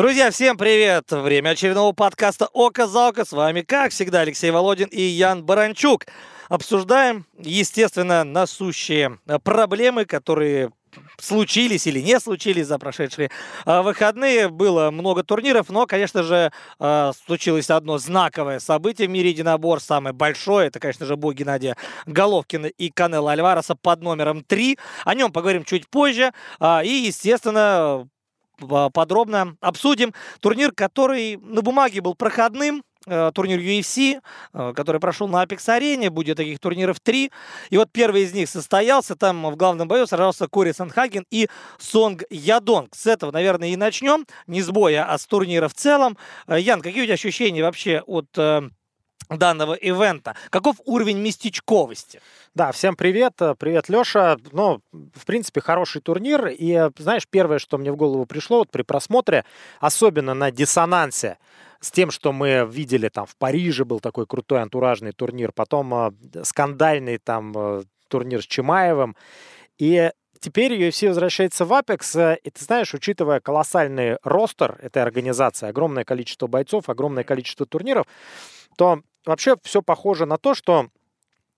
Друзья, 0.00 0.30
всем 0.30 0.56
привет! 0.56 1.12
Время 1.12 1.50
очередного 1.50 1.92
подкаста 1.92 2.48
«Око 2.54 2.86
за 2.86 3.08
око». 3.08 3.26
С 3.26 3.32
вами, 3.32 3.60
как 3.60 3.92
всегда, 3.92 4.20
Алексей 4.20 4.50
Володин 4.50 4.88
и 4.90 5.02
Ян 5.02 5.44
Баранчук. 5.44 6.06
Обсуждаем, 6.48 7.26
естественно, 7.38 8.24
насущие 8.24 9.18
проблемы, 9.44 10.06
которые 10.06 10.70
случились 11.18 11.86
или 11.86 12.00
не 12.00 12.18
случились 12.18 12.66
за 12.66 12.78
прошедшие 12.78 13.30
а, 13.66 13.82
выходные. 13.82 14.48
Было 14.48 14.90
много 14.90 15.22
турниров, 15.22 15.68
но, 15.68 15.84
конечно 15.84 16.22
же, 16.22 16.50
а, 16.78 17.12
случилось 17.26 17.68
одно 17.68 17.98
знаковое 17.98 18.58
событие 18.58 19.06
в 19.06 19.10
мире 19.10 19.28
единобор, 19.28 19.80
самое 19.80 20.14
большое. 20.14 20.68
Это, 20.68 20.80
конечно 20.80 21.04
же, 21.04 21.16
бой 21.16 21.34
Геннадия 21.34 21.76
Головкина 22.06 22.68
и 22.68 22.88
Канела 22.88 23.32
Альвареса 23.32 23.74
под 23.74 24.00
номером 24.00 24.44
3. 24.44 24.78
О 25.04 25.14
нем 25.14 25.30
поговорим 25.30 25.64
чуть 25.64 25.90
позже. 25.90 26.32
А, 26.58 26.82
и, 26.82 26.88
естественно, 26.88 28.08
подробно 28.92 29.56
обсудим 29.60 30.14
турнир, 30.40 30.72
который 30.72 31.36
на 31.36 31.62
бумаге 31.62 32.00
был 32.00 32.14
проходным, 32.14 32.82
Э, 33.06 33.30
турнир 33.34 33.58
UFC, 33.58 34.20
э, 34.52 34.72
который 34.76 35.00
прошел 35.00 35.26
на 35.26 35.42
Apex 35.42 35.72
арене. 35.72 36.10
Будет 36.10 36.36
таких 36.36 36.58
турниров 36.58 37.00
три. 37.00 37.32
И 37.70 37.78
вот 37.78 37.90
первый 37.90 38.22
из 38.22 38.34
них 38.34 38.48
состоялся. 38.48 39.16
Там 39.16 39.50
в 39.50 39.56
главном 39.56 39.88
бою 39.88 40.06
сражался 40.06 40.48
Кори 40.48 40.72
Санхаген 40.72 41.24
и 41.30 41.48
Сонг 41.78 42.24
Ядонг. 42.28 42.94
С 42.94 43.06
этого, 43.06 43.32
наверное, 43.32 43.68
и 43.68 43.76
начнем. 43.76 44.26
Не 44.46 44.60
с 44.60 44.68
боя, 44.68 45.06
а 45.10 45.16
с 45.16 45.26
турнира 45.26 45.68
в 45.68 45.74
целом. 45.74 46.18
Э, 46.46 46.60
Ян, 46.60 46.82
какие 46.82 47.02
у 47.02 47.04
тебя 47.06 47.14
ощущения 47.14 47.62
вообще 47.62 48.02
от 48.06 48.28
данного 49.30 49.74
ивента. 49.74 50.34
Каков 50.50 50.76
уровень 50.84 51.18
местечковости? 51.18 52.20
Да, 52.54 52.72
всем 52.72 52.96
привет. 52.96 53.34
Привет, 53.58 53.88
Леша. 53.88 54.36
Ну, 54.52 54.80
в 54.92 55.24
принципе, 55.24 55.60
хороший 55.60 56.00
турнир. 56.00 56.48
И, 56.48 56.90
знаешь, 56.98 57.26
первое, 57.28 57.58
что 57.58 57.78
мне 57.78 57.92
в 57.92 57.96
голову 57.96 58.26
пришло 58.26 58.58
вот 58.58 58.70
при 58.70 58.82
просмотре, 58.82 59.44
особенно 59.78 60.34
на 60.34 60.50
диссонансе, 60.50 61.38
с 61.80 61.90
тем, 61.90 62.10
что 62.10 62.32
мы 62.32 62.68
видели 62.70 63.08
там 63.08 63.26
в 63.26 63.36
Париже 63.36 63.84
был 63.84 64.00
такой 64.00 64.26
крутой 64.26 64.60
антуражный 64.60 65.12
турнир, 65.12 65.50
потом 65.52 65.94
э, 65.94 66.10
скандальный 66.44 67.18
там 67.18 67.52
э, 67.56 67.82
турнир 68.08 68.42
с 68.42 68.46
Чимаевым. 68.46 69.16
И 69.78 70.10
теперь 70.40 70.74
UFC 70.74 71.08
возвращается 71.08 71.64
в 71.64 71.72
Apex, 71.72 72.38
и 72.42 72.50
ты 72.50 72.64
знаешь, 72.64 72.92
учитывая 72.92 73.40
колоссальный 73.40 74.18
ростер 74.22 74.76
этой 74.82 75.02
организации, 75.02 75.68
огромное 75.68 76.04
количество 76.04 76.48
бойцов, 76.48 76.90
огромное 76.90 77.24
количество 77.24 77.64
турниров, 77.64 78.06
то 78.76 79.00
вообще 79.24 79.56
все 79.62 79.82
похоже 79.82 80.26
на 80.26 80.38
то, 80.38 80.54
что 80.54 80.88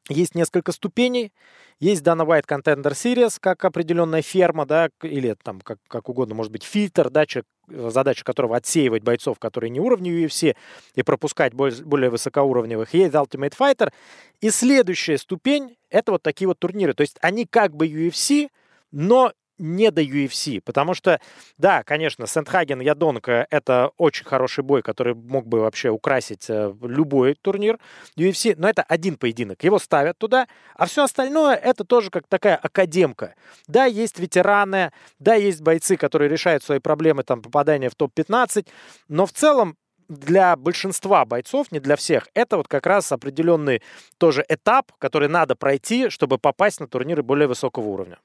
есть 0.08 0.34
несколько 0.34 0.72
ступеней. 0.72 1.32
Есть 1.78 2.02
Dana 2.02 2.24
White 2.24 2.46
Contender 2.46 2.92
Series, 2.92 3.38
как 3.40 3.64
определенная 3.64 4.22
ферма, 4.22 4.66
да, 4.66 4.90
или 5.02 5.34
там 5.42 5.60
как, 5.60 5.78
как 5.88 6.08
угодно, 6.08 6.34
может 6.34 6.52
быть, 6.52 6.62
фильтр, 6.62 7.10
да, 7.10 7.24
задача 7.68 8.24
которого 8.24 8.56
отсеивать 8.56 9.02
бойцов, 9.02 9.38
которые 9.38 9.70
не 9.70 9.80
уровня 9.80 10.12
UFC, 10.12 10.54
и 10.94 11.02
пропускать 11.02 11.54
более, 11.54 11.82
более 11.84 12.10
высокоуровневых. 12.10 12.94
Есть 12.94 13.14
Ultimate 13.14 13.54
Fighter. 13.58 13.92
И 14.40 14.50
следующая 14.50 15.18
ступень— 15.18 15.76
это 15.90 16.12
вот 16.12 16.22
такие 16.22 16.46
вот 16.46 16.58
турниры. 16.58 16.94
То 16.94 17.00
есть 17.00 17.16
они 17.20 17.46
как 17.46 17.74
бы 17.74 17.88
UFC, 17.88 18.48
но 18.92 19.32
не 19.62 19.90
до 19.90 20.02
UFC, 20.02 20.60
потому 20.60 20.94
что, 20.94 21.20
да, 21.56 21.82
конечно, 21.84 22.26
Сентхаген 22.26 22.80
Ядонка— 22.80 23.46
это 23.50 23.90
очень 23.96 24.24
хороший 24.24 24.64
бой, 24.64 24.82
который 24.82 25.14
мог 25.14 25.46
бы 25.46 25.60
вообще 25.60 25.90
украсить 25.90 26.46
э, 26.48 26.74
любой 26.82 27.34
турнир 27.40 27.78
UFC, 28.18 28.54
но 28.58 28.68
это 28.68 28.82
один 28.82 29.16
поединок, 29.16 29.62
его 29.64 29.78
ставят 29.78 30.18
туда, 30.18 30.48
а 30.74 30.86
все 30.86 31.04
остальное— 31.04 31.54
это 31.62 31.84
тоже 31.84 32.10
как 32.10 32.26
такая 32.26 32.56
академка. 32.56 33.34
Да, 33.68 33.84
есть 33.84 34.18
ветераны, 34.18 34.92
да, 35.18 35.34
есть 35.34 35.62
бойцы, 35.62 35.96
которые 35.96 36.28
решают 36.28 36.64
свои 36.64 36.80
проблемы, 36.80 37.22
там, 37.22 37.40
попадания 37.40 37.88
в 37.88 37.94
топ-15, 37.94 38.66
но 39.08 39.26
в 39.26 39.32
целом 39.32 39.76
для 40.12 40.56
большинства 40.56 41.24
бойцов, 41.24 41.72
не 41.72 41.80
для 41.80 41.96
всех, 41.96 42.28
это 42.34 42.56
вот 42.56 42.68
как 42.68 42.86
раз 42.86 43.10
определенный 43.12 43.82
тоже 44.18 44.44
этап, 44.48 44.92
который 44.98 45.28
надо 45.28 45.56
пройти, 45.56 46.10
чтобы 46.10 46.38
попасть 46.38 46.80
на 46.80 46.86
турниры 46.86 47.22
более 47.22 47.48
высокого 47.48 47.86
уровня. 47.88 48.18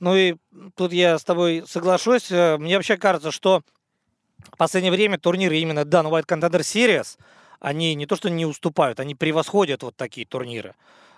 Ну 0.00 0.14
и 0.16 0.36
тут 0.76 0.92
я 0.92 1.18
с 1.18 1.24
тобой 1.24 1.64
соглашусь. 1.66 2.30
Э, 2.30 2.56
мне 2.58 2.76
вообще 2.76 2.96
кажется, 2.96 3.30
что 3.30 3.62
в 4.52 4.56
последнее 4.56 4.92
время 4.92 5.18
турниры 5.18 5.56
именно 5.56 5.80
Dan 5.80 6.10
White 6.10 6.26
Contender 6.26 6.60
Series, 6.60 7.18
они 7.60 7.94
не 7.94 8.06
то 8.06 8.16
что 8.16 8.30
не 8.30 8.46
уступают, 8.46 9.00
они 9.00 9.14
превосходят 9.14 9.82
вот 9.82 9.96
такие 9.96 10.26
турниры. 10.26 10.74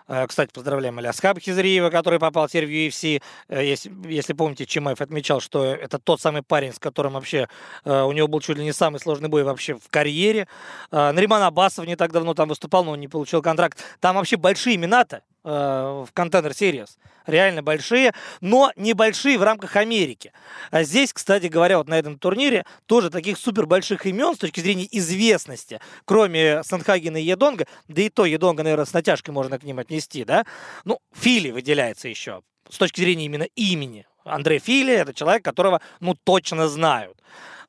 Э, 0.09 0.27
кстати, 0.27 0.53
поздравляем 0.53 0.99
Аляскаба 0.99 1.41
Хизриева, 1.41 1.91
который 1.91 2.19
попал 2.19 2.49
теперь 2.49 2.67
в 2.67 2.71
UFC. 2.71 3.21
Э, 3.49 3.65
если, 3.65 3.93
если 4.09 4.33
помните, 4.33 4.67
Чимаев 4.67 5.01
отмечал, 5.01 5.41
что 5.41 5.65
это 5.65 5.99
тот 5.99 6.21
самый 6.21 6.43
парень, 6.43 6.73
с 6.73 6.79
которым 6.79 7.15
вообще 7.15 7.49
э, 7.85 8.03
у 8.03 8.13
него 8.13 8.29
был 8.29 8.41
чуть 8.41 8.57
ли 8.57 8.65
не 8.65 8.73
самый 8.73 9.01
сложный 9.01 9.29
бой 9.29 9.43
вообще 9.43 9.75
в 9.75 9.89
карьере. 9.91 10.49
Нариман 10.91 11.43
Абасов 11.43 11.87
не 11.87 11.97
так 11.97 12.13
давно 12.13 12.35
там 12.35 12.49
выступал, 12.49 12.85
но 12.85 12.93
он 12.93 13.01
не 13.01 13.09
получил 13.09 13.43
контракт. 13.43 13.79
Там 14.01 14.17
вообще 14.17 14.37
большие 14.37 14.77
имена-то 14.77 15.23
в 15.47 16.09
контейнер 16.13 16.51
Series. 16.51 16.91
Реально 17.25 17.63
большие, 17.63 18.13
но 18.41 18.73
небольшие 18.77 19.39
в 19.39 19.43
рамках 19.43 19.77
Америки. 19.77 20.33
А 20.71 20.83
здесь, 20.83 21.13
кстати 21.13 21.47
говоря, 21.47 21.79
вот 21.79 21.89
на 21.89 21.99
этом 21.99 22.19
турнире 22.19 22.65
тоже 22.87 23.11
таких 23.11 23.39
супер 23.39 23.67
больших 23.67 24.07
имен 24.07 24.35
с 24.35 24.39
точки 24.39 24.61
зрения 24.61 24.89
известности, 24.91 25.81
кроме 26.05 26.63
Санхагена 26.65 27.17
и 27.17 27.25
Едонга, 27.25 27.67
да 27.89 28.03
и 28.03 28.09
то 28.09 28.25
Едонга, 28.25 28.65
наверное, 28.65 28.87
с 28.87 28.93
натяжкой 28.93 29.33
можно 29.33 29.59
к 29.59 29.63
ним 29.63 29.79
отнести, 29.79 30.25
да? 30.25 30.45
Ну, 30.85 30.99
Фили 31.15 31.51
выделяется 31.51 32.09
еще 32.09 32.43
с 32.69 32.79
точки 32.79 33.01
зрения 33.01 33.27
именно 33.27 33.47
имени. 33.55 34.07
Андрей 34.25 34.59
Фили– 34.59 34.93
это 34.95 35.15
человек, 35.15 35.45
которого, 35.45 35.81
ну, 36.01 36.15
точно 36.15 36.69
знают. 36.69 37.17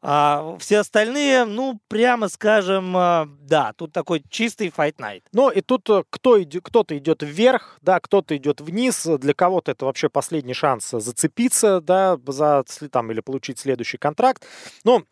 А 0.01 0.55
все 0.59 0.79
остальные, 0.79 1.45
ну, 1.45 1.79
прямо 1.87 2.27
скажем, 2.29 2.95
а, 2.95 3.27
да, 3.41 3.73
тут 3.73 3.91
такой 3.93 4.23
чистый 4.29 4.67
Fight 4.67 4.95
Night. 4.97 5.23
Ну, 5.33 5.49
и 5.49 5.61
тут 5.61 5.89
э, 5.89 6.03
кто 6.09 6.37
кто-то 6.63 6.97
идет 6.97 7.23
вверх, 7.23 7.79
да, 7.81 7.99
кто-то 7.99 8.37
идет 8.37 8.61
вниз. 8.61 9.05
Для 9.05 9.33
кого-то 9.33 9.71
это 9.71 9.85
вообще 9.85 10.09
последний 10.09 10.53
шанс 10.53 10.89
зацепиться, 10.91 11.81
да, 11.81 12.17
за, 12.27 12.63
там, 12.91 13.11
или 13.11 13.21
получить 13.21 13.59
следующий 13.59 13.97
контракт. 13.97 14.45
Ну, 14.83 15.03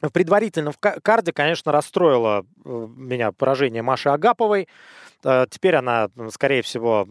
в 0.00 0.10
предварительном 0.10 0.74
карде, 0.80 1.32
конечно, 1.32 1.72
расстроило 1.72 2.46
э, 2.64 2.86
меня 2.96 3.32
поражение 3.32 3.82
Маши 3.82 4.10
Агаповой. 4.10 4.68
Э, 5.24 5.46
теперь 5.50 5.74
она, 5.74 6.08
скорее 6.30 6.62
всего, 6.62 7.08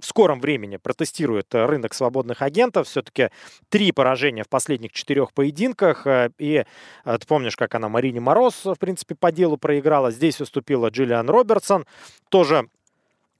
в 0.00 0.06
скором 0.06 0.40
времени 0.40 0.76
протестирует 0.76 1.54
э, 1.54 1.64
рынок 1.66 1.94
свободных 1.94 2.42
агентов. 2.42 2.88
Все-таки 2.88 3.30
три 3.68 3.92
поражения 3.92 4.44
в 4.44 4.48
последних 4.48 4.92
четырех 4.92 5.32
поединках. 5.32 6.06
Э, 6.06 6.30
и 6.38 6.64
э, 7.04 7.18
ты 7.18 7.26
помнишь, 7.26 7.56
как 7.56 7.74
она 7.74 7.88
Марине 7.88 8.20
Мороз, 8.20 8.64
в 8.64 8.76
принципе, 8.76 9.14
по 9.14 9.32
делу 9.32 9.56
проиграла. 9.56 10.10
Здесь 10.10 10.40
выступила 10.40 10.88
Джиллиан 10.88 11.28
Робертсон. 11.28 11.86
Тоже 12.28 12.68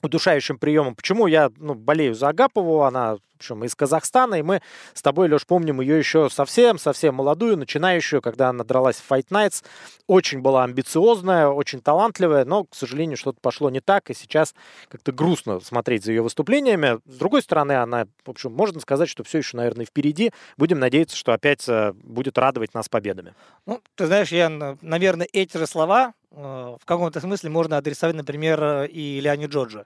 удушающим 0.01 0.57
приемом. 0.57 0.95
Почему 0.95 1.27
я 1.27 1.51
ну, 1.57 1.73
болею 1.73 2.15
за 2.15 2.29
Агапову? 2.29 2.83
Она, 2.83 3.15
в 3.15 3.19
общем, 3.37 3.63
из 3.63 3.75
Казахстана, 3.75 4.35
и 4.35 4.41
мы 4.41 4.61
с 4.93 5.01
тобой, 5.01 5.29
Леш, 5.29 5.45
помним 5.45 5.81
ее 5.81 5.97
еще 5.97 6.29
совсем-совсем 6.29 7.15
молодую, 7.15 7.57
начинающую, 7.57 8.21
когда 8.21 8.49
она 8.49 8.63
дралась 8.63 8.97
в 8.97 9.11
Fight 9.11 9.27
Nights. 9.29 9.63
Очень 10.07 10.41
была 10.41 10.63
амбициозная, 10.63 11.47
очень 11.47 11.81
талантливая, 11.81 12.45
но, 12.45 12.63
к 12.63 12.75
сожалению, 12.75 13.17
что-то 13.17 13.39
пошло 13.41 13.69
не 13.69 13.79
так, 13.79 14.09
и 14.09 14.13
сейчас 14.13 14.55
как-то 14.87 15.11
грустно 15.11 15.59
смотреть 15.59 16.03
за 16.03 16.11
ее 16.11 16.21
выступлениями. 16.21 16.99
С 17.05 17.17
другой 17.17 17.41
стороны, 17.41 17.73
она, 17.73 18.07
в 18.25 18.29
общем, 18.29 18.51
можно 18.53 18.79
сказать, 18.79 19.09
что 19.09 19.23
все 19.23 19.39
еще, 19.39 19.57
наверное, 19.57 19.85
впереди. 19.85 20.31
Будем 20.57 20.79
надеяться, 20.79 21.15
что 21.15 21.33
опять 21.33 21.67
э, 21.67 21.93
будет 21.93 22.37
радовать 22.37 22.73
нас 22.73 22.89
победами. 22.89 23.33
Ну, 23.65 23.81
ты 23.95 24.05
знаешь, 24.05 24.31
я, 24.31 24.49
наверное, 24.81 25.27
эти 25.31 25.57
же 25.57 25.67
слова 25.67 26.13
в 26.37 26.85
каком-то 26.85 27.19
смысле 27.19 27.49
можно 27.49 27.77
адресовать, 27.77 28.15
например, 28.15 28.61
э, 28.61 28.87
и 28.89 29.19
Леони 29.19 29.47
Джорджа, 29.47 29.85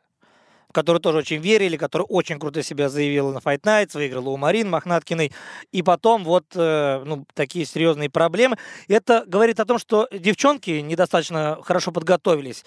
который 0.74 1.00
тоже 1.00 1.20
очень 1.20 1.38
верили, 1.38 1.78
который 1.78 2.06
очень 2.10 2.40
круто 2.40 2.62
себя 2.62 2.90
заявил 2.90 3.32
на 3.32 3.38
Fight 3.38 3.62
Nights, 3.62 3.92
выиграл 3.94 4.28
у 4.28 4.36
Марин 4.36 4.70
Мохнаткиной, 4.70 5.32
и 5.72 5.82
потом 5.82 6.26
вот 6.26 6.46
э, 6.56 7.04
ну, 7.06 7.26
такие 7.36 7.66
серьезные 7.66 8.10
проблемы. 8.10 8.58
Это 8.90 9.24
говорит 9.28 9.62
о 9.62 9.66
том, 9.66 9.80
что 9.80 10.10
девчонки 10.12 10.72
недостаточно 10.72 11.58
хорошо 11.64 11.94
подготовились, 11.94 12.66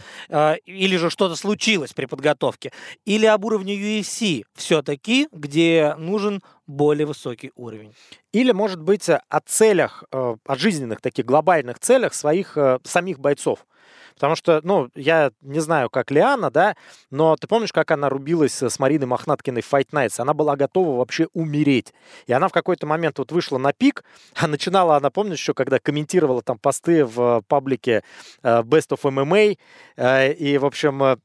или 0.65 0.97
же 0.97 1.11
что-то 1.11 1.37
случилось 1.37 1.93
при 1.93 2.07
подготовке, 2.07 2.73
или 3.05 3.27
об 3.27 3.45
уровне 3.45 3.75
UFC 3.75 4.45
все-таки, 4.55 5.29
где 5.31 5.95
нужен 5.99 6.43
более 6.67 7.07
высокий 7.07 7.53
уровень. 7.55 7.95
Или, 8.33 8.53
может 8.53 8.81
быть, 8.81 9.11
о 9.11 9.41
целях, 9.45 10.05
о 10.11 10.39
жизненных 10.57 11.03
таких 11.03 11.27
глобальных 11.27 11.79
целях 11.81 12.15
своих 12.15 12.57
самих 12.85 13.19
бойцов. 13.19 13.67
Потому 14.15 14.37
что, 14.37 14.61
ну, 14.63 14.89
я 14.95 15.33
не 15.41 15.61
знаю, 15.61 15.91
как 15.91 16.11
Лиана, 16.11 16.51
да, 16.51 16.77
но 17.11 17.37
ты 17.37 17.47
помнишь, 17.47 17.73
как 17.73 17.91
она 17.91 18.09
рубилась 18.09 18.63
с 18.63 18.79
Мариной 18.79 19.07
Мохнаткиной 19.07 19.63
в 19.63 19.73
Fight 19.73 19.91
Nights? 19.91 20.21
Она 20.21 20.35
была 20.35 20.57
готова 20.57 20.99
вообще 20.99 21.27
умереть. 21.33 21.93
И 22.27 22.33
она 22.33 22.49
в 22.49 22.53
какой-то 22.53 22.87
момент 22.87 23.19
вот 23.19 23.33
вышла 23.33 23.59
на 23.59 23.73
пик, 23.73 24.05
а 24.37 24.47
начинала 24.47 24.97
она, 24.97 25.11
помнишь, 25.11 25.39
еще 25.39 25.55
когда 25.55 25.79
комментировала 25.79 26.43
там 26.43 26.59
посты 26.59 27.05
в 27.05 27.43
паблике 27.49 28.05
э, 28.43 28.63
Best 28.63 28.91
of 28.91 29.01
MMA, 29.03 29.59
э, 29.97 30.33
и, 30.33 30.59
в 30.59 30.65
общем, 30.65 31.03
э, 31.03 31.17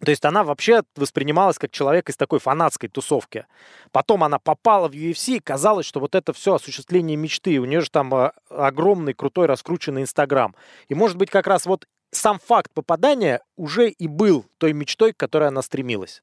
То 0.00 0.10
есть 0.10 0.24
она 0.24 0.44
вообще 0.44 0.82
воспринималась 0.96 1.58
как 1.58 1.70
человек 1.70 2.08
из 2.08 2.16
такой 2.16 2.38
фанатской 2.38 2.88
тусовки. 2.88 3.46
Потом 3.92 4.24
она 4.24 4.38
попала 4.38 4.88
в 4.88 4.92
UFC, 4.92 5.36
и 5.36 5.40
казалось, 5.40 5.86
что 5.86 6.00
вот 6.00 6.14
это 6.14 6.32
все 6.32 6.54
осуществление 6.54 7.16
мечты. 7.16 7.58
У 7.58 7.64
нее 7.64 7.80
же 7.80 7.90
там 7.90 8.14
э, 8.14 8.32
огромный, 8.48 9.12
крутой, 9.12 9.46
раскрученный 9.46 10.02
Инстаграм. 10.02 10.54
И 10.88 10.94
может 10.94 11.16
быть 11.16 11.30
как 11.30 11.46
раз 11.46 11.66
вот 11.66 11.86
сам 12.16 12.38
факт 12.38 12.72
попадания 12.72 13.40
уже 13.56 13.90
и 13.90 14.08
был 14.08 14.46
той 14.58 14.72
мечтой, 14.72 15.12
к 15.12 15.16
которой 15.16 15.48
она 15.48 15.62
стремилась. 15.62 16.22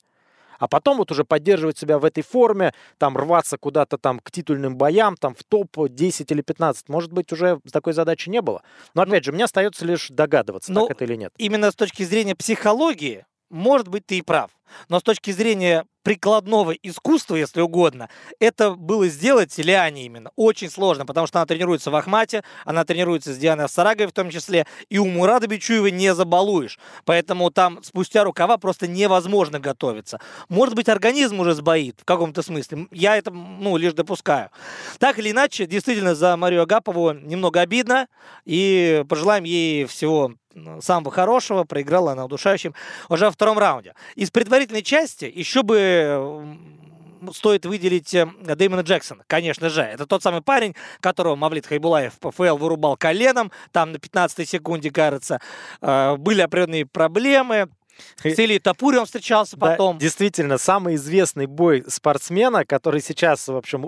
А 0.62 0.68
потом 0.68 0.98
вот 0.98 1.12
уже 1.12 1.26
поддерживать 1.26 1.80
себя 1.80 1.98
в 1.98 2.06
этой 2.06 2.22
форме, 2.22 2.72
там 3.00 3.18
рваться 3.18 3.58
куда-то 3.58 3.98
там 3.98 4.20
к 4.20 4.30
титульным 4.30 4.78
боям, 4.78 5.18
там 5.18 5.34
в 5.34 5.44
топ-10 5.44 6.26
или 6.30 6.42
15, 6.44 6.88
может 6.88 7.12
быть, 7.12 7.34
уже 7.34 7.60
такой 7.72 7.94
задачи 7.94 8.30
не 8.30 8.42
было. 8.42 8.62
Но 8.94 9.02
опять 9.02 9.24
же, 9.24 9.32
мне 9.32 9.46
остается 9.46 9.86
лишь 9.86 10.10
догадываться, 10.10 10.72
ну, 10.72 10.82
так 10.82 10.98
это 10.98 11.06
или 11.06 11.16
нет. 11.16 11.34
Именно 11.38 11.72
с 11.72 11.76
точки 11.76 12.04
зрения 12.04 12.36
психологии, 12.36 13.26
может 13.50 13.88
быть, 13.88 14.06
ты 14.06 14.20
и 14.20 14.22
прав. 14.22 14.52
Но 14.88 15.00
с 15.00 15.04
точки 15.04 15.32
зрения 15.32 15.86
прикладного 16.03 16.71
искусства, 16.71 17.36
если 17.36 17.62
угодно, 17.62 18.09
это 18.39 18.71
было 18.71 19.07
сделать 19.07 19.57
Лиане 19.57 20.06
именно. 20.06 20.31
Очень 20.36 20.69
сложно, 20.69 21.06
потому 21.06 21.27
что 21.27 21.39
она 21.39 21.45
тренируется 21.45 21.92
в 21.92 21.95
Ахмате, 21.95 22.44
она 22.65 22.83
тренируется 22.86 23.33
с 23.33 23.38
Дианой 23.38 23.69
Сарагой 23.69 24.07
в 24.07 24.12
том 24.12 24.30
числе, 24.30 24.65
и 24.89 24.98
у 24.98 25.06
Мурада 25.06 25.48
Бичуева 25.48 25.88
не 25.88 26.13
забалуешь. 26.13 26.80
Поэтому 27.06 27.51
там 27.51 27.83
спустя 27.83 28.24
рукава 28.24 28.57
просто 28.57 28.88
невозможно 28.88 29.59
готовиться. 29.59 30.19
Может 30.50 30.75
быть, 30.75 30.89
организм 30.89 31.39
уже 31.39 31.53
сбоит 31.53 32.00
в 32.01 32.06
каком-то 32.06 32.42
смысле. 32.42 32.88
Я 32.92 33.18
это, 33.18 33.31
ну, 33.31 33.77
лишь 33.77 33.94
допускаю. 33.94 34.50
Так 35.00 35.19
или 35.19 35.31
иначе, 35.31 35.65
действительно, 35.65 36.15
за 36.15 36.36
Марию 36.38 36.63
Агапову 36.63 37.13
немного 37.13 37.62
обидно, 37.62 38.07
и 38.45 39.03
пожелаем 39.07 39.44
ей 39.44 39.86
всего 39.86 40.33
самого 40.81 41.12
хорошего, 41.12 41.63
проиграла 41.63 42.12
она 42.12 42.25
удушающим 42.25 42.74
уже 43.09 43.25
во 43.25 43.31
втором 43.31 43.57
раунде. 43.57 43.94
Из 44.15 44.31
предварительной 44.31 44.83
части 44.83 45.31
еще 45.33 45.63
бы 45.63 45.91
стоит 47.34 47.66
выделить 47.66 48.14
э, 48.14 48.28
Дэймона 48.44 48.82
Джексона, 48.82 49.24
конечно 49.28 49.70
же. 49.70 49.82
Это 49.82 50.06
тот 50.06 50.24
самый 50.24 50.42
парень, 50.42 50.76
которого 51.00 51.36
Мавлит 51.36 51.68
Хайбулаев 51.68 52.18
ПФЛ 52.20 52.58
вырубал 52.58 52.98
коленом, 52.98 53.52
там 53.72 53.92
на 53.92 54.00
15 54.00 54.50
секунде, 54.50 54.92
кажется. 54.92 55.40
Э, 55.82 56.16
были 56.18 56.42
определенные 56.42 56.86
проблемы, 56.86 57.70
с 58.24 58.40
Ильей 58.40 58.62
он 59.00 59.06
встречался 59.06 59.58
потом. 59.58 59.98
Да, 59.98 60.02
действительно, 60.02 60.58
самый 60.58 60.96
известный 60.96 61.46
бой 61.46 61.84
спортсмена, 61.88 62.66
который 62.66 63.02
сейчас, 63.02 63.48
в 63.48 63.56
общем, 63.56 63.88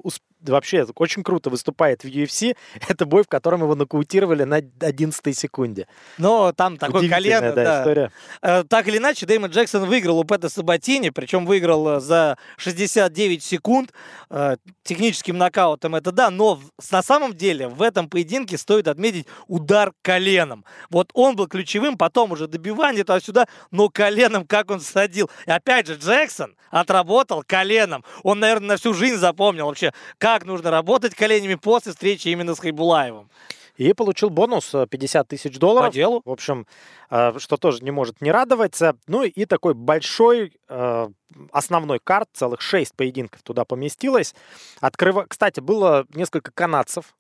вообще 0.52 0.86
очень 0.96 1.24
круто 1.24 1.50
выступает 1.50 2.04
в 2.04 2.08
UFC, 2.08 2.56
это 2.88 3.06
бой, 3.06 3.24
в 3.24 3.28
котором 3.28 3.62
его 3.62 3.76
нокаутировали 3.76 4.44
на 4.44 4.58
11 4.58 5.38
секунде. 5.38 5.88
Но 6.18 6.52
там 6.52 6.78
такой 6.78 7.08
колено, 7.10 7.54
да, 7.54 7.64
да. 7.64 7.82
история. 7.82 8.12
Э, 8.42 8.64
так 8.64 8.88
или 8.88 8.98
иначе, 8.98 9.26
Дэймон 9.26 9.52
Джексон 9.52 9.86
выиграл 9.86 10.20
у 10.20 10.24
Пэта 10.24 10.50
Сабатини, 10.50 11.10
причем 11.10 11.46
выиграл 11.46 11.98
э, 11.98 12.00
за 12.00 12.38
69 12.58 13.44
секунд 13.44 13.94
э, 14.30 14.58
техническим 14.84 15.38
нокаутом, 15.38 15.96
это 15.96 16.12
да, 16.12 16.30
но 16.30 16.60
на 16.92 17.02
самом 17.04 17.34
деле 17.34 17.68
в 17.68 17.82
этом 17.82 18.10
поединке 18.10 18.58
стоит 18.58 18.88
отметить 18.88 19.28
удар 19.48 19.94
коленом. 20.02 20.66
Вот 20.90 21.10
он 21.14 21.36
был 21.36 21.48
ключевым, 21.48 21.98
потом 21.98 22.32
уже 22.32 22.48
добивание 22.48 23.04
туда-сюда, 23.04 23.48
но 23.72 23.90
коленом 23.90 24.46
как 24.46 24.72
он 24.72 24.80
садил. 24.82 25.30
И 25.46 25.52
опять 25.52 25.88
же, 25.88 25.96
Джексон 25.96 26.56
отработал 26.74 27.44
коленом. 27.46 28.04
Он, 28.24 28.40
наверное, 28.40 28.70
на 28.70 28.78
всю 28.78 28.94
жизнь 28.94 29.18
запомнил 29.18 29.68
вообще, 29.68 29.94
как 30.18 30.33
как 30.34 30.46
нужно 30.46 30.72
работать 30.72 31.14
коленями 31.14 31.54
после 31.56 31.92
встречи 31.92 32.28
именно 32.30 32.56
с 32.56 32.60
Хайбулаевым. 32.60 33.30
И 33.76 33.94
получил 33.94 34.32
бонус 34.32 34.72
50 34.90 35.26
э, 35.26 35.30
тысяч 35.30 35.60
долларов. 35.60 35.90
По 35.90 35.94
делу. 35.94 36.22
В 36.26 36.32
общем, 36.32 36.66
э, 37.12 37.34
что 37.38 37.58
тоже 37.58 37.84
не 37.84 37.92
может 37.92 38.20
не 38.20 38.32
радовать. 38.32 38.80
Ну 39.08 39.24
и 39.24 39.46
такой 39.46 39.76
большой 39.76 40.54
э, 40.70 41.10
основной 41.52 42.00
карт, 42.04 42.30
целых 42.34 42.62
шесть 42.62 42.96
поединков 42.96 43.44
туда 43.44 43.64
поместилось. 43.64 44.34
Открыв... 44.80 45.18
Кстати, 45.28 45.60
было 45.60 46.06
несколько 46.16 46.52
канадцев 46.52 47.16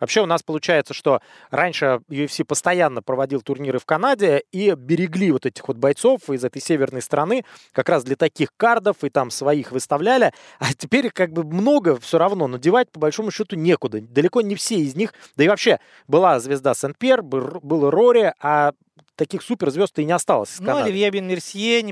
Вообще 0.00 0.22
у 0.22 0.26
нас 0.26 0.42
получается, 0.42 0.94
что 0.94 1.20
раньше 1.50 2.00
UFC 2.08 2.44
постоянно 2.44 3.02
проводил 3.02 3.42
турниры 3.42 3.78
в 3.78 3.84
Канаде 3.84 4.42
и 4.52 4.74
берегли 4.76 5.32
вот 5.32 5.46
этих 5.46 5.66
вот 5.68 5.76
бойцов 5.76 6.30
из 6.30 6.44
этой 6.44 6.60
северной 6.60 7.02
страны 7.02 7.44
как 7.72 7.88
раз 7.88 8.04
для 8.04 8.16
таких 8.16 8.50
кардов 8.56 9.04
и 9.04 9.10
там 9.10 9.30
своих 9.30 9.72
выставляли. 9.72 10.32
А 10.58 10.74
теперь 10.74 11.10
как 11.10 11.32
бы 11.32 11.44
много 11.44 11.98
все 12.00 12.18
равно, 12.18 12.46
но 12.46 12.58
девать 12.58 12.90
по 12.90 13.00
большому 13.00 13.30
счету 13.30 13.56
некуда. 13.56 14.00
Далеко 14.00 14.40
не 14.40 14.54
все 14.54 14.76
из 14.76 14.94
них. 14.94 15.14
Да 15.36 15.44
и 15.44 15.48
вообще 15.48 15.78
была 16.08 16.40
звезда 16.40 16.74
Сен-Пьер, 16.74 17.22
был 17.22 17.90
Рори, 17.90 18.34
а 18.40 18.72
таких 19.16 19.42
суперзвезд 19.42 19.98
и 19.98 20.04
не 20.04 20.12
осталось. 20.12 20.56
Ну, 20.60 20.76
Оливье 20.76 21.10
Бен 21.10 21.26
Мерсье 21.28 21.82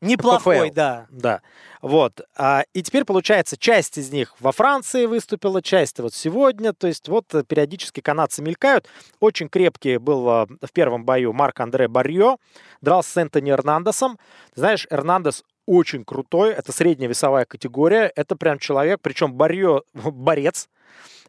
неплохой. 0.00 0.56
Неплохой, 0.56 0.70
да. 0.70 1.06
Да. 1.10 1.42
Вот. 1.82 2.20
А, 2.36 2.64
и 2.72 2.82
теперь, 2.82 3.04
получается, 3.04 3.56
часть 3.56 3.98
из 3.98 4.10
них 4.10 4.34
во 4.40 4.52
Франции 4.52 5.06
выступила, 5.06 5.62
часть 5.62 6.00
вот 6.00 6.14
сегодня. 6.14 6.72
То 6.72 6.86
есть 6.86 7.08
вот 7.08 7.34
э, 7.34 7.44
периодически 7.44 8.00
канадцы 8.00 8.42
мелькают. 8.42 8.88
Очень 9.20 9.48
крепкий 9.48 9.98
был 9.98 10.28
а, 10.28 10.46
в 10.46 10.72
первом 10.72 11.04
бою 11.04 11.32
Марк 11.32 11.60
Андре 11.60 11.88
Барьо. 11.88 12.38
Дрался 12.80 13.10
с 13.10 13.16
Энтони 13.16 13.50
Эрнандесом. 13.50 14.18
Знаешь, 14.54 14.86
Эрнандес 14.90 15.44
очень 15.66 16.04
крутой. 16.04 16.52
Это 16.52 16.72
средняя 16.72 17.08
весовая 17.08 17.44
категория. 17.44 18.10
Это 18.14 18.36
прям 18.36 18.58
человек, 18.58 19.00
причем 19.02 19.34
Барьо 19.34 19.82
борец. 19.94 20.68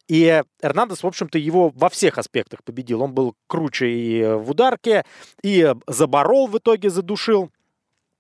И 0.08 0.42
Эрнандес, 0.62 1.04
в 1.04 1.08
общем-то, 1.08 1.38
его 1.38 1.70
во 1.76 1.90
всех 1.90 2.18
аспектах 2.18 2.64
победил. 2.64 3.02
Он 3.02 3.14
был 3.14 3.36
круче 3.48 3.90
и 3.90 4.24
в 4.24 4.52
ударке, 4.52 5.04
и 5.44 5.74
заборол 5.86 6.48
в 6.48 6.58
итоге, 6.58 6.90
задушил. 6.90 7.52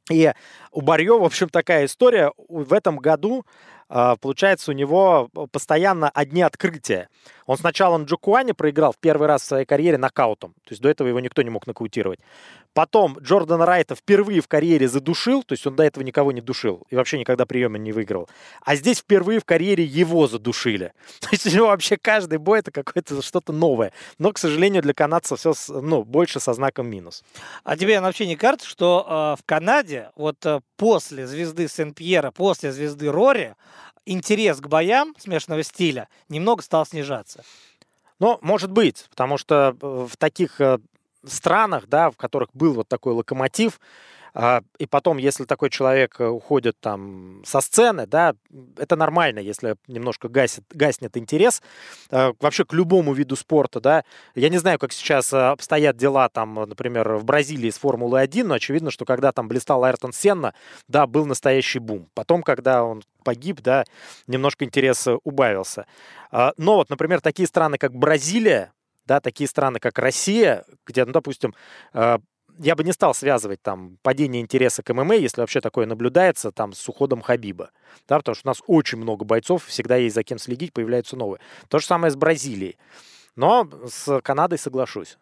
И 0.09 0.31
у 0.71 0.81
Барье, 0.81 1.17
в 1.17 1.23
общем, 1.23 1.49
такая 1.49 1.85
история. 1.85 2.31
В 2.47 2.73
этом 2.73 2.97
году 2.97 3.45
а, 3.89 4.15
получается, 4.17 4.71
у 4.71 4.73
него 4.73 5.29
постоянно 5.51 6.09
одни 6.09 6.41
открытия. 6.41 7.09
Он 7.47 7.57
сначала 7.57 7.97
на 7.97 8.03
Джокуане 8.03 8.53
проиграл 8.53 8.91
в 8.91 8.97
первый 8.97 9.27
раз 9.27 9.41
в 9.41 9.45
своей 9.45 9.65
карьере 9.65 9.97
нокаутом. 9.97 10.53
То 10.65 10.71
есть 10.71 10.81
до 10.81 10.89
этого 10.89 11.07
его 11.07 11.19
никто 11.19 11.41
не 11.41 11.49
мог 11.49 11.65
нокаутировать. 11.65 12.19
Потом 12.73 13.17
Джордан 13.19 13.61
Райта 13.61 13.95
впервые 13.95 14.41
в 14.41 14.47
карьере 14.47 14.87
задушил, 14.87 15.41
то 15.41 15.53
есть 15.53 15.65
он 15.65 15.75
до 15.75 15.83
этого 15.83 16.03
никого 16.03 16.31
не 16.31 16.41
душил 16.41 16.85
и 16.91 16.95
вообще 16.95 17.17
никогда 17.17 17.47
приемы 17.47 17.79
не 17.79 17.91
выиграл. 17.91 18.29
А 18.61 18.75
здесь 18.75 18.99
впервые 18.99 19.39
в 19.39 19.45
карьере 19.45 19.83
его 19.83 20.27
задушили. 20.27 20.93
То 21.21 21.29
есть 21.31 21.47
у 21.47 21.49
него 21.49 21.67
вообще 21.67 21.97
каждый 21.97 22.37
бой 22.37 22.59
это 22.59 22.69
какое-то 22.69 23.21
что-то 23.21 23.51
новое. 23.53 23.93
Но, 24.19 24.31
к 24.31 24.37
сожалению, 24.37 24.83
для 24.83 24.93
канадцев 24.93 25.39
все 25.39 25.53
ну, 25.69 26.03
больше 26.03 26.39
со 26.39 26.53
знаком 26.53 26.87
минус. 26.87 27.23
А 27.63 27.77
тебе 27.77 27.99
вообще 27.99 28.27
не 28.27 28.35
кажется, 28.35 28.67
что 28.67 29.05
э, 29.07 29.41
в 29.41 29.45
Канаде 29.45 30.11
вот 30.15 30.45
э, 30.45 30.59
после 30.75 31.25
звезды 31.25 31.67
Сен-Пьера, 31.67 32.31
после 32.31 32.71
звезды 32.71 33.11
Рори, 33.11 33.55
интерес 34.11 34.59
к 34.59 34.67
боям 34.67 35.15
смешанного 35.17 35.63
стиля 35.63 36.07
немного 36.29 36.63
стал 36.63 36.85
снижаться. 36.85 37.43
Ну, 38.19 38.39
может 38.41 38.71
быть, 38.71 39.05
потому 39.09 39.37
что 39.37 39.75
э, 39.79 40.07
в 40.09 40.17
таких 40.17 40.59
э, 40.59 40.79
странах, 41.25 41.87
да, 41.87 42.09
в 42.09 42.17
которых 42.17 42.49
был 42.53 42.73
вот 42.73 42.87
такой 42.87 43.13
локомотив, 43.13 43.79
и 44.77 44.85
потом, 44.85 45.17
если 45.17 45.45
такой 45.45 45.71
человек 45.71 46.19
э, 46.19 46.27
уходит 46.27 46.79
там 46.79 47.41
со 47.43 47.59
сцены, 47.59 48.05
да, 48.05 48.35
это 48.77 48.95
нормально, 48.95 49.39
если 49.39 49.77
немножко 49.87 50.29
гасит, 50.29 50.63
гаснет 50.69 51.17
интерес 51.17 51.63
э, 52.11 52.33
вообще 52.39 52.63
к 52.63 52.71
любому 52.71 53.13
виду 53.13 53.35
спорта, 53.35 53.79
да. 53.79 54.03
Я 54.35 54.49
не 54.49 54.59
знаю, 54.59 54.77
как 54.77 54.93
сейчас 54.93 55.33
э, 55.33 55.37
обстоят 55.37 55.97
дела 55.97 56.29
там, 56.29 56.53
например, 56.53 57.15
в 57.15 57.25
Бразилии 57.25 57.71
с 57.71 57.79
Формулы-1, 57.79 58.43
но 58.43 58.53
очевидно, 58.53 58.91
что 58.91 59.05
когда 59.05 59.31
там 59.31 59.47
блистал 59.47 59.83
Айртон 59.83 60.13
Сенна, 60.13 60.53
да, 60.87 61.07
был 61.07 61.25
настоящий 61.25 61.79
бум. 61.79 62.07
Потом, 62.13 62.43
когда 62.43 62.83
он 62.83 63.01
погиб, 63.23 63.61
да, 63.61 63.85
немножко 64.27 64.65
интерес 64.65 65.07
убавился. 65.23 65.87
А, 66.29 66.53
но 66.57 66.75
вот, 66.75 66.91
например, 66.91 67.21
такие 67.21 67.47
страны, 67.47 67.79
как 67.79 67.95
Бразилия, 67.95 68.71
да, 69.07 69.19
такие 69.19 69.47
страны, 69.47 69.79
как 69.79 69.97
Россия, 69.97 70.63
где, 70.85 71.05
ну, 71.05 71.11
допустим, 71.11 71.55
я 72.59 72.75
бы 72.75 72.83
не 72.83 72.91
стал 72.91 73.13
связывать 73.13 73.61
там 73.61 73.97
падение 74.01 74.41
интереса 74.41 74.83
к 74.83 74.93
ММА, 74.93 75.15
если 75.15 75.41
вообще 75.41 75.61
такое 75.61 75.85
наблюдается, 75.85 76.51
там, 76.51 76.73
с 76.73 76.89
уходом 76.89 77.21
Хабиба. 77.21 77.71
Да, 78.07 78.17
потому 78.17 78.35
что 78.35 78.47
у 78.47 78.51
нас 78.51 78.61
очень 78.67 78.97
много 78.97 79.25
бойцов, 79.25 79.65
всегда 79.65 79.95
есть 79.95 80.15
за 80.15 80.23
кем 80.23 80.37
следить, 80.37 80.73
появляются 80.73 81.15
новые. 81.15 81.39
То 81.67 81.79
же 81.79 81.85
самое 81.85 82.11
с 82.11 82.15
Бразилией. 82.15 82.77
Но 83.35 83.69
с 83.87 84.21
Канадой 84.21 84.57
соглашусь. 84.57 85.17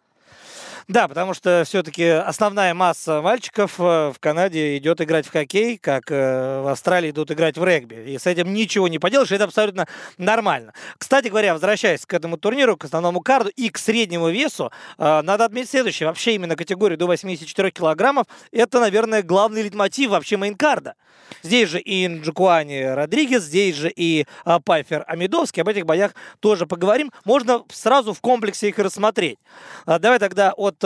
Да, 0.88 1.08
потому 1.08 1.34
что 1.34 1.64
все-таки 1.66 2.04
основная 2.04 2.72
масса 2.72 3.20
мальчиков 3.20 3.74
э, 3.80 4.12
в 4.14 4.20
Канаде 4.20 4.76
идет 4.76 5.00
играть 5.00 5.26
в 5.26 5.32
хоккей, 5.32 5.78
как 5.78 6.12
э, 6.12 6.62
в 6.62 6.68
Австралии 6.68 7.10
идут 7.10 7.32
играть 7.32 7.58
в 7.58 7.64
регби. 7.64 8.12
И 8.12 8.18
с 8.18 8.26
этим 8.26 8.54
ничего 8.54 8.86
не 8.86 9.00
поделаешь, 9.00 9.32
это 9.32 9.44
абсолютно 9.44 9.88
нормально. 10.16 10.74
Кстати 10.96 11.26
говоря, 11.26 11.54
возвращаясь 11.54 12.06
к 12.06 12.14
этому 12.14 12.36
турниру, 12.36 12.76
к 12.76 12.84
основному 12.84 13.20
карду 13.20 13.50
и 13.56 13.68
к 13.68 13.78
среднему 13.78 14.28
весу, 14.28 14.70
э, 14.96 15.22
надо 15.22 15.46
отметить 15.46 15.70
следующее. 15.70 16.06
Вообще 16.06 16.36
именно 16.36 16.54
категория 16.54 16.96
до 16.96 17.06
84 17.06 17.72
килограммов, 17.72 18.28
это, 18.52 18.78
наверное, 18.78 19.24
главный 19.24 19.62
литмотив 19.62 20.10
вообще 20.10 20.36
мейнкарда. 20.36 20.94
Здесь 21.42 21.68
же 21.68 21.80
и 21.80 22.06
Нджукуани 22.06 22.82
Родригес, 22.82 23.42
здесь 23.42 23.74
же 23.74 23.90
и 23.94 24.26
Пайфер 24.64 25.04
Амидовский. 25.08 25.62
Об 25.62 25.68
этих 25.68 25.84
боях 25.84 26.14
тоже 26.38 26.66
поговорим. 26.66 27.10
Можно 27.24 27.64
сразу 27.72 28.12
в 28.12 28.20
комплексе 28.20 28.68
их 28.68 28.78
рассмотреть. 28.78 29.38
Давай 29.86 30.15
тогда 30.18 30.52
от 30.52 30.82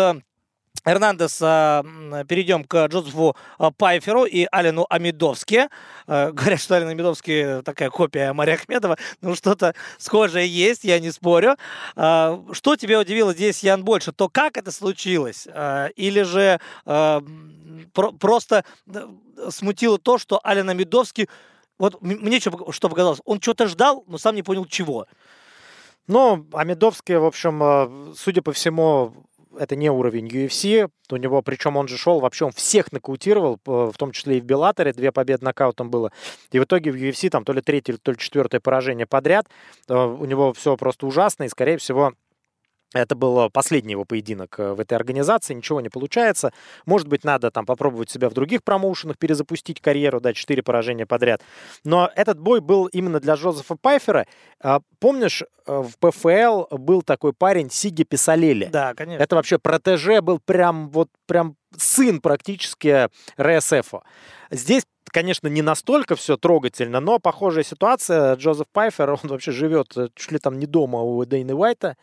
Эрнандес, 0.84 1.38
а, 1.42 1.84
перейдем 2.26 2.64
к 2.64 2.86
Джозефу 2.86 3.36
а, 3.58 3.70
Пайферу 3.70 4.24
и 4.24 4.46
Алену 4.50 4.86
Амидовски. 4.88 5.68
Говорят, 6.06 6.60
что 6.60 6.76
Ален 6.76 6.88
Амидовский 6.88 7.62
такая 7.62 7.90
копия 7.90 8.32
Мария 8.32 8.54
Ахмедова. 8.54 8.96
Ну, 9.20 9.34
что-то 9.34 9.74
схожее 9.98 10.48
есть, 10.48 10.84
я 10.84 10.98
не 10.98 11.10
спорю. 11.10 11.56
Что 11.94 12.76
тебя 12.78 13.00
удивило 13.00 13.34
здесь, 13.34 13.62
Ян, 13.62 13.84
больше? 13.84 14.12
То, 14.12 14.28
как 14.28 14.56
это 14.56 14.72
случилось? 14.72 15.46
Или 15.96 16.22
же 16.22 16.58
просто 17.92 18.64
смутило 19.50 19.98
то, 19.98 20.18
что 20.18 20.40
Ален 20.44 20.70
Амидовский 20.70 21.28
вот 21.78 22.02
мне 22.02 22.40
что 22.40 22.88
показалось, 22.90 23.20
он 23.24 23.40
что-то 23.40 23.66
ждал, 23.66 24.04
но 24.06 24.18
сам 24.18 24.34
не 24.34 24.42
понял 24.42 24.66
чего. 24.66 25.06
Ну, 26.10 26.44
Амидовский, 26.54 27.18
в 27.18 27.24
общем, 27.24 28.12
судя 28.16 28.42
по 28.42 28.50
всему, 28.50 29.12
это 29.56 29.76
не 29.76 29.88
уровень 29.90 30.26
UFC. 30.26 30.90
У 31.08 31.16
него, 31.16 31.40
причем 31.40 31.76
он 31.76 31.86
же 31.86 31.96
шел, 31.96 32.18
вообще 32.18 32.46
он 32.46 32.50
всех 32.50 32.90
нокаутировал, 32.90 33.60
в 33.64 33.92
том 33.96 34.10
числе 34.10 34.38
и 34.38 34.40
в 34.40 34.44
Беллаторе, 34.44 34.92
две 34.92 35.12
победы 35.12 35.44
нокаутом 35.44 35.88
было. 35.88 36.10
И 36.50 36.58
в 36.58 36.64
итоге 36.64 36.90
в 36.90 36.96
UFC 36.96 37.30
там 37.30 37.44
то 37.44 37.52
ли 37.52 37.62
третье, 37.62 37.96
то 37.96 38.10
ли 38.10 38.18
четвертое 38.18 38.58
поражение 38.58 39.06
подряд. 39.06 39.46
Э, 39.88 40.04
у 40.04 40.24
него 40.24 40.52
все 40.52 40.76
просто 40.76 41.06
ужасно, 41.06 41.44
и, 41.44 41.48
скорее 41.48 41.78
всего, 41.78 42.14
это 42.92 43.14
был 43.14 43.50
последний 43.50 43.92
его 43.92 44.04
поединок 44.04 44.58
э, 44.58 44.72
в 44.72 44.80
этой 44.80 44.94
организации, 44.94 45.54
ничего 45.54 45.80
не 45.80 45.88
получается. 45.88 46.52
Может 46.86 47.06
быть, 47.06 47.22
надо 47.24 47.50
там 47.50 47.64
попробовать 47.64 48.10
себя 48.10 48.28
в 48.28 48.34
других 48.34 48.64
промоушенах, 48.64 49.16
перезапустить 49.16 49.80
карьеру, 49.80 50.20
да, 50.20 50.32
четыре 50.32 50.62
поражения 50.62 51.06
подряд. 51.06 51.40
Но 51.84 52.10
этот 52.16 52.40
бой 52.40 52.60
был 52.60 52.86
именно 52.86 53.20
для 53.20 53.34
Джозефа 53.34 53.76
Пайфера. 53.76 54.26
А, 54.60 54.80
помнишь, 54.98 55.42
э, 55.42 55.82
в 55.82 55.98
ПФЛ 55.98 56.76
был 56.76 57.02
такой 57.02 57.32
парень 57.32 57.70
Сиги 57.70 58.02
Писалели? 58.02 58.66
Да, 58.66 58.94
конечно. 58.94 59.22
Это 59.22 59.36
вообще 59.36 59.58
протеже 59.58 60.20
был 60.20 60.40
прям 60.40 60.90
вот 60.90 61.08
прям 61.26 61.56
сын 61.76 62.20
практически 62.20 63.08
РСФа. 63.40 64.02
Здесь 64.50 64.84
конечно, 65.10 65.48
не 65.48 65.62
настолько 65.62 66.16
все 66.16 66.36
трогательно, 66.36 67.00
но 67.00 67.18
похожая 67.18 67.64
ситуация. 67.64 68.36
Джозеф 68.36 68.66
Пайфер, 68.72 69.10
он 69.22 69.30
вообще 69.30 69.52
живет 69.52 69.96
э, 69.96 70.08
чуть 70.14 70.32
ли 70.32 70.38
там 70.38 70.58
не 70.58 70.66
дома 70.66 71.00
у 71.00 71.24
Дэйна 71.24 71.54
Уайта. 71.54 71.96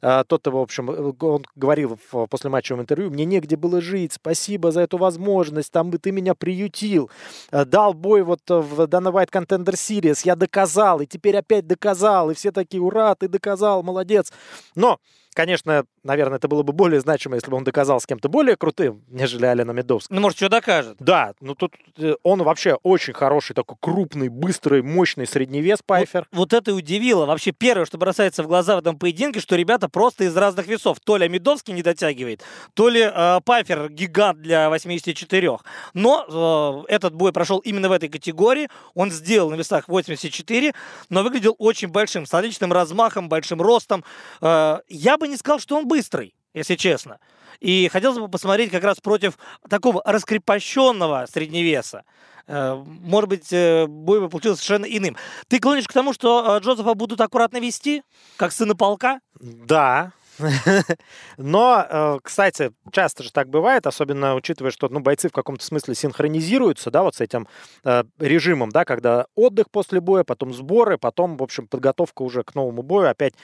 А, 0.00 0.24
тот, 0.24 0.46
в 0.46 0.56
общем, 0.56 0.90
э, 0.90 1.12
он 1.20 1.44
говорил 1.54 1.98
в 2.10 2.26
после 2.26 2.50
матчевом 2.50 2.82
интервью, 2.82 3.10
мне 3.10 3.24
негде 3.24 3.56
было 3.56 3.80
жить, 3.80 4.14
спасибо 4.14 4.72
за 4.72 4.82
эту 4.82 4.98
возможность, 4.98 5.70
там 5.72 5.90
бы 5.90 5.98
ты 5.98 6.12
меня 6.12 6.34
приютил. 6.34 7.10
Э, 7.50 7.64
дал 7.64 7.94
бой 7.94 8.22
вот 8.22 8.40
в 8.46 8.80
Dana 8.82 9.12
White 9.12 9.30
Contender 9.30 9.74
Series, 9.74 10.22
я 10.24 10.36
доказал, 10.36 11.00
и 11.00 11.06
теперь 11.06 11.36
опять 11.36 11.66
доказал, 11.66 12.30
и 12.30 12.34
все 12.34 12.50
такие, 12.52 12.82
ура, 12.82 13.14
ты 13.14 13.28
доказал, 13.28 13.82
молодец. 13.82 14.32
Но 14.74 14.98
Конечно, 15.34 15.84
наверное, 16.02 16.36
это 16.36 16.46
было 16.46 16.62
бы 16.62 16.72
более 16.74 17.00
значимо, 17.00 17.36
если 17.36 17.50
бы 17.50 17.56
он 17.56 17.64
доказал 17.64 18.00
с 18.00 18.06
кем-то 18.06 18.28
более 18.28 18.56
крутым, 18.56 19.02
нежели 19.08 19.46
Алена 19.46 19.72
Медовский. 19.72 20.14
Ну, 20.14 20.20
может, 20.20 20.36
что 20.36 20.50
докажет. 20.50 20.96
Да, 21.00 21.32
ну 21.40 21.54
тут 21.54 21.74
э, 21.96 22.14
он 22.22 22.42
вообще 22.42 22.74
очень 22.82 23.14
хороший, 23.14 23.54
такой 23.54 23.78
крупный, 23.80 24.28
быстрый, 24.28 24.82
мощный 24.82 25.26
средневес 25.26 25.78
Пайфер. 25.84 26.26
Вот, 26.32 26.38
вот 26.38 26.52
это 26.52 26.72
и 26.72 26.74
удивило. 26.74 27.24
Вообще 27.24 27.52
первое, 27.52 27.86
что 27.86 27.96
бросается 27.96 28.42
в 28.42 28.46
глаза 28.46 28.76
в 28.76 28.80
этом 28.80 28.98
поединке, 28.98 29.40
что 29.40 29.56
ребята 29.56 29.88
просто 29.88 30.24
из 30.24 30.36
разных 30.36 30.66
весов. 30.66 30.98
То 31.00 31.16
ли 31.16 31.28
Медовский 31.28 31.72
не 31.72 31.82
дотягивает, 31.82 32.42
то 32.74 32.90
ли 32.90 33.00
э, 33.00 33.40
Пайфер 33.44 33.88
гигант 33.88 34.42
для 34.42 34.68
84. 34.68 35.58
Но 35.94 36.84
э, 36.88 36.92
этот 36.92 37.14
бой 37.14 37.32
прошел 37.32 37.58
именно 37.60 37.88
в 37.88 37.92
этой 37.92 38.10
категории. 38.10 38.68
Он 38.94 39.10
сделал 39.10 39.50
на 39.50 39.54
весах 39.54 39.88
84, 39.88 40.74
но 41.08 41.22
выглядел 41.22 41.56
очень 41.58 41.88
большим, 41.88 42.26
с 42.26 42.34
отличным 42.34 42.70
размахом, 42.72 43.30
большим 43.30 43.62
ростом. 43.62 44.04
Э, 44.42 44.80
я 44.88 45.16
бы 45.22 45.28
не 45.28 45.36
сказал, 45.36 45.58
что 45.58 45.76
он 45.76 45.86
быстрый, 45.86 46.34
если 46.52 46.74
честно. 46.74 47.18
И 47.60 47.88
хотелось 47.92 48.18
бы 48.18 48.28
посмотреть 48.28 48.70
как 48.70 48.82
раз 48.82 49.00
против 49.00 49.38
такого 49.68 50.02
раскрепощенного 50.04 51.26
средневеса. 51.32 52.04
Э, 52.48 52.74
может 52.74 53.30
быть, 53.30 53.52
э, 53.52 53.86
бой 53.86 54.20
бы 54.20 54.28
получился 54.28 54.62
совершенно 54.62 54.86
иным. 54.86 55.16
Ты 55.48 55.60
клонишь 55.60 55.86
к 55.86 55.92
тому, 55.92 56.12
что 56.12 56.56
э, 56.56 56.60
Джозефа 56.60 56.94
будут 56.94 57.20
аккуратно 57.20 57.58
вести, 57.58 58.02
как 58.36 58.52
сына 58.52 58.74
полка? 58.74 59.20
Да, 59.38 60.12
но, 61.36 61.86
э, 61.88 62.18
кстати, 62.22 62.72
часто 62.90 63.22
же 63.22 63.32
так 63.32 63.48
бывает, 63.48 63.86
особенно 63.86 64.34
учитывая, 64.34 64.70
что 64.70 64.88
ну, 64.88 65.00
бойцы 65.00 65.28
в 65.28 65.32
каком-то 65.32 65.64
смысле 65.64 65.94
синхронизируются, 65.94 66.90
да, 66.90 67.02
вот 67.02 67.14
с 67.14 67.20
этим 67.20 67.46
э, 67.84 68.04
режимом, 68.18 68.70
да, 68.70 68.84
когда 68.84 69.26
отдых 69.34 69.70
после 69.70 70.00
боя, 70.00 70.24
потом 70.24 70.52
сборы, 70.52 70.98
потом, 70.98 71.36
в 71.36 71.42
общем, 71.42 71.66
подготовка 71.66 72.22
уже 72.22 72.42
к 72.44 72.54
новому 72.54 72.82
бою, 72.82 73.08
опять, 73.08 73.34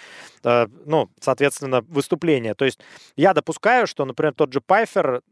э, 0.44 0.66
ну, 0.86 1.10
соответственно, 1.20 1.82
выступление. 1.88 2.54
То 2.54 2.64
есть 2.64 2.80
я 3.16 3.34
допускаю, 3.34 3.86
что, 3.86 4.04
например, 4.04 4.34
тот 4.34 4.52
же 4.52 4.60
Пайфер 4.60 5.22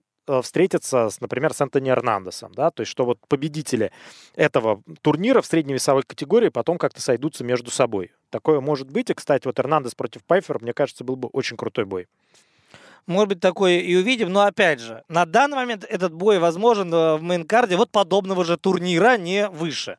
встретиться, 0.43 1.09
с, 1.11 1.21
например, 1.21 1.55
с 1.55 1.61
Антони 1.61 1.91
Эрнандесом, 1.91 2.53
да, 2.55 2.71
то 2.71 2.83
есть 2.83 2.91
что 2.91 3.05
вот 3.05 3.19
победители 3.29 3.93
этого 4.35 4.83
турнира 5.03 5.41
в 5.41 5.47
средней 5.47 5.75
весовой 5.75 6.03
категории 6.03 6.49
потом 6.49 6.79
как-то 6.79 7.01
сойдутся 7.01 7.45
между 7.45 7.71
собой. 7.71 8.13
Такое 8.31 8.61
может 8.61 8.91
быть, 8.91 9.11
и, 9.11 9.15
кстати, 9.15 9.47
вот 9.47 9.59
Эрнандес 9.59 9.95
против 9.95 10.25
Пайфера, 10.25 10.59
мне 10.59 10.73
кажется, 10.73 11.05
был 11.05 11.17
бы 11.17 11.29
очень 11.29 11.57
крутой 11.57 11.85
бой. 11.85 12.09
Может 13.07 13.29
быть, 13.29 13.41
такое 13.41 13.79
и 13.79 13.95
увидим, 13.95 14.33
но 14.33 14.41
опять 14.41 14.81
же, 14.81 15.05
на 15.09 15.27
данный 15.27 15.57
момент 15.57 15.85
этот 15.85 16.13
бой 16.13 16.41
возможен 16.41 16.93
э, 16.93 17.17
в 17.17 17.23
main 17.23 17.47
card 17.47 17.71
е 17.71 17.77
вот 17.77 17.93
подобного 17.93 18.45
же 18.45 18.57
турнира, 18.57 19.17
не 19.17 19.49
выше. 19.49 19.97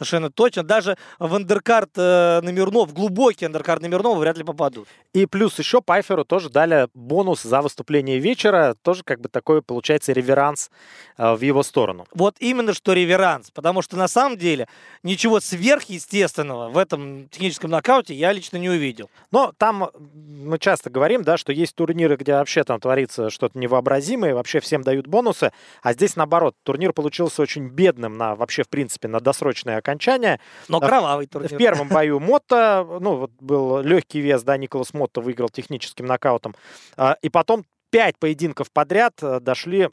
Совершенно 0.00 0.30
точно. 0.30 0.62
Даже 0.62 0.96
в 1.18 1.34
undercard 1.34 1.90
э, 1.96 2.40
номерного, 2.40 2.94
глубокий 2.94 3.44
undercard 3.44 3.82
номерного 3.82 4.16
вряд 4.16 4.38
ли 4.38 4.44
попадут. 4.44 4.88
И 5.12 5.26
плюс 5.26 5.58
еще 5.58 5.82
Пайферу 5.82 6.24
тоже 6.24 6.48
дали 6.48 6.88
бонус 6.94 7.42
за 7.42 7.60
выступление 7.60 8.18
вечера. 8.18 8.74
Тоже 8.80 9.02
как 9.04 9.20
бы 9.20 9.28
такой, 9.28 9.60
получается, 9.60 10.12
реверанс 10.12 10.70
э, 11.18 11.34
в 11.34 11.42
его 11.42 11.62
сторону. 11.62 12.06
Вот 12.14 12.36
именно 12.38 12.72
что 12.72 12.94
реверанс. 12.94 13.50
Потому 13.50 13.82
что 13.82 13.98
на 13.98 14.08
самом 14.08 14.38
деле 14.38 14.68
ничего 15.02 15.38
сверхъестественного 15.38 16.70
в 16.70 16.78
этом 16.78 17.28
техническом 17.28 17.68
нокауте 17.70 18.14
я 18.14 18.32
лично 18.32 18.56
не 18.56 18.70
увидел. 18.70 19.10
Но 19.30 19.52
там 19.58 19.90
мы 20.14 20.58
часто 20.58 20.88
говорим, 20.88 21.24
да, 21.24 21.36
что 21.36 21.52
есть 21.52 21.74
турниры, 21.74 22.16
где 22.16 22.32
вообще 22.32 22.64
там 22.64 22.80
творится 22.80 23.28
что-то 23.28 23.58
невообразимое, 23.58 24.34
вообще 24.34 24.60
всем 24.60 24.80
дают 24.80 25.06
бонусы. 25.06 25.52
А 25.82 25.92
здесь 25.92 26.16
наоборот, 26.16 26.56
турнир 26.62 26.94
получился 26.94 27.42
очень 27.42 27.68
бедным 27.68 28.16
на 28.16 28.34
вообще, 28.34 28.62
в 28.62 28.70
принципе, 28.70 29.06
на 29.08 29.20
досрочное 29.20 29.76
окончания. 29.90 30.40
Но 30.68 30.80
кровавый 30.80 31.26
турнир. 31.26 31.54
В 31.54 31.58
первом 31.58 31.88
бою 31.88 32.20
Мотто, 32.20 32.86
ну, 33.00 33.16
вот 33.16 33.30
был 33.40 33.80
легкий 33.80 34.20
вес, 34.20 34.42
да, 34.42 34.56
Николас 34.56 34.94
Мотто 34.94 35.20
выиграл 35.20 35.48
техническим 35.48 36.06
нокаутом. 36.06 36.54
А, 36.96 37.16
и 37.22 37.28
потом 37.28 37.64
пять 37.90 38.18
поединков 38.18 38.70
подряд 38.70 39.14
э, 39.22 39.40
дошли 39.40 39.88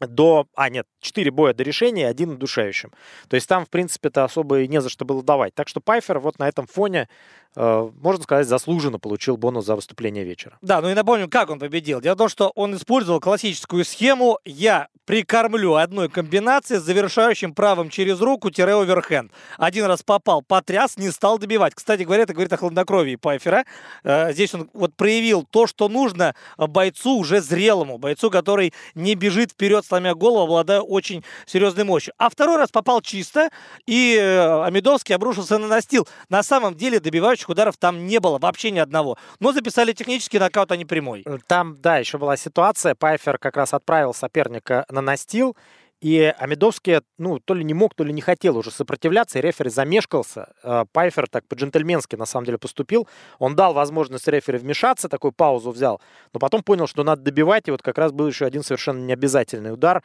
до... 0.00 0.46
А, 0.54 0.70
нет, 0.70 0.86
четыре 1.02 1.30
боя 1.30 1.52
до 1.52 1.62
решения, 1.62 2.08
один 2.08 2.30
удушающим. 2.30 2.92
То 3.28 3.34
есть 3.34 3.48
там, 3.48 3.66
в 3.66 3.68
принципе, 3.68 4.08
это 4.08 4.24
особо 4.24 4.60
и 4.60 4.68
не 4.68 4.80
за 4.80 4.88
что 4.88 5.04
было 5.04 5.22
давать. 5.22 5.54
Так 5.54 5.68
что 5.68 5.80
Пайфер 5.80 6.18
вот 6.18 6.38
на 6.38 6.48
этом 6.48 6.66
фоне 6.66 7.08
Э, 7.54 7.90
можно 8.00 8.22
сказать, 8.22 8.46
заслуженно 8.46 8.98
получил 8.98 9.36
бонус 9.36 9.66
за 9.66 9.76
выступление 9.76 10.24
вечера. 10.24 10.56
Да, 10.62 10.80
ну 10.80 10.88
и 10.88 10.94
напомню, 10.94 11.28
как 11.28 11.50
он 11.50 11.58
победил. 11.58 12.00
Дело 12.00 12.14
в 12.14 12.18
том, 12.18 12.28
что 12.28 12.50
он 12.54 12.74
использовал 12.74 13.20
классическую 13.20 13.84
схему 13.84 14.38
«я 14.44 14.88
прикормлю 15.04 15.74
одной 15.74 16.08
комбинацией 16.08 16.80
с 16.80 16.84
завершающим 16.84 17.54
правым 17.54 17.90
через 17.90 18.20
руку-оверхенд». 18.20 19.32
Один 19.58 19.84
раз 19.84 20.02
попал, 20.02 20.40
потряс, 20.40 20.96
не 20.96 21.10
стал 21.10 21.38
добивать. 21.38 21.74
Кстати 21.74 22.04
говоря, 22.04 22.22
это 22.22 22.32
говорит 22.32 22.52
о 22.54 22.56
хладнокровии 22.56 23.16
Пайфера. 23.16 23.64
Э, 24.02 24.32
здесь 24.32 24.54
он 24.54 24.70
вот 24.72 24.94
проявил 24.94 25.44
то, 25.44 25.66
что 25.66 25.90
нужно 25.90 26.34
бойцу 26.56 27.18
уже 27.18 27.42
зрелому, 27.42 27.98
бойцу, 27.98 28.30
который 28.30 28.72
не 28.94 29.14
бежит 29.14 29.50
вперед, 29.50 29.84
сломя 29.84 30.14
голову, 30.14 30.44
обладая 30.44 30.80
очень 30.92 31.24
серьезной 31.44 31.84
мощью. 31.84 32.14
А 32.18 32.30
второй 32.30 32.56
раз 32.56 32.70
попал 32.70 33.02
чисто, 33.02 33.50
и 33.86 34.16
э, 34.18 34.64
Амидовский 34.64 35.14
обрушился 35.14 35.58
на 35.58 35.66
настил. 35.66 36.08
На 36.28 36.42
самом 36.42 36.74
деле 36.74 37.00
добивающий 37.00 37.42
решающих 37.42 37.48
ударов 37.48 37.76
там 37.76 38.06
не 38.06 38.20
было 38.20 38.38
вообще 38.38 38.70
ни 38.70 38.78
одного. 38.78 39.16
Но 39.40 39.52
записали 39.52 39.92
технический 39.92 40.38
нокаут, 40.38 40.72
а 40.72 40.76
не 40.76 40.84
прямой. 40.84 41.24
Там, 41.46 41.76
да, 41.80 41.98
еще 41.98 42.18
была 42.18 42.36
ситуация. 42.36 42.94
Пайфер 42.94 43.38
как 43.38 43.56
раз 43.56 43.74
отправил 43.74 44.14
соперника 44.14 44.84
на 44.88 45.00
настил. 45.00 45.56
И 46.02 46.34
Амидовский, 46.36 47.00
ну, 47.16 47.38
то 47.38 47.54
ли 47.54 47.62
не 47.62 47.74
мог, 47.74 47.94
то 47.94 48.02
ли 48.02 48.12
не 48.12 48.20
хотел 48.20 48.56
уже 48.58 48.72
сопротивляться, 48.72 49.38
и 49.38 49.42
рефери 49.42 49.70
замешкался. 49.70 50.52
Э, 50.64 50.84
Пайфер 50.90 51.28
так 51.28 51.46
по-джентльменски, 51.46 52.16
на 52.16 52.26
самом 52.26 52.44
деле, 52.44 52.58
поступил. 52.58 53.06
Он 53.38 53.54
дал 53.54 53.72
возможность 53.72 54.26
рефери 54.26 54.58
вмешаться, 54.58 55.08
такую 55.08 55.30
паузу 55.30 55.70
взял, 55.70 56.00
но 56.32 56.40
потом 56.40 56.64
понял, 56.64 56.88
что 56.88 57.04
надо 57.04 57.22
добивать, 57.22 57.68
и 57.68 57.70
вот 57.70 57.82
как 57.82 57.98
раз 57.98 58.10
был 58.10 58.26
еще 58.26 58.44
один 58.44 58.64
совершенно 58.64 58.98
необязательный 58.98 59.72
удар. 59.72 60.02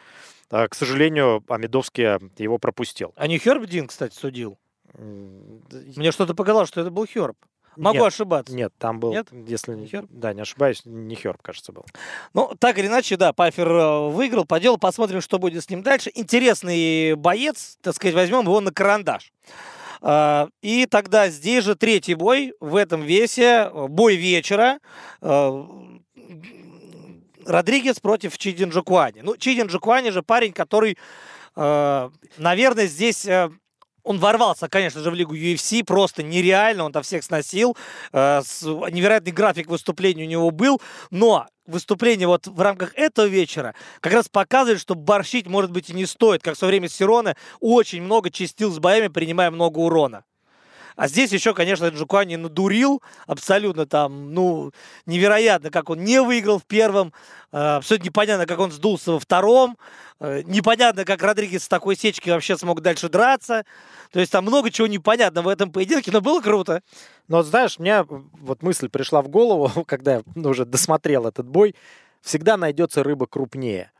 Э, 0.51 0.68
к 0.68 0.75
сожалению, 0.75 1.44
Амидовский 1.48 2.20
его 2.38 2.60
пропустил. 2.60 3.13
А 3.16 3.25
не 3.25 3.39
Херб 3.39 3.66
Дин, 3.66 3.88
кстати, 3.88 4.13
судил? 4.13 4.60
Мне 4.94 6.12
что-то 6.12 6.36
показалось, 6.36 6.70
что 6.70 6.82
это 6.82 6.92
был 6.92 7.08
Херб. 7.08 7.38
Могу 7.77 8.00
нет, 8.00 8.07
ощибаться. 8.07 8.55
Нет, 8.55 8.74
там 8.77 9.00
был, 9.00 9.12
нет? 9.12 9.27
если 9.31 9.75
не 9.75 9.88
Херб? 9.88 10.07
Да, 10.10 10.34
не 10.34 10.41
ошибаюсь, 10.41 10.81
не 10.86 11.15
Херб, 11.15 11.41
кажется, 11.41 11.72
был. 11.72 11.86
Ну, 12.34 12.53
так 12.60 12.77
или 12.79 12.88
иначе, 12.88 13.17
да, 13.17 13.34
Пайфер 13.34 13.69
э, 13.69 14.10
выиграл 14.10 14.46
по 14.46 14.60
делу. 14.60 14.77
Посмотрим, 14.77 15.22
что 15.22 15.38
будет 15.39 15.63
с 15.63 15.69
ним 15.69 15.84
дальше. 15.84 16.12
Интересный 16.15 17.15
боец, 17.15 17.77
так 17.81 17.96
сказать, 17.96 18.15
возьмем 18.15 18.41
его 18.41 18.60
на 18.62 18.72
карандаш. 18.72 19.31
А, 20.01 20.50
и 20.62 20.86
тогда 20.88 21.29
здесь 21.29 21.63
же 21.63 21.75
третий 21.75 22.15
бой 22.15 22.53
в 22.60 22.75
этом 22.75 23.01
весе, 23.03 23.69
бой 23.74 24.15
вечера. 24.15 24.79
Родригес 27.46 28.00
против 28.01 28.38
Чидин 28.38 28.69
Джокуани. 28.69 29.22
Ну, 29.22 29.38
Чидин 29.38 29.67
Джокуани 29.67 30.10
же 30.10 30.22
парень, 30.22 30.51
который, 30.51 30.98
э, 31.55 32.10
наверное, 32.38 32.88
здесь... 32.88 33.27
Он 34.08 34.20
ворвался, 34.20 34.70
конечно 34.70 35.02
же, 35.02 35.12
в 35.12 35.16
лигу 35.16 35.36
UFC, 35.36 35.84
просто 35.84 36.24
нереально, 36.24 36.86
он 36.86 36.94
там 36.94 37.04
всех 37.04 37.26
сносил, 37.26 37.76
э, 38.14 38.42
невероятный 38.90 39.34
график 39.34 39.68
выступлений 39.68 40.24
у 40.24 40.28
него 40.28 40.50
был, 40.50 40.82
но 41.12 41.46
выступление 41.66 42.26
вот 42.26 42.48
в 42.48 42.62
рамках 42.62 42.94
этого 42.96 43.26
вечера 43.26 43.76
как 44.00 44.14
раз 44.14 44.30
показывает, 44.30 44.80
что 44.80 44.96
борщить, 44.96 45.48
может 45.48 45.72
быть, 45.72 45.90
и 45.90 45.94
не 45.94 46.06
стоит, 46.06 46.42
как 46.42 46.56
в 46.56 46.58
свое 46.58 46.72
время 46.72 46.88
Сирона 46.88 47.36
очень 47.60 48.02
много 48.02 48.30
чистил 48.30 48.72
с 48.72 48.80
боями, 48.80 49.10
принимая 49.10 49.52
много 49.52 49.80
урона. 49.80 50.24
А 50.98 51.08
здесь 51.08 51.32
еще, 51.32 51.54
конечно, 51.54 51.86
Джукани 51.86 52.36
надурил 52.38 53.04
абсолютно 53.27 53.86
там, 53.86 54.34
ну, 54.34 54.72
невероятно, 55.06 55.70
как 55.70 55.92
он 55.92 56.04
не 56.04 56.20
выиграл 56.22 56.58
в 56.58 56.66
первом, 56.66 57.13
э, 57.51 57.58
абсолютно 57.58 58.06
непонятно, 58.06 58.48
как 58.48 58.60
он 58.60 58.72
сдулся 58.72 59.12
во 59.12 59.20
втором, 59.20 59.77
э, 60.20 60.42
непонятно, 60.46 61.06
как 61.06 61.22
Родригес 61.22 61.66
с 61.66 61.68
такой 61.68 61.96
сечки 61.96 62.32
вообще 62.32 62.58
смог 62.58 62.82
дальше 62.82 63.10
драться. 63.10 63.63
То 64.12 64.20
есть 64.20 64.32
там 64.32 64.44
много 64.44 64.72
чего 64.72 64.88
непонятно 64.88 65.44
в 65.44 65.48
этом 65.48 65.72
поединке, 65.72 66.12
но 66.12 66.20
было 66.20 66.42
круто. 66.42 66.82
Но 67.27 67.44
знаешь, 67.44 67.77
мне 67.77 68.04
вот 68.04 68.63
мысль 68.63 68.89
пришла 68.89 69.22
в 69.22 69.27
голову, 69.27 69.84
когда 69.86 70.16
я 70.16 70.24
уже 70.36 70.66
досмотрел 70.66 71.27
этот 71.27 71.48
бой, 71.48 71.75
всегда 72.24 72.58
найдется 72.58 73.04
рыба 73.04 73.27
крупнее. 73.27 73.92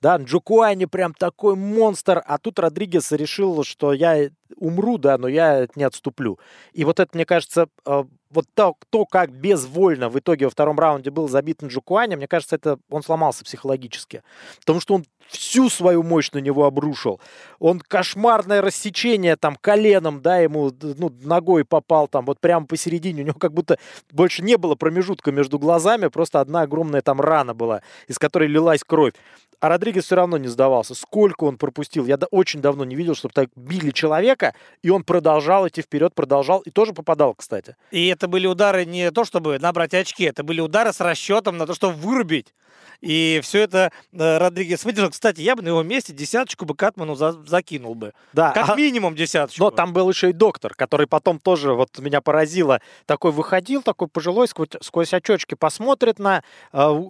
Да, 0.00 0.16
Джукуани 0.16 0.84
прям 0.84 1.12
такой 1.12 1.56
монстр, 1.56 2.22
а 2.24 2.38
тут 2.38 2.58
Родригес 2.60 3.10
решил, 3.12 3.64
что 3.64 3.92
я 3.92 4.30
умру, 4.56 4.96
да, 4.96 5.18
но 5.18 5.26
я 5.26 5.66
не 5.74 5.82
отступлю. 5.82 6.38
И 6.72 6.84
вот 6.84 7.00
это, 7.00 7.10
мне 7.14 7.24
кажется, 7.24 7.68
э, 7.84 8.04
вот 8.30 8.44
то, 8.54 8.76
то, 8.90 9.06
как 9.06 9.32
безвольно 9.32 10.08
в 10.08 10.18
итоге 10.18 10.46
во 10.46 10.50
втором 10.50 10.78
раунде 10.78 11.10
был 11.10 11.28
забит 11.28 11.62
Джукуани, 11.62 12.16
мне 12.16 12.28
кажется, 12.28 12.56
это 12.56 12.78
он 12.90 13.02
сломался 13.02 13.44
психологически. 13.44 14.22
Потому 14.60 14.80
что 14.80 14.94
он 14.94 15.04
всю 15.28 15.68
свою 15.68 16.02
мощь 16.02 16.30
на 16.32 16.38
него 16.38 16.64
обрушил. 16.64 17.20
Он 17.58 17.80
кошмарное 17.80 18.62
рассечение 18.62 19.36
там 19.36 19.56
коленом, 19.56 20.22
да, 20.22 20.38
ему 20.38 20.70
ну, 20.80 21.12
ногой 21.22 21.64
попал 21.64 22.08
там 22.08 22.24
вот 22.26 22.40
прямо 22.40 22.66
посередине. 22.66 23.22
У 23.22 23.26
него 23.26 23.38
как 23.38 23.52
будто 23.52 23.78
больше 24.12 24.42
не 24.42 24.56
было 24.56 24.74
промежутка 24.74 25.32
между 25.32 25.58
глазами, 25.58 26.08
просто 26.08 26.40
одна 26.40 26.62
огромная 26.62 27.02
там 27.02 27.20
рана 27.20 27.54
была, 27.54 27.82
из 28.06 28.18
которой 28.18 28.48
лилась 28.48 28.84
кровь. 28.84 29.14
А 29.60 29.68
Родригес 29.68 30.04
все 30.04 30.14
равно 30.14 30.38
не 30.38 30.48
сдавался. 30.48 30.94
Сколько 30.94 31.44
он 31.44 31.56
пропустил? 31.56 32.06
Я 32.06 32.18
очень 32.30 32.60
давно 32.60 32.84
не 32.84 32.94
видел, 32.94 33.14
чтобы 33.14 33.34
так 33.34 33.48
били 33.56 33.90
человека, 33.90 34.54
и 34.82 34.90
он 34.90 35.02
продолжал 35.02 35.66
идти 35.66 35.82
вперед, 35.82 36.14
продолжал, 36.14 36.60
и 36.60 36.70
тоже 36.70 36.92
попадал, 36.92 37.34
кстати. 37.34 37.76
И 37.90 38.06
это 38.06 38.28
были 38.28 38.46
удары 38.46 38.84
не 38.84 39.10
то, 39.10 39.24
чтобы 39.24 39.58
набрать 39.58 39.94
очки, 39.94 40.24
это 40.24 40.44
были 40.44 40.60
удары 40.60 40.92
с 40.92 41.00
расчетом 41.00 41.56
на 41.56 41.66
то, 41.66 41.74
чтобы 41.74 41.94
вырубить. 41.94 42.54
И 43.00 43.40
все 43.42 43.60
это 43.60 43.92
э, 44.12 44.38
Родригес 44.38 44.84
выдержал. 44.84 45.10
Кстати, 45.10 45.40
я 45.40 45.54
бы 45.54 45.62
на 45.62 45.68
его 45.68 45.82
месте 45.82 46.12
десяточку 46.12 46.64
бы 46.64 46.74
Катману 46.74 47.14
за 47.14 47.32
закинул 47.46 47.94
бы. 47.94 48.12
Да. 48.32 48.50
Как 48.50 48.70
а... 48.70 48.74
минимум 48.74 49.14
десяточку. 49.14 49.62
Но 49.62 49.70
там 49.70 49.92
был 49.92 50.08
еще 50.10 50.30
и 50.30 50.32
доктор, 50.32 50.74
который 50.74 51.06
потом 51.06 51.38
тоже 51.38 51.74
вот 51.74 51.96
меня 51.98 52.20
поразило. 52.20 52.80
Такой 53.06 53.30
выходил, 53.30 53.82
такой 53.82 54.08
пожилой, 54.08 54.48
сквозь, 54.48 54.70
сквозь 54.80 55.14
очечки 55.14 55.54
посмотрит 55.54 56.18
на 56.18 56.42
э, 56.72 57.02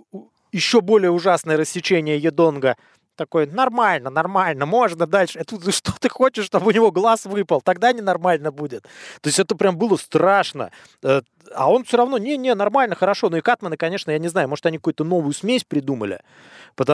еще 0.53 0.81
более 0.81 1.11
ужасное 1.11 1.57
рассечение 1.57 2.19
Едонга. 2.19 2.77
Такой, 3.17 3.47
нормально, 3.47 4.11
нормально, 4.11 4.65
можно 4.65 5.05
дальше. 5.05 5.41
Это 5.41 5.73
что 5.73 5.93
ты 5.99 6.09
хочешь, 6.09 6.45
чтобы 6.45 6.69
у 6.69 6.71
него 6.71 6.93
глаз 6.93 7.27
выпал? 7.27 7.61
Тогда 7.61 7.93
ненормально 7.93 8.53
будет. 8.53 8.85
То 9.21 9.27
есть 9.27 9.41
это 9.41 9.57
прям 9.57 9.77
было 9.77 9.97
страшно. 9.97 10.71
Э, 11.03 11.23
а 11.53 11.69
он 11.69 11.83
все 11.83 11.97
равно, 11.97 12.19
не-не, 12.19 12.55
нормально, 12.55 12.95
хорошо. 12.95 13.29
Ну 13.29 13.39
и 13.39 13.41
Катманы, 13.41 13.77
конечно, 13.77 14.13
я 14.13 14.19
не 14.21 14.29
знаю, 14.29 14.49
может, 14.49 14.65
они 14.67 14.79
какую-то 14.79 15.03
новую 15.03 15.33
смесь 15.33 15.65
придумали. 15.65 16.21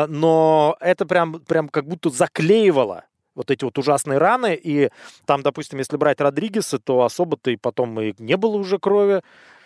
Но 0.09 0.77
это 0.81 1.05
прям, 1.05 1.41
прям 1.41 1.69
как 1.69 1.87
будто 1.87 2.09
заклеивало 2.09 3.05
вот 3.35 3.51
эти 3.51 3.65
вот 3.65 3.77
ужасные 3.79 4.19
раны. 4.19 4.55
И 4.55 4.89
там, 5.27 5.43
допустим, 5.43 5.79
если 5.79 5.97
брать 5.97 6.21
Родригеса, 6.21 6.79
то 6.79 7.03
особо-то 7.03 7.51
и 7.51 7.57
потом 7.57 8.01
и 8.01 8.15
не 8.19 8.37
было 8.37 8.57
уже 8.57 8.79
крови. 8.79 9.23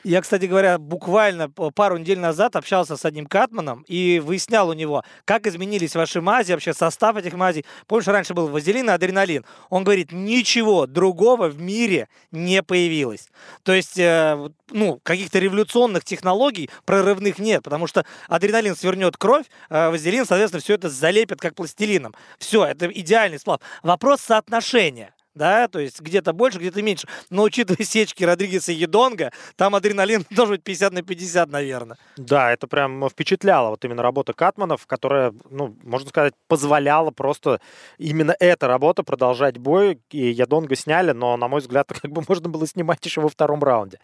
Я, 0.09 0.23
кстати 0.23 0.47
говоря, 0.47 0.79
буквально 0.79 1.51
пару 1.51 1.99
недель 1.99 2.19
назад 2.19 2.57
общался 2.57 2.97
с 2.97 3.05
одним 3.05 3.27
Катманом 3.27 3.85
и 3.89 4.23
выяснял 4.25 4.71
у 4.71 4.73
него, 4.73 5.05
как 5.27 5.47
изменились 5.47 5.95
ваши 5.95 6.23
мази, 6.23 6.53
вообще 6.53 6.73
состав 6.73 7.17
этих 7.17 7.35
мазей. 7.35 7.67
Помнишь, 7.87 8.07
раньше 8.07 8.33
был 8.33 8.49
вазелин 8.49 8.89
и 8.89 8.93
адреналин. 8.95 9.45
Он 9.69 9.85
говорит, 9.85 10.11
ничего 10.11 10.87
другого 10.87 11.49
в 11.49 11.61
мире 11.61 12.09
не 12.31 12.63
появилось. 12.63 13.29
То 13.65 13.75
есть, 13.75 13.99
э, 13.99 14.49
ну, 14.71 14.99
каких-то 15.03 15.41
революционных 15.41 16.05
технологий 16.05 16.71
прорывных 16.87 17.39
нет, 17.39 17.63
потому 17.63 17.87
что 17.87 18.07
адреналин 18.29 18.77
свернет 18.77 19.19
кровь, 19.19 19.45
а 19.69 19.91
вазелин, 19.91 20.25
соответственно, 20.25 20.63
все 20.63 20.73
это 20.73 20.89
залепит 20.89 21.39
как 21.39 21.55
пластилином. 21.55 22.15
Все, 22.39 22.65
это 22.65 22.87
идеальный 22.87 23.39
сплав. 23.39 23.61
Вопрос 23.83 24.23
соотношения 24.23 25.13
да, 25.39 25.69
то 25.69 25.79
есть 25.79 26.01
где-то 26.01 26.33
больше, 26.33 26.59
где-то 26.59 26.83
меньше. 26.83 27.09
Но 27.31 27.45
учитывая 27.45 27.85
сечки 27.85 28.25
Родригеса 28.25 28.73
и 28.73 28.75
Едонга, 28.75 29.33
там 29.57 29.75
адреналин 29.75 30.25
должен 30.31 30.57
быть 30.57 30.65
50 30.65 30.93
на 30.93 31.03
50, 31.03 31.49
наверное. 31.49 31.97
Да, 32.17 32.53
это 32.53 32.67
прям 32.67 33.09
впечатляло, 33.09 33.71
вот 33.71 33.85
именно 33.85 34.03
работа 34.03 34.33
Катманов, 34.33 34.87
которая, 34.87 35.33
ну, 35.51 35.75
можно 35.83 36.09
сказать, 36.11 36.35
позволяла 36.47 37.11
просто 37.11 37.61
именно 37.97 38.35
эта 38.39 38.69
работа 38.69 39.03
продолжать 39.03 39.59
бой, 39.59 40.01
и 40.11 40.31
Едонга 40.31 40.77
сняли, 40.77 41.13
но, 41.13 41.37
на 41.37 41.49
мой 41.49 41.61
взгляд, 41.61 41.89
как 42.03 42.11
бы 42.11 42.23
можно 42.29 42.49
было 42.49 42.67
снимать 42.67 43.05
еще 43.05 43.21
во 43.21 43.29
втором 43.29 43.63
раунде, 43.63 43.99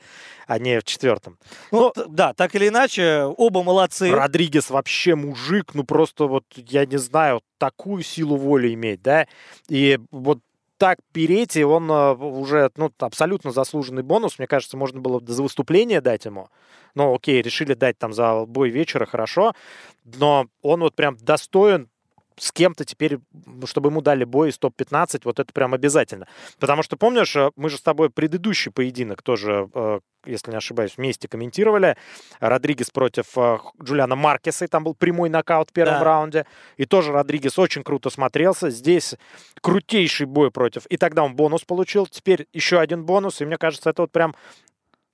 а 0.47 0.59
не 0.59 0.81
в 0.81 0.85
четвертом. 0.85 1.39
Ну, 1.71 1.85
но, 1.85 2.05
да, 2.09 2.33
так 2.33 2.55
или 2.55 2.69
иначе, 2.69 3.25
оба 3.37 3.63
молодцы. 3.63 4.11
Родригес 4.11 4.71
вообще 4.71 5.15
мужик, 5.15 5.75
ну, 5.75 5.85
просто 5.85 6.27
вот, 6.27 6.45
я 6.57 6.87
не 6.87 6.99
знаю, 6.99 7.43
такую 7.59 8.03
силу 8.03 8.37
воли 8.37 8.73
иметь, 8.75 9.03
да, 9.03 9.27
и 9.69 9.99
вот 10.11 10.39
так 10.79 10.99
переть, 11.13 11.57
он 11.57 11.91
э, 11.91 12.15
уже 12.15 12.71
ну, 12.77 12.93
абсолютно 12.99 13.53
заслуженный 13.53 14.03
бонус. 14.03 14.39
Мне 14.39 14.47
кажется, 14.47 14.77
можно 14.77 15.01
было 15.01 15.23
за 15.25 15.43
выступление 15.43 16.01
дать 16.01 16.25
ему. 16.25 16.49
Ну, 16.95 17.15
окей, 17.15 17.43
решили 17.43 17.75
дать 17.75 17.99
там 17.99 18.13
за 18.13 18.45
бой 18.47 18.71
вечера, 18.71 19.07
хорошо. 19.07 19.55
Но 20.05 20.47
он 20.63 20.81
вот 20.81 20.95
прям 20.95 21.17
достоин 21.17 21.89
с 22.37 22.53
кем-то 22.53 22.85
теперь, 22.85 23.19
чтобы 23.65 23.91
ему 23.91 24.01
дали 24.01 24.25
бой 24.25 24.51
из 24.51 24.59
топ-15, 24.59 25.23
вот 25.25 25.39
это 25.39 25.53
прям 25.53 25.75
обязательно. 25.75 26.27
Потому 26.59 26.83
что, 26.83 26.97
помнишь, 26.97 27.37
э, 27.37 27.51
мы 27.57 27.69
же 27.69 27.77
с 27.77 27.83
тобой 27.83 28.11
предыдущий 28.11 28.73
поединок 28.73 29.23
тоже, 29.23 29.69
э, 29.73 30.01
если 30.27 30.51
не 30.51 30.57
ошибаюсь, 30.57 30.97
вместе 30.97 31.29
комментировали. 31.29 31.97
Родригес 32.41 32.91
против 32.91 33.27
э, 33.37 33.59
Джулиана 33.83 34.17
Маркеса, 34.17 34.65
и 34.65 34.69
там 34.69 34.85
был 34.85 34.95
прямой 34.95 35.29
нокаут 35.29 35.71
в 35.71 35.73
первом 35.73 35.99
да. 35.99 36.05
раунде. 36.05 36.47
И 36.77 36.87
тоже 36.87 37.13
Родригес 37.13 37.59
очень 37.59 37.85
круто 37.85 38.11
смотрелся. 38.11 38.71
Здесь 38.71 39.15
крутейший 39.61 40.27
бой 40.27 40.51
против. 40.51 40.87
И 40.87 40.97
тогда 40.97 41.23
он 41.23 41.37
бонус 41.37 41.65
получил, 41.65 42.07
теперь 42.07 42.47
еще 42.53 42.81
один 42.81 43.05
бонус. 43.05 43.41
И 43.41 43.45
мне 43.45 43.59
кажется, 43.59 43.91
это 43.91 44.03
вот 44.03 44.13
прям 44.13 44.35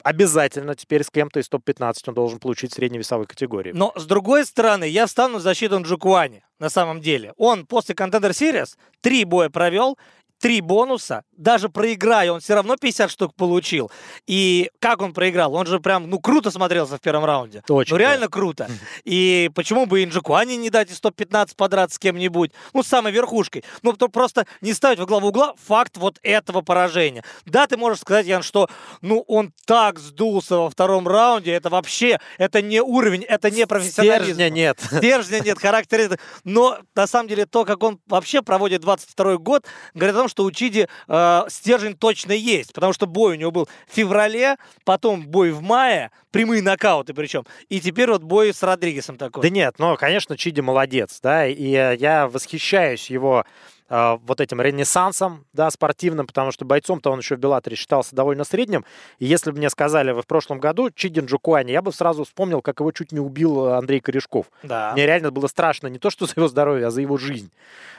обязательно 0.03 0.75
теперь 0.75 1.05
с 1.05 1.11
кем-то 1.11 1.41
из 1.41 1.49
топ-15 1.49 1.95
он 2.09 2.15
должен 2.15 2.39
получить 2.39 2.73
средневесовой 2.73 3.27
категории. 3.27 3.73
Но, 3.73 3.93
с 3.97 4.05
другой 4.07 4.45
стороны, 4.45 4.85
я 4.85 5.07
встану 5.07 5.39
в 5.39 5.41
защиту 5.41 5.81
Джукуани, 5.83 6.43
на 6.59 6.69
самом 6.69 7.01
деле. 7.01 7.33
Он 7.37 7.67
после 7.67 7.95
Contender 7.95 8.31
Series 8.31 8.77
три 9.01 9.25
боя 9.25 9.49
провел, 9.49 9.99
три 10.41 10.61
бонуса, 10.63 11.23
даже 11.37 11.69
проиграя, 11.69 12.33
он 12.33 12.41
все 12.41 12.55
равно 12.55 12.77
50 12.77 13.11
штук 13.11 13.35
получил. 13.35 13.91
И 14.27 14.71
как 14.79 15.03
он 15.03 15.13
проиграл? 15.13 15.55
Он 15.55 15.67
же 15.67 15.81
прям, 15.81 16.09
ну, 16.09 16.19
круто 16.19 16.51
смотрелся 16.51 16.97
в 16.97 17.01
первом 17.01 17.25
раунде. 17.25 17.63
Очень. 17.69 17.95
Ну, 17.95 17.99
реально 17.99 18.27
да. 18.27 18.33
круто. 18.33 18.71
И 19.05 19.51
почему 19.55 19.87
бы 19.87 20.03
Инджикуани 20.03 20.57
не 20.57 20.71
дать 20.71 20.91
из 20.91 21.01
топ-15 21.01 21.55
подраться 21.57 21.97
с 21.97 21.99
кем-нибудь? 21.99 22.53
Ну, 22.73 22.83
с 22.83 22.87
самой 22.87 23.13
верхушкой. 23.13 23.65
Ну, 23.83 23.93
то 23.93 24.09
просто 24.09 24.47
не 24.61 24.73
ставить 24.73 24.99
во 24.99 25.07
главу 25.07 25.29
угла 25.29 25.55
факт 25.63 25.99
вот 25.99 26.19
этого 26.23 26.63
поражения. 26.63 27.23
Да, 27.45 27.67
ты 27.67 27.77
можешь 27.77 28.01
сказать, 28.01 28.27
Ян, 28.27 28.43
что, 28.43 28.69
ну, 29.03 29.25
он 29.29 29.53
так 29.67 29.99
сдулся 29.99 30.57
во 30.57 30.71
втором 30.71 31.07
раунде, 31.07 31.53
это 31.53 31.69
вообще, 31.69 32.19
это 32.39 32.63
не 32.63 32.81
уровень, 32.81 33.25
это 33.25 33.51
не 33.51 33.67
профессионализм. 33.67 34.25
Стержня 34.25 34.51
нет. 34.51 34.81
Стержня 34.81 35.41
нет, 35.41 35.59
характера 35.59 36.19
Но, 36.45 36.79
на 36.95 37.07
самом 37.07 37.29
деле, 37.29 37.45
то, 37.45 37.65
как 37.67 37.83
он 37.83 38.01
вообще 38.07 38.41
проводит 38.41 38.81
22 38.81 39.37
год, 39.37 39.67
говорит 39.95 40.17
о 40.17 40.21
том, 40.21 40.30
что 40.31 40.45
у 40.45 40.51
Чиди 40.51 40.89
э, 41.09 41.43
стержень 41.49 41.97
точно 41.97 42.33
есть, 42.33 42.73
потому 42.73 42.93
что 42.93 43.07
бой 43.07 43.37
у 43.37 43.39
него 43.39 43.51
был 43.51 43.69
в 43.89 43.95
феврале, 43.95 44.57
потом 44.85 45.27
бой 45.27 45.51
в 45.51 45.61
мае, 45.61 46.11
прямые 46.31 46.63
нокауты 46.63 47.13
причем, 47.13 47.45
и 47.69 47.81
теперь 47.81 48.11
вот 48.11 48.23
бой 48.23 48.55
с 48.55 48.63
Родригесом 48.63 49.19
такой. 49.19 49.43
Да 49.43 49.51
нет, 49.51 49.75
ну, 49.79 49.97
конечно, 49.97 50.37
Чиди 50.37 50.61
молодец, 50.61 51.19
да, 51.23 51.47
и 51.47 51.69
я 51.69 52.29
восхищаюсь 52.29 53.11
его 53.11 53.45
э, 53.91 54.19
вот 54.23 54.41
этим 54.41 54.61
ренессансом, 54.61 55.45
да, 55.53 55.71
спортивным, 55.71 56.27
потому 56.27 56.53
что 56.53 56.65
бойцом-то 56.65 57.11
он 57.11 57.19
еще 57.19 57.37
в 57.37 57.39
Беллаторе 57.39 57.77
считался 57.77 58.17
довольно 58.17 58.45
средним. 58.45 58.85
И 59.19 59.27
если 59.27 59.51
бы 59.51 59.59
мне 59.59 59.69
сказали 59.69 60.13
в 60.13 60.27
прошлом 60.27 60.59
году 60.59 60.91
Чидин 60.91 61.27
Джукуани, 61.27 61.73
я 61.73 61.83
бы 61.83 61.93
сразу 61.93 62.25
вспомнил, 62.25 62.63
как 62.63 62.81
его 62.81 62.93
чуть 62.93 63.13
не 63.13 63.21
убил 63.21 63.67
Андрей 63.67 64.01
Корешков. 64.01 64.47
Да. 64.63 64.93
Мне 64.95 65.05
реально 65.05 65.31
было 65.31 65.49
страшно 65.49 65.89
не 65.89 65.99
то, 65.99 66.09
что 66.09 66.25
за 66.27 66.33
его 66.37 66.49
здоровье, 66.49 66.87
а 66.87 66.91
за 66.91 67.03
его 67.03 67.19
жизнь. 67.19 67.51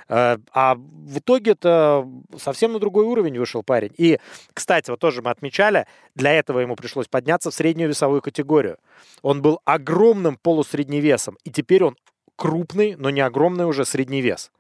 Э, 0.08 0.38
а 0.54 0.76
в 0.76 1.20
итоге 1.20 1.52
это 1.52 2.08
совсем 2.38 2.74
на 2.74 2.80
другой 2.80 3.06
уровень 3.06 3.38
вышел 3.38 3.64
парень. 3.64 3.92
И, 3.98 4.20
кстати, 4.54 4.90
вот 4.90 5.00
тоже 5.00 5.22
мы 5.22 5.30
отмечали, 5.30 5.86
для 6.16 6.34
этого 6.34 6.60
ему 6.60 6.76
пришлось 6.76 7.08
подняться 7.08 7.52
в 7.52 7.54
среднюю 7.54 7.90
весовую 7.90 8.22
категорию. 8.22 8.78
Он 9.22 9.42
был 9.42 9.60
огромным 9.66 10.38
полусредневесом, 10.38 11.38
и 11.44 11.50
теперь 11.50 11.84
он 11.84 11.98
крупный, 12.36 12.96
но 12.96 13.10
не 13.10 13.22
огромный 13.22 13.66
уже 13.66 13.86
средний 13.86 14.22
вес. 14.22 14.52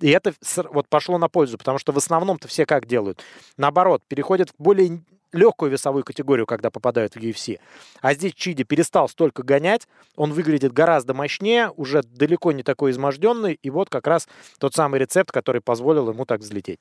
И 0.00 0.10
это 0.10 0.32
вот 0.70 0.88
пошло 0.88 1.18
на 1.18 1.28
пользу, 1.28 1.58
потому 1.58 1.78
что 1.78 1.92
в 1.92 1.96
основном-то 1.96 2.48
все 2.48 2.66
как 2.66 2.86
делают? 2.86 3.22
Наоборот, 3.56 4.02
переходят 4.06 4.50
в 4.50 4.62
более 4.62 5.02
легкую 5.32 5.70
весовую 5.70 6.04
категорию, 6.04 6.46
когда 6.46 6.70
попадают 6.70 7.14
в 7.14 7.18
UFC. 7.18 7.58
А 8.00 8.14
здесь 8.14 8.32
Чиди 8.34 8.64
перестал 8.64 9.08
столько 9.08 9.42
гонять, 9.42 9.86
он 10.16 10.32
выглядит 10.32 10.72
гораздо 10.72 11.14
мощнее, 11.14 11.70
уже 11.76 12.02
далеко 12.02 12.52
не 12.52 12.62
такой 12.62 12.92
изможденный, 12.92 13.58
и 13.62 13.70
вот 13.70 13.90
как 13.90 14.06
раз 14.06 14.28
тот 14.58 14.74
самый 14.74 15.00
рецепт, 15.00 15.30
который 15.30 15.60
позволил 15.60 16.08
ему 16.10 16.24
так 16.24 16.40
взлететь. 16.40 16.80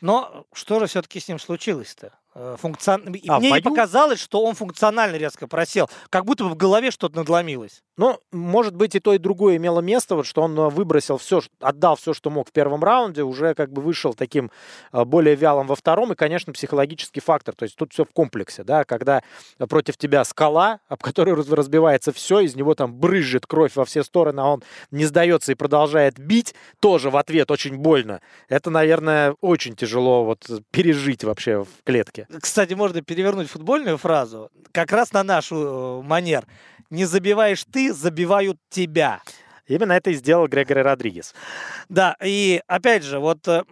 Но 0.00 0.44
что 0.52 0.80
же 0.80 0.86
все-таки 0.86 1.20
с 1.20 1.28
ним 1.28 1.38
случилось-то? 1.38 2.12
Э, 2.40 2.56
функцион... 2.56 3.02
А, 3.26 3.40
Мне 3.40 3.50
бою... 3.50 3.62
показалось, 3.62 4.20
что 4.20 4.44
он 4.44 4.54
функционально 4.54 5.16
резко 5.16 5.48
просел, 5.48 5.90
как 6.08 6.24
будто 6.24 6.44
бы 6.44 6.50
в 6.50 6.56
голове 6.56 6.92
что-то 6.92 7.16
надломилось. 7.16 7.82
Ну, 7.96 8.20
может 8.30 8.76
быть, 8.76 8.94
и 8.94 9.00
то, 9.00 9.12
и 9.12 9.18
другое 9.18 9.56
имело 9.56 9.80
место, 9.80 10.14
вот 10.14 10.24
что 10.24 10.42
он 10.42 10.56
э, 10.56 10.68
выбросил 10.68 11.18
все, 11.18 11.40
отдал 11.58 11.96
все, 11.96 12.14
что 12.14 12.30
мог 12.30 12.48
в 12.48 12.52
первом 12.52 12.84
раунде, 12.84 13.24
уже 13.24 13.54
как 13.54 13.72
бы 13.72 13.82
вышел 13.82 14.14
таким 14.14 14.52
э, 14.92 15.04
более 15.04 15.34
вялым 15.34 15.66
во 15.66 15.74
втором, 15.74 16.12
и, 16.12 16.14
конечно, 16.14 16.52
психологический 16.52 17.20
фактор, 17.20 17.56
то 17.56 17.64
есть 17.64 17.74
тут 17.74 17.92
все 17.92 18.04
в 18.04 18.12
комплексе, 18.12 18.62
да, 18.62 18.84
когда 18.84 19.24
против 19.68 19.96
тебя 19.96 20.24
скала, 20.24 20.78
об 20.86 21.02
которой 21.02 21.34
разбивается 21.34 22.12
все, 22.12 22.38
из 22.38 22.54
него 22.54 22.76
там 22.76 22.94
брызжет 22.94 23.46
кровь 23.46 23.74
во 23.74 23.84
все 23.84 24.04
стороны, 24.04 24.38
а 24.38 24.46
он 24.52 24.62
не 24.92 25.06
сдается 25.06 25.50
и 25.50 25.56
продолжает 25.56 26.20
бить, 26.20 26.54
тоже 26.78 27.10
в 27.10 27.16
ответ 27.16 27.50
очень 27.50 27.78
больно. 27.78 28.20
Это, 28.48 28.70
наверное, 28.70 29.34
очень 29.40 29.74
тяжело 29.74 30.24
вот 30.24 30.48
пережить 30.70 31.24
вообще 31.24 31.64
в 31.64 31.84
клетке 31.84 32.27
кстати, 32.40 32.74
можно 32.74 33.02
перевернуть 33.02 33.48
футбольную 33.48 33.98
фразу, 33.98 34.50
как 34.72 34.92
раз 34.92 35.12
на 35.12 35.22
нашу 35.22 35.56
э, 35.56 36.02
манер. 36.02 36.46
Не 36.90 37.04
забиваешь 37.04 37.64
ты, 37.64 37.92
забивают 37.92 38.58
тебя. 38.70 39.22
Именно 39.66 39.92
это 39.92 40.10
и 40.10 40.14
сделал 40.14 40.46
Грегори 40.46 40.82
Родригес. 40.82 41.34
Да, 41.88 42.16
и 42.22 42.62
опять 42.66 43.02
же, 43.02 43.18
вот 43.18 43.46
э, 43.48 43.64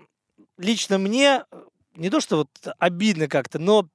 лично 0.59 0.99
мне 0.99 1.45
э, 1.51 1.63
не 1.97 2.11
то, 2.11 2.21
что 2.21 2.37
вот 2.37 2.49
обидно 2.79 3.29
как-то, 3.29 3.59
но 3.59 3.89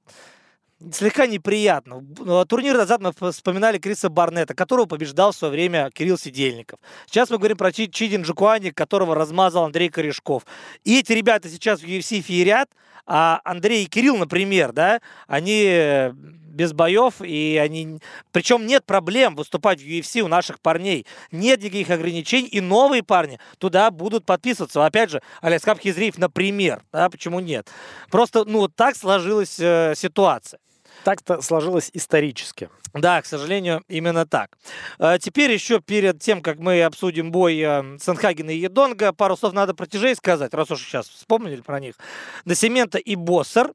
слегка 0.91 1.28
неприятно. 1.28 2.04
Турнир 2.46 2.78
назад 2.78 3.02
мы 3.02 3.32
вспоминали 3.32 3.78
Криса 3.78 4.10
Барнета, 4.10 4.54
которого 4.54 4.86
побеждал 4.86 5.32
в 5.32 5.36
свое 5.36 5.52
время 5.52 5.89
Кирилл 5.94 6.17
Сидельников. 6.17 6.80
Сейчас 7.06 7.30
мы 7.30 7.38
говорим 7.38 7.58
про 7.58 7.72
Чидин 7.72 8.24
Джукуани, 8.24 8.72
которого 8.72 9.15
размазал 9.15 9.65
Андрей 9.65 9.89
Корешков. 9.89 10.46
И 10.84 11.00
эти 11.00 11.13
ребята 11.13 11.50
сейчас 11.50 11.82
в 11.82 11.86
UFC 11.86 12.22
феерят, 12.22 12.70
а 13.06 13.41
Андрей 13.44 13.84
и 13.84 13.88
Кирилл, 13.88 14.17
например, 14.17 14.72
да, 14.72 15.02
они 15.28 16.12
без 16.52 16.74
боев, 16.74 17.22
и 17.22 17.60
они... 17.62 18.00
Причем 18.32 18.67
нет 18.67 18.86
проблем 18.86 19.36
выступать 19.36 19.82
в 19.82 19.86
UFC 19.86 20.22
у 20.22 20.28
наших 20.28 20.60
парней. 20.60 21.06
Нет 21.32 21.63
никаких 21.63 21.89
ограничений, 21.89 22.48
и 22.48 22.62
новые 22.62 23.04
парни 23.04 23.39
туда 23.58 23.89
будут 23.89 24.26
подписываться. 24.26 24.86
Опять 24.86 25.12
же, 25.12 25.22
Алискап 25.41 25.80
Хизриев, 25.80 26.17
например, 26.17 26.84
да, 26.91 27.10
почему 27.10 27.39
нет? 27.39 27.70
Просто, 28.10 28.46
ну, 28.46 28.67
так 28.67 28.96
сложилась 28.96 29.60
э, 29.60 29.94
ситуация. 29.96 30.60
Так-то 31.04 31.42
сложилось 31.42 31.90
исторически. 31.94 32.70
Да, 32.94 33.22
к 33.22 33.26
сожалению, 33.26 33.84
именно 33.88 34.26
так. 34.26 34.58
А 35.00 35.18
теперь 35.18 35.52
еще 35.52 35.80
перед 35.80 36.20
тем, 36.20 36.42
как 36.42 36.60
мы 36.60 36.84
обсудим 36.84 37.32
бой 37.32 37.58
э, 37.60 37.98
Санхагена 38.00 38.52
и 38.52 38.58
Едонга, 38.58 39.14
пару 39.14 39.38
слов 39.38 39.54
надо 39.54 39.74
про 39.74 39.86
тяжей 39.86 40.16
сказать, 40.16 40.54
раз 40.54 40.72
уж 40.72 40.84
сейчас 40.84 41.08
вспомнили 41.08 41.62
про 41.62 41.80
них. 41.80 41.96
Насимента 42.44 42.98
и 42.98 43.16
Боссер. 43.16 43.72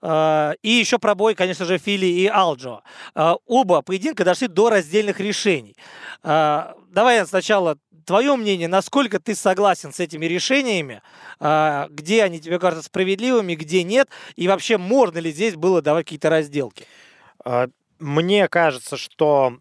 А, 0.00 0.54
и 0.62 0.70
еще 0.70 0.98
про 0.98 1.14
бой, 1.14 1.34
конечно 1.34 1.64
же, 1.64 1.78
Фили 1.78 2.06
и 2.06 2.26
Алджо. 2.26 2.82
А, 3.14 3.36
оба 3.46 3.82
поединка 3.82 4.24
дошли 4.24 4.48
до 4.48 4.70
раздельных 4.70 5.20
решений. 5.20 5.76
Давай 6.22 7.24
сначала 7.26 7.78
твое 8.08 8.34
мнение, 8.36 8.68
насколько 8.68 9.20
ты 9.20 9.34
согласен 9.34 9.92
с 9.92 10.00
этими 10.00 10.24
решениями, 10.24 11.02
а, 11.40 11.88
где 11.90 12.24
они 12.24 12.40
тебе 12.40 12.58
кажутся 12.58 12.86
справедливыми, 12.86 13.54
где 13.54 13.82
нет, 13.84 14.08
и 14.34 14.48
вообще 14.48 14.78
можно 14.78 15.18
ли 15.18 15.30
здесь 15.30 15.56
было 15.56 15.82
давать 15.82 16.06
какие-то 16.06 16.30
разделки? 16.30 16.86
А, 17.44 17.68
мне 17.98 18.48
кажется, 18.48 18.96
что 18.96 19.58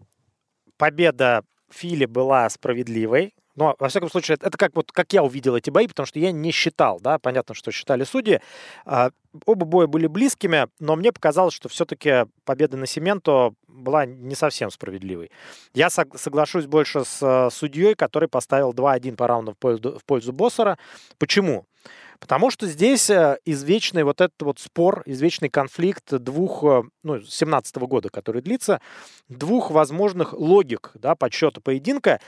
победа 0.78 1.43
Фили 1.70 2.06
была 2.06 2.50
справедливой. 2.50 3.34
Но, 3.58 3.76
во 3.80 3.89
всяком 3.89 4.10
случае, 4.10 4.38
это 4.39 4.56
как, 4.56 4.76
вот, 4.76 4.91
как 4.91 5.12
я 5.13 5.24
увидел 5.24 5.56
эти 5.56 5.72
бои, 5.72 5.88
потому 5.88 6.06
что 6.06 6.20
я 6.20 6.32
не 6.32 6.52
считал, 6.52 7.00
да, 7.02 7.17
понятно, 7.17 7.56
что 7.56 7.72
считали 7.72 8.04
судьи. 8.04 8.39
А, 8.86 9.10
оба 9.46 9.65
боя 9.65 9.88
были 9.88 10.06
близкими, 10.06 10.67
но 10.80 10.96
мне 10.96 11.12
показалось, 11.12 11.56
что 11.56 11.67
все-таки 11.67 12.28
победа 12.46 12.78
на 12.78 12.86
Сементо 12.86 13.54
была 13.67 14.06
не 14.06 14.36
совсем 14.36 14.70
справедливой. 14.70 15.32
Я 15.74 15.89
соглашусь 15.89 16.67
больше 16.67 17.04
с 17.04 17.20
э, 17.22 17.50
судьей, 17.52 17.96
который 17.96 18.30
поставил 18.30 18.74
2-1 18.74 19.15
по 19.15 19.28
раунду 19.28 19.54
в 19.54 19.58
пользу, 19.58 19.98
в 19.98 20.06
пользу 20.06 20.34
Боссера. 20.34 20.78
Почему? 21.17 21.65
Потому 22.20 22.52
что 22.52 22.67
здесь 22.67 23.10
э, 23.10 23.38
извечный 23.46 24.04
вот 24.04 24.22
этот 24.22 24.41
вот 24.41 24.60
спор, 24.60 25.02
извечный 25.06 25.50
конфликт 25.50 26.13
двух, 26.13 26.63
э, 26.63 26.84
ну, 27.02 27.22
17 27.22 27.76
-го 27.78 27.88
года, 27.88 28.10
который 28.10 28.41
длится, 28.41 28.82
двух 29.30 29.72
возможных 29.72 30.34
логик, 30.34 30.91
да, 30.96 31.15
подсчета 31.15 31.62
поединка. 31.62 32.20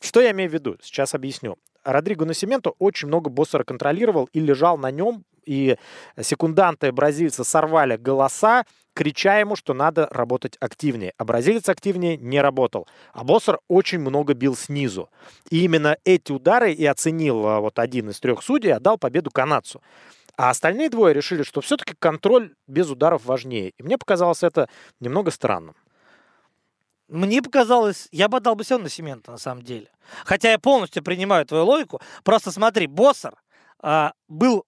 Что 0.00 0.20
я 0.20 0.30
имею 0.30 0.50
в 0.50 0.52
виду? 0.52 0.76
Сейчас 0.82 1.14
объясню. 1.14 1.56
Родриго 1.84 2.24
Насименто 2.24 2.70
очень 2.78 3.08
много 3.08 3.30
боссера 3.30 3.64
контролировал 3.64 4.28
и 4.32 4.40
лежал 4.40 4.76
на 4.76 4.90
нем, 4.90 5.24
и 5.44 5.76
секунданты 6.20 6.92
бразильца 6.92 7.42
сорвали 7.42 7.96
голоса, 7.96 8.64
крича 8.92 9.38
ему, 9.38 9.56
что 9.56 9.72
надо 9.72 10.06
работать 10.10 10.58
активнее. 10.60 11.14
А 11.16 11.24
бразилец 11.24 11.68
активнее 11.68 12.18
не 12.18 12.40
работал. 12.40 12.86
А 13.12 13.24
Боссер 13.24 13.58
очень 13.68 14.00
много 14.00 14.34
бил 14.34 14.54
снизу. 14.54 15.08
И 15.50 15.64
именно 15.64 15.96
эти 16.04 16.32
удары 16.32 16.72
и 16.72 16.84
оценил 16.84 17.46
а, 17.46 17.60
вот 17.60 17.78
один 17.78 18.10
из 18.10 18.20
трех 18.20 18.42
судей, 18.42 18.74
отдал 18.74 18.98
победу 18.98 19.30
канадцу. 19.30 19.80
А 20.36 20.50
остальные 20.50 20.90
двое 20.90 21.14
решили, 21.14 21.42
что 21.42 21.60
все-таки 21.60 21.94
контроль 21.98 22.54
без 22.66 22.90
ударов 22.90 23.24
важнее. 23.24 23.70
И 23.78 23.82
мне 23.82 23.96
показалось 23.96 24.42
это 24.42 24.68
немного 25.00 25.30
странным. 25.30 25.74
Мне 27.08 27.42
показалось, 27.42 28.08
я 28.12 28.28
бы 28.28 28.36
отдал 28.36 28.54
бы 28.54 28.64
все 28.64 28.78
на 28.78 28.88
Семента, 28.88 29.30
на 29.32 29.38
самом 29.38 29.62
деле. 29.62 29.90
Хотя 30.24 30.50
я 30.50 30.58
полностью 30.58 31.02
принимаю 31.02 31.46
твою 31.46 31.64
логику. 31.64 32.00
Просто 32.22 32.50
смотри, 32.50 32.86
Боссер 32.86 33.34
а, 33.80 34.12
был 34.28 34.66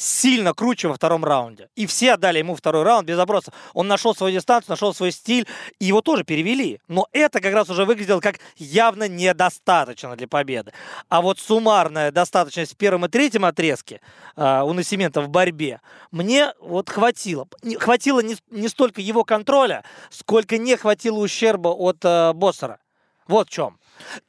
сильно 0.00 0.54
круче 0.54 0.88
во 0.88 0.94
втором 0.94 1.24
раунде. 1.24 1.68
И 1.76 1.86
все 1.86 2.14
отдали 2.14 2.38
ему 2.38 2.54
второй 2.54 2.82
раунд 2.82 3.06
без 3.06 3.18
опросов. 3.18 3.54
Он 3.74 3.86
нашел 3.86 4.14
свою 4.14 4.34
дистанцию, 4.34 4.72
нашел 4.72 4.94
свой 4.94 5.12
стиль, 5.12 5.46
и 5.78 5.84
его 5.84 6.00
тоже 6.00 6.24
перевели. 6.24 6.80
Но 6.88 7.06
это 7.12 7.40
как 7.40 7.52
раз 7.52 7.68
уже 7.70 7.84
выглядело 7.84 8.20
как 8.20 8.40
явно 8.56 9.08
недостаточно 9.08 10.16
для 10.16 10.26
победы. 10.26 10.72
А 11.08 11.20
вот 11.20 11.38
суммарная 11.38 12.10
достаточность 12.10 12.74
в 12.74 12.76
первом 12.76 13.04
и 13.04 13.08
третьем 13.08 13.44
отрезке 13.44 14.00
э, 14.36 14.62
у 14.62 14.72
Насименто 14.72 15.20
в 15.20 15.28
борьбе 15.28 15.80
мне 16.10 16.52
вот 16.60 16.88
хватило. 16.88 17.46
Хватило 17.78 18.20
не, 18.20 18.36
не 18.50 18.68
столько 18.68 19.00
его 19.00 19.24
контроля, 19.24 19.84
сколько 20.10 20.58
не 20.58 20.76
хватило 20.76 21.18
ущерба 21.18 21.68
от 21.68 21.98
э, 22.04 22.32
Боссера. 22.32 22.78
Вот 23.26 23.48
в 23.48 23.52
чем. 23.52 23.78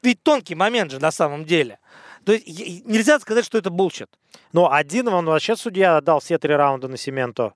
Ведь 0.03 0.21
тонкий 0.21 0.55
момент 0.55 0.91
же 0.91 0.99
на 0.99 1.11
самом 1.11 1.45
деле. 1.45 1.79
То 2.25 2.33
есть 2.33 2.47
нельзя 2.85 3.19
сказать, 3.19 3.45
что 3.45 3.57
это 3.57 3.69
bullshit. 3.69 4.09
Но 4.53 4.71
один 4.71 5.07
он 5.07 5.25
вообще 5.25 5.55
судья 5.55 5.97
отдал 5.97 6.19
все 6.19 6.37
три 6.37 6.53
раунда 6.53 6.87
Насименто. 6.87 7.53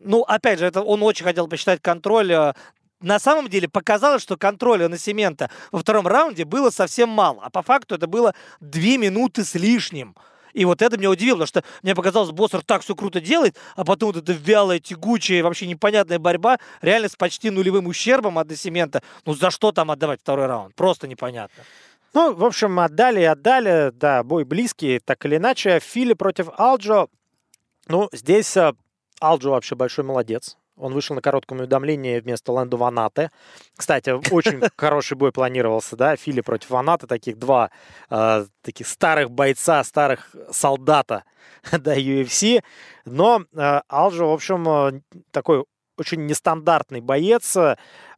Ну, 0.00 0.22
опять 0.22 0.58
же, 0.58 0.66
это 0.66 0.82
он 0.82 1.02
очень 1.02 1.24
хотел 1.24 1.48
посчитать 1.48 1.82
контроль. 1.82 2.32
Э, 2.32 2.52
на 3.00 3.18
самом 3.18 3.48
деле 3.48 3.68
показалось, 3.68 4.22
что 4.22 4.36
контроля 4.36 4.88
на 4.88 4.98
Семента 4.98 5.50
во 5.72 5.80
втором 5.80 6.06
раунде 6.06 6.44
было 6.44 6.70
совсем 6.70 7.08
мало. 7.08 7.40
А 7.42 7.50
по 7.50 7.62
факту 7.62 7.96
это 7.96 8.06
было 8.06 8.34
две 8.60 8.98
минуты 8.98 9.44
с 9.44 9.54
лишним. 9.54 10.14
И 10.54 10.64
вот 10.64 10.82
это 10.82 10.96
меня 10.96 11.10
удивило, 11.10 11.36
потому 11.36 11.46
что 11.46 11.64
мне 11.82 11.94
показалось, 11.94 12.30
Боссер 12.30 12.62
так 12.62 12.82
все 12.82 12.96
круто 12.96 13.20
делает, 13.20 13.56
а 13.76 13.84
потом 13.84 14.12
вот 14.12 14.22
эта 14.22 14.32
вялая, 14.32 14.80
тягучая, 14.80 15.42
вообще 15.42 15.66
непонятная 15.66 16.18
борьба, 16.18 16.58
реально 16.80 17.08
с 17.08 17.16
почти 17.16 17.50
нулевым 17.50 17.86
ущербом 17.86 18.38
от 18.38 18.48
Десимента. 18.48 19.02
Ну 19.24 19.34
за 19.34 19.50
что 19.50 19.72
там 19.72 19.90
отдавать 19.90 20.20
второй 20.20 20.46
раунд? 20.46 20.74
Просто 20.74 21.06
непонятно. 21.06 21.62
Ну, 22.14 22.34
в 22.34 22.44
общем, 22.44 22.78
отдали 22.80 23.20
и 23.20 23.24
отдали. 23.24 23.90
Да, 23.90 24.22
бой 24.22 24.44
близкий, 24.44 24.98
так 24.98 25.24
или 25.26 25.36
иначе. 25.36 25.78
Фили 25.80 26.14
против 26.14 26.48
Алджо. 26.56 27.08
Ну, 27.88 28.08
здесь 28.12 28.56
э, 28.56 28.72
Алджо 29.20 29.50
вообще 29.50 29.74
большой 29.74 30.04
молодец. 30.04 30.56
Он 30.78 30.92
вышел 30.92 31.14
на 31.14 31.22
коротком 31.22 31.58
уведомлении 31.58 32.20
вместо 32.20 32.52
Лэнду 32.52 32.76
Ванаты. 32.76 33.30
Кстати, 33.76 34.10
очень 34.32 34.62
хороший 34.76 35.16
бой 35.16 35.32
планировался, 35.32 35.96
да, 35.96 36.16
Фили 36.16 36.40
против 36.40 36.70
Ванаты, 36.70 37.06
таких 37.06 37.38
два 37.38 37.70
э, 38.10 38.46
таких 38.62 38.86
старых 38.86 39.30
бойца, 39.30 39.82
старых 39.84 40.34
солдата, 40.50 41.24
да, 41.72 41.96
UFC. 41.96 42.62
Но 43.04 43.42
э, 43.52 43.80
Алджо, 43.88 44.30
в 44.30 44.32
общем, 44.32 44.68
э, 44.68 45.00
такой 45.30 45.64
очень 45.96 46.26
нестандартный 46.26 47.00
боец. 47.00 47.56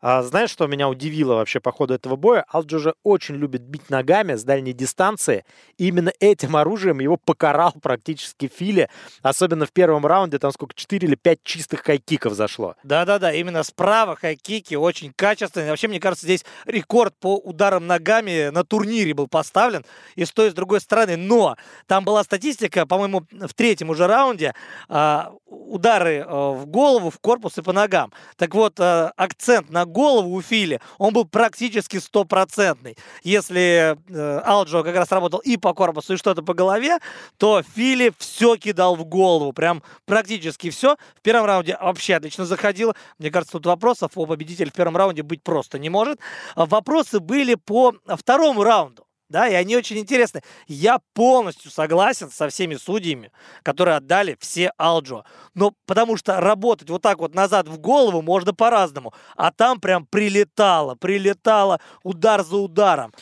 А, 0.00 0.22
знаешь, 0.22 0.50
что 0.50 0.66
меня 0.66 0.88
удивило 0.88 1.34
вообще 1.34 1.60
по 1.60 1.72
ходу 1.72 1.94
этого 1.94 2.16
боя? 2.16 2.44
Алджи 2.48 2.78
же 2.78 2.94
очень 3.02 3.36
любит 3.36 3.62
бить 3.62 3.90
ногами 3.90 4.34
с 4.34 4.44
дальней 4.44 4.72
дистанции. 4.72 5.44
И 5.76 5.88
именно 5.88 6.12
этим 6.20 6.56
оружием 6.56 7.00
его 7.00 7.18
покарал 7.18 7.74
практически 7.82 8.50
Фили. 8.54 8.88
Особенно 9.22 9.66
в 9.66 9.72
первом 9.72 10.06
раунде, 10.06 10.38
там 10.38 10.52
сколько, 10.52 10.74
4 10.74 11.06
или 11.06 11.16
5 11.16 11.38
чистых 11.44 11.82
хайкиков 11.82 12.32
зашло. 12.32 12.76
Да-да-да, 12.82 13.32
именно 13.32 13.62
справа 13.62 14.16
хайкики 14.16 14.74
очень 14.74 15.12
качественные. 15.14 15.70
Вообще, 15.70 15.88
мне 15.88 16.00
кажется, 16.00 16.24
здесь 16.24 16.46
рекорд 16.64 17.14
по 17.20 17.36
ударам 17.36 17.86
ногами 17.86 18.48
на 18.48 18.64
турнире 18.64 19.12
был 19.12 19.28
поставлен. 19.28 19.84
И 20.14 20.24
с 20.24 20.32
той, 20.32 20.48
и 20.48 20.50
с 20.50 20.54
другой 20.54 20.80
стороны. 20.80 21.16
Но 21.16 21.56
там 21.86 22.04
была 22.04 22.24
статистика, 22.24 22.86
по-моему, 22.86 23.26
в 23.30 23.52
третьем 23.52 23.90
уже 23.90 24.06
раунде, 24.06 24.54
а, 24.88 25.32
удары 25.46 26.24
а, 26.26 26.52
в 26.52 26.66
голову, 26.66 27.10
в 27.10 27.18
корпус 27.18 27.58
и 27.58 27.62
по 27.62 27.72
ногам. 27.72 28.12
Так 28.36 28.54
вот, 28.54 28.80
а, 28.80 29.12
акцент 29.16 29.68
на 29.68 29.84
голову 29.90 30.34
у 30.34 30.42
Фили, 30.42 30.80
он 30.98 31.12
был 31.12 31.24
практически 31.24 31.98
стопроцентный. 31.98 32.96
Если 33.22 33.96
э, 34.08 34.40
Алджо 34.44 34.82
как 34.82 34.96
раз 34.96 35.10
работал 35.12 35.40
и 35.40 35.56
по 35.56 35.74
корпусу, 35.74 36.14
и 36.14 36.16
что-то 36.16 36.42
по 36.42 36.54
голове, 36.54 36.98
то 37.36 37.62
Фили 37.74 38.12
все 38.18 38.56
кидал 38.56 38.96
в 38.96 39.04
голову. 39.04 39.52
Прям 39.52 39.82
практически 40.06 40.70
все. 40.70 40.96
В 41.16 41.22
первом 41.22 41.46
раунде 41.46 41.76
вообще 41.80 42.14
отлично 42.14 42.44
заходило. 42.46 42.94
Мне 43.18 43.30
кажется, 43.30 43.52
тут 43.52 43.66
вопросов 43.66 44.12
о 44.14 44.26
победителе 44.26 44.70
в 44.70 44.74
первом 44.74 44.96
раунде 44.96 45.22
быть 45.22 45.42
просто 45.42 45.78
не 45.78 45.90
может. 45.90 46.18
Вопросы 46.56 47.20
были 47.20 47.54
по 47.54 47.94
второму 48.06 48.64
раунду 48.64 49.04
да, 49.30 49.48
и 49.48 49.54
они 49.54 49.76
очень 49.76 49.98
интересны. 49.98 50.42
Я 50.66 51.00
полностью 51.14 51.70
согласен 51.70 52.30
со 52.30 52.48
всеми 52.48 52.74
судьями, 52.74 53.30
которые 53.62 53.96
отдали 53.96 54.36
все 54.40 54.72
Алджо. 54.76 55.24
Но 55.54 55.72
потому 55.86 56.16
что 56.16 56.40
работать 56.40 56.90
вот 56.90 57.00
так 57.00 57.20
вот 57.20 57.34
назад 57.34 57.68
в 57.68 57.78
голову 57.78 58.22
можно 58.22 58.52
по-разному. 58.52 59.14
А 59.36 59.52
там 59.52 59.80
прям 59.80 60.04
прилетало, 60.04 60.96
прилетало 60.96 61.80
удар 62.02 62.44
за 62.44 62.56
ударом. 62.56 63.12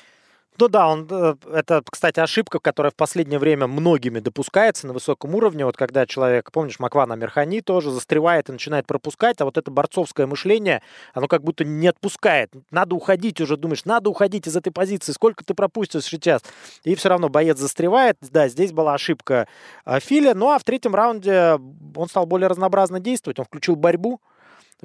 Ну 0.60 0.66
да, 0.66 0.88
он, 0.88 1.06
э, 1.08 1.36
это, 1.52 1.82
кстати, 1.88 2.18
ошибка, 2.18 2.58
которая 2.58 2.90
в 2.90 2.96
последнее 2.96 3.38
время 3.38 3.68
многими 3.68 4.18
допускается 4.18 4.88
на 4.88 4.92
высоком 4.92 5.36
уровне. 5.36 5.64
Вот 5.64 5.76
когда 5.76 6.04
человек, 6.04 6.50
помнишь, 6.50 6.80
Макван 6.80 7.12
Амирхани 7.12 7.60
тоже 7.60 7.92
застревает 7.92 8.48
и 8.48 8.52
начинает 8.52 8.84
пропускать, 8.86 9.40
а 9.40 9.44
вот 9.44 9.56
это 9.56 9.70
борцовское 9.70 10.26
мышление, 10.26 10.82
оно 11.14 11.28
как 11.28 11.44
будто 11.44 11.64
не 11.64 11.86
отпускает. 11.86 12.50
Надо 12.72 12.96
уходить 12.96 13.40
уже, 13.40 13.56
думаешь, 13.56 13.84
надо 13.84 14.10
уходить 14.10 14.48
из 14.48 14.56
этой 14.56 14.72
позиции, 14.72 15.12
сколько 15.12 15.44
ты 15.44 15.54
пропустишь 15.54 16.04
сейчас. 16.04 16.42
И 16.82 16.96
все 16.96 17.08
равно 17.08 17.28
боец 17.28 17.58
застревает. 17.58 18.16
Да, 18.20 18.48
здесь 18.48 18.72
была 18.72 18.94
ошибка 18.94 19.46
э, 19.86 20.00
Филя. 20.00 20.34
Ну 20.34 20.50
а 20.50 20.58
в 20.58 20.64
третьем 20.64 20.92
раунде 20.92 21.60
он 21.94 22.08
стал 22.08 22.26
более 22.26 22.48
разнообразно 22.48 22.98
действовать. 22.98 23.38
Он 23.38 23.44
включил 23.44 23.76
борьбу, 23.76 24.20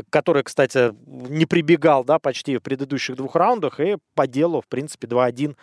который, 0.10 0.44
кстати, 0.44 0.94
не 1.06 1.46
прибегал, 1.46 2.04
да, 2.04 2.20
почти 2.20 2.58
в 2.58 2.62
предыдущих 2.62 3.16
двух 3.16 3.36
раундах, 3.36 3.80
и 3.80 3.98
по 4.16 4.28
делу, 4.28 4.62
в 4.62 4.68
принципе, 4.68 5.08
2-1, 5.08 5.56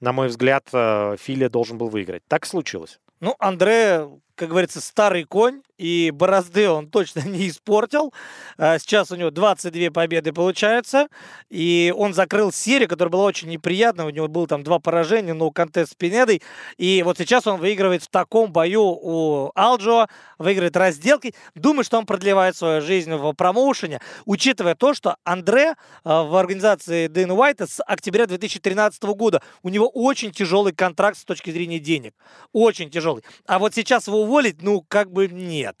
на 0.00 0.12
мой 0.12 0.28
взгляд, 0.28 0.68
э, 0.72 1.16
Филия 1.18 1.48
должен 1.48 1.78
был 1.78 1.88
выиграть. 1.88 2.22
Так 2.28 2.46
случилось. 2.46 3.00
Ну, 3.20 3.34
Андре, 3.38 4.08
как 4.40 4.48
говорится, 4.48 4.80
старый 4.80 5.24
конь, 5.24 5.60
и 5.76 6.10
борозды 6.10 6.68
он 6.68 6.88
точно 6.88 7.20
не 7.26 7.48
испортил. 7.48 8.12
А, 8.56 8.78
сейчас 8.78 9.10
у 9.10 9.16
него 9.16 9.30
22 9.30 9.90
победы 9.90 10.32
получается, 10.32 11.08
и 11.50 11.92
он 11.96 12.14
закрыл 12.14 12.50
серию, 12.50 12.88
которая 12.88 13.10
была 13.10 13.24
очень 13.24 13.48
неприятна. 13.48 14.06
У 14.06 14.10
него 14.10 14.28
было 14.28 14.46
там 14.46 14.62
два 14.62 14.78
поражения, 14.78 15.34
но 15.34 15.50
контест 15.50 15.92
с 15.92 15.94
Пинедой. 15.94 16.42
И 16.78 17.02
вот 17.02 17.18
сейчас 17.18 17.46
он 17.46 17.60
выигрывает 17.60 18.02
в 18.02 18.08
таком 18.08 18.52
бою 18.52 18.82
у 18.82 19.52
Алджо, 19.54 20.06
выигрывает 20.38 20.76
разделки. 20.76 21.34
Думаю, 21.54 21.84
что 21.84 21.98
он 21.98 22.06
продлевает 22.06 22.56
свою 22.56 22.80
жизнь 22.80 23.12
в 23.12 23.32
промоушене, 23.34 24.00
учитывая 24.24 24.74
то, 24.74 24.94
что 24.94 25.16
Андре 25.24 25.74
а, 26.04 26.24
в 26.24 26.34
организации 26.36 27.08
Дэйна 27.08 27.34
Уайта 27.34 27.66
с 27.66 27.82
октября 27.82 28.26
2013 28.26 29.02
года 29.02 29.42
у 29.62 29.68
него 29.68 29.88
очень 29.88 30.32
тяжелый 30.32 30.72
контракт 30.72 31.18
с 31.18 31.24
точки 31.24 31.50
зрения 31.50 31.78
денег. 31.78 32.14
Очень 32.52 32.90
тяжелый. 32.90 33.22
А 33.46 33.58
вот 33.58 33.74
сейчас 33.74 34.06
его 34.06 34.24
уволить, 34.30 34.62
ну, 34.62 34.84
как 34.86 35.10
бы 35.10 35.28
нет. 35.28 35.76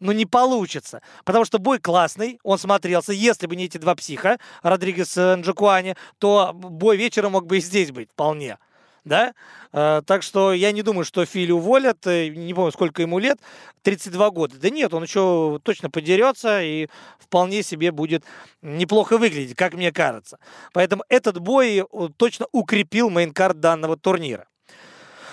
Ну, 0.00 0.12
не 0.12 0.26
получится. 0.26 1.00
Потому 1.24 1.44
что 1.44 1.58
бой 1.58 1.78
классный, 1.78 2.38
он 2.42 2.58
смотрелся. 2.58 3.12
Если 3.12 3.46
бы 3.46 3.56
не 3.56 3.64
эти 3.64 3.78
два 3.78 3.94
психа, 3.94 4.38
Родригес 4.62 5.16
и 5.16 5.36
Нджакуани, 5.36 5.96
то 6.18 6.52
бой 6.52 6.96
вечером 6.96 7.32
мог 7.32 7.46
бы 7.46 7.58
и 7.58 7.60
здесь 7.60 7.90
быть 7.90 8.10
вполне. 8.10 8.58
Да? 9.04 9.34
Э, 9.72 10.02
так 10.04 10.22
что 10.22 10.52
я 10.52 10.72
не 10.72 10.82
думаю, 10.82 11.04
что 11.04 11.24
Фили 11.24 11.52
уволят. 11.52 12.06
Э, 12.06 12.28
не 12.28 12.52
помню, 12.52 12.72
сколько 12.72 13.00
ему 13.02 13.18
лет. 13.18 13.38
32 13.82 14.30
года. 14.30 14.56
Да 14.58 14.68
нет, 14.68 14.92
он 14.92 15.02
еще 15.04 15.58
точно 15.62 15.90
подерется 15.90 16.62
и 16.62 16.88
вполне 17.18 17.62
себе 17.62 17.90
будет 17.90 18.24
неплохо 18.60 19.16
выглядеть, 19.16 19.56
как 19.56 19.74
мне 19.74 19.92
кажется. 19.92 20.38
Поэтому 20.72 21.04
этот 21.08 21.38
бой 21.38 21.78
э, 21.78 22.08
точно 22.16 22.46
укрепил 22.52 23.08
мейнкард 23.08 23.60
данного 23.60 23.96
турнира. 23.96 24.48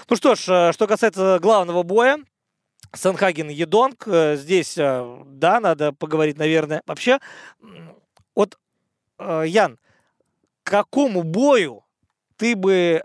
Ну 0.10 0.16
что 0.16 0.36
ж, 0.36 0.74
что 0.74 0.88
касается 0.88 1.40
главного 1.40 1.84
боя, 1.84 2.18
Санхаген 2.94 3.50
Едонг. 3.50 4.08
Э, 4.08 4.36
здесь, 4.36 4.78
э, 4.78 5.24
да, 5.26 5.60
надо 5.60 5.94
поговорить, 5.94 6.38
наверное. 6.38 6.82
Вообще, 6.86 7.20
вот, 8.36 8.58
э, 9.20 9.44
Ян, 9.48 9.80
к 10.64 10.72
какому 10.72 11.24
бою 11.24 11.84
ты 12.38 12.56
бы 12.56 13.02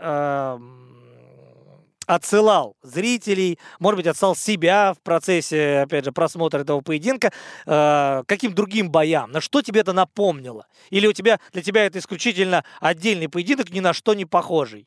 отсылал 2.07 2.77
зрителей, 2.83 3.59
может 3.81 3.97
быть, 3.99 4.07
отсылал 4.07 4.37
себя 4.37 4.95
в 4.95 5.01
процессе, 5.03 5.81
опять 5.81 6.05
же, 6.05 6.13
просмотра 6.13 6.61
этого 6.61 6.81
поединка, 6.81 7.33
э, 7.67 8.23
каким 8.27 8.55
другим 8.55 8.91
боям? 8.91 9.33
На 9.33 9.41
что 9.41 9.61
тебе 9.61 9.81
это 9.81 9.93
напомнило? 9.93 10.67
Или 10.91 11.07
у 11.07 11.13
тебя, 11.13 11.41
для 11.53 11.63
тебя 11.63 11.85
это 11.85 11.99
исключительно 11.99 12.65
отдельный 12.81 13.29
поединок, 13.29 13.71
ни 13.71 13.81
на 13.81 13.93
что 13.93 14.15
не 14.15 14.25
похожий? 14.25 14.87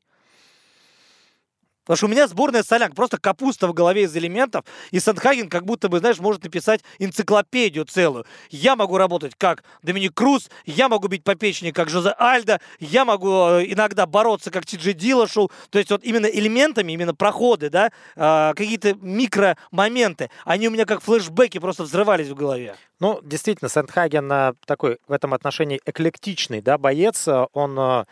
Потому 1.90 1.98
что 1.98 2.06
у 2.06 2.10
меня 2.10 2.28
сборная 2.28 2.62
солянка, 2.62 2.96
просто 2.96 3.18
капуста 3.18 3.68
в 3.68 3.74
голове 3.74 4.04
из 4.04 4.16
элементов, 4.16 4.64
и 4.92 5.00
Сандхаген 5.00 5.50
как 5.50 5.66
будто 5.66 5.90
бы, 5.90 5.98
знаешь, 5.98 6.20
может 6.20 6.44
написать 6.44 6.82
энциклопедию 7.00 7.84
целую. 7.84 8.28
Я 8.52 8.76
могу 8.76 8.96
работать 9.00 9.34
как 9.36 9.64
Доминик 9.82 10.14
Круз, 10.14 10.52
я 10.68 10.88
могу 10.88 11.08
бить 11.08 11.24
по 11.24 11.34
печени 11.34 11.72
как 11.72 11.90
Жозе 11.90 12.14
Альда, 12.20 12.62
я 12.80 13.06
могу 13.06 13.32
э, 13.32 13.66
иногда 13.70 14.06
бороться 14.06 14.52
как 14.52 14.68
Тиджи 14.68 14.94
Дилашоу. 14.94 15.50
То 15.72 15.80
есть 15.80 15.90
вот 15.90 16.04
именно 16.04 16.28
элементами, 16.28 16.92
именно 16.92 17.16
проходы, 17.16 17.72
да, 17.72 17.90
э, 18.16 18.54
какие-то 18.56 18.94
микромоменты, 19.02 20.30
они 20.46 20.68
у 20.68 20.72
меня 20.72 20.86
как 20.86 21.02
флешбеки 21.02 21.58
просто 21.58 21.82
взрывались 21.82 22.28
в 22.28 22.36
голове. 22.36 22.76
Ну, 23.00 23.20
действительно, 23.24 23.68
Сандхаген 23.68 24.32
э, 24.32 24.54
такой 24.68 25.00
в 25.08 25.12
этом 25.12 25.34
отношении 25.34 25.82
эклектичный, 25.88 26.62
да, 26.62 26.78
боец. 26.78 27.28
Он 27.54 28.06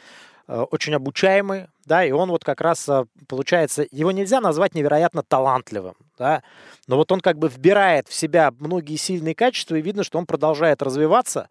очень 0.48 0.94
обучаемый, 0.94 1.68
да, 1.86 2.06
и 2.06 2.12
он 2.12 2.30
вот 2.30 2.44
как 2.44 2.62
раз, 2.62 2.88
э, 2.88 3.06
получается, 3.28 3.86
его 3.92 4.12
нельзя 4.12 4.40
назвать 4.40 4.76
невероятно 4.76 5.22
талантливым, 5.22 5.96
да, 6.18 6.42
но 6.88 6.96
вот 6.96 7.12
он 7.12 7.20
как 7.20 7.38
бы 7.38 7.50
вбирает 7.50 8.08
в 8.08 8.14
себя 8.14 8.54
многие 8.60 8.96
сильные 8.96 9.36
качества, 9.36 9.76
и 9.76 9.82
видно, 9.82 10.04
что 10.04 10.18
он 10.18 10.26
продолжает 10.26 10.82
развиваться, 10.82 11.50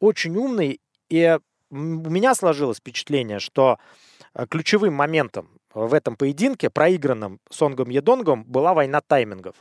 очень 0.00 0.34
умный, 0.36 0.80
и 1.10 1.38
у 1.70 1.76
меня 1.76 2.34
сложилось 2.34 2.78
впечатление, 2.78 3.38
что 3.38 3.78
э, 4.34 4.46
ключевым 4.46 4.94
моментом 4.94 5.50
в 5.74 5.92
этом 5.92 6.16
поединке, 6.16 6.70
проигранном 6.70 7.40
Сонгом 7.50 7.90
Едонгом, 7.90 8.44
была 8.44 8.72
война 8.72 9.02
таймингов. 9.02 9.56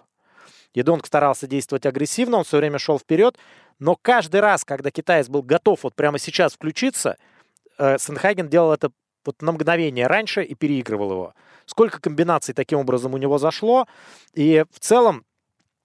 Едонг 0.73 1.05
старался 1.07 1.47
действовать 1.47 1.85
агрессивно, 1.85 2.37
он 2.37 2.43
все 2.45 2.57
время 2.57 2.79
шел 2.79 2.97
вперед, 2.97 3.37
но 3.79 3.97
каждый 4.01 4.39
раз, 4.39 4.63
когда 4.63 4.91
китаец 4.91 5.27
был 5.27 5.43
готов 5.43 5.83
вот 5.83 5.95
прямо 5.95 6.19
сейчас 6.19 6.53
включиться– 6.53 7.17
э, 7.77 7.97
Сенхаген 7.97 8.49
делал 8.49 8.73
это 8.73 8.91
вот 9.25 9.41
на 9.41 9.51
мгновение 9.51 10.07
раньше 10.07 10.43
и 10.43 10.55
переигрывал 10.55 11.11
его. 11.11 11.33
Сколько 11.65 11.99
комбинаций 11.99 12.53
таким 12.53 12.79
образом 12.79 13.13
у 13.13 13.17
него 13.17 13.37
зашло. 13.37 13.87
И 14.33 14.63
в 14.71 14.79
целом 14.79 15.25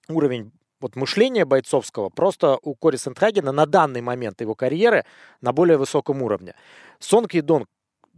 уровень 0.07 0.51
вот 0.79 0.95
мышления 0.95 1.45
бойцовского 1.45 2.09
просто 2.09 2.57
у 2.61 2.75
Кори 2.75 2.97
Сентхагена 2.97 3.51
на 3.51 3.65
данный 3.65 4.01
момент 4.01 4.41
его 4.41 4.55
карьеры 4.55 5.05
на 5.41 5.53
более 5.53 5.77
высоком 5.77 6.21
уровне. 6.21 6.55
Сонг 6.99 7.33
Едонг 7.33 7.67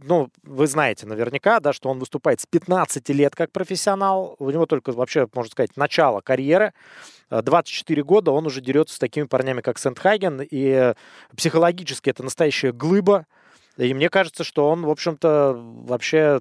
ну, 0.02 0.28
вы 0.42 0.66
знаете 0.66 1.06
наверняка, 1.06 1.58
да, 1.58 1.72
что 1.72 1.88
он 1.88 1.98
выступает 1.98 2.40
с 2.40 2.46
15 2.46 3.08
лет 3.10 3.34
как 3.34 3.50
профессионал. 3.50 4.36
У 4.38 4.50
него 4.50 4.66
только 4.66 4.92
вообще, 4.92 5.26
можно 5.34 5.50
сказать, 5.50 5.76
начало 5.76 6.20
карьеры. 6.20 6.74
24 7.30 8.02
года 8.04 8.30
он 8.30 8.46
уже 8.46 8.60
дерется 8.60 8.96
с 8.96 8.98
такими 8.98 9.24
парнями, 9.24 9.62
как 9.62 9.78
Сентхаген. 9.78 10.42
И 10.42 10.94
психологически 11.34 12.10
это 12.10 12.22
настоящая 12.22 12.72
глыба. 12.72 13.26
И 13.76 13.92
мне 13.94 14.08
кажется, 14.08 14.42
что 14.44 14.68
он, 14.70 14.82
в 14.84 14.90
общем-то, 14.90 15.54
вообще 15.56 16.40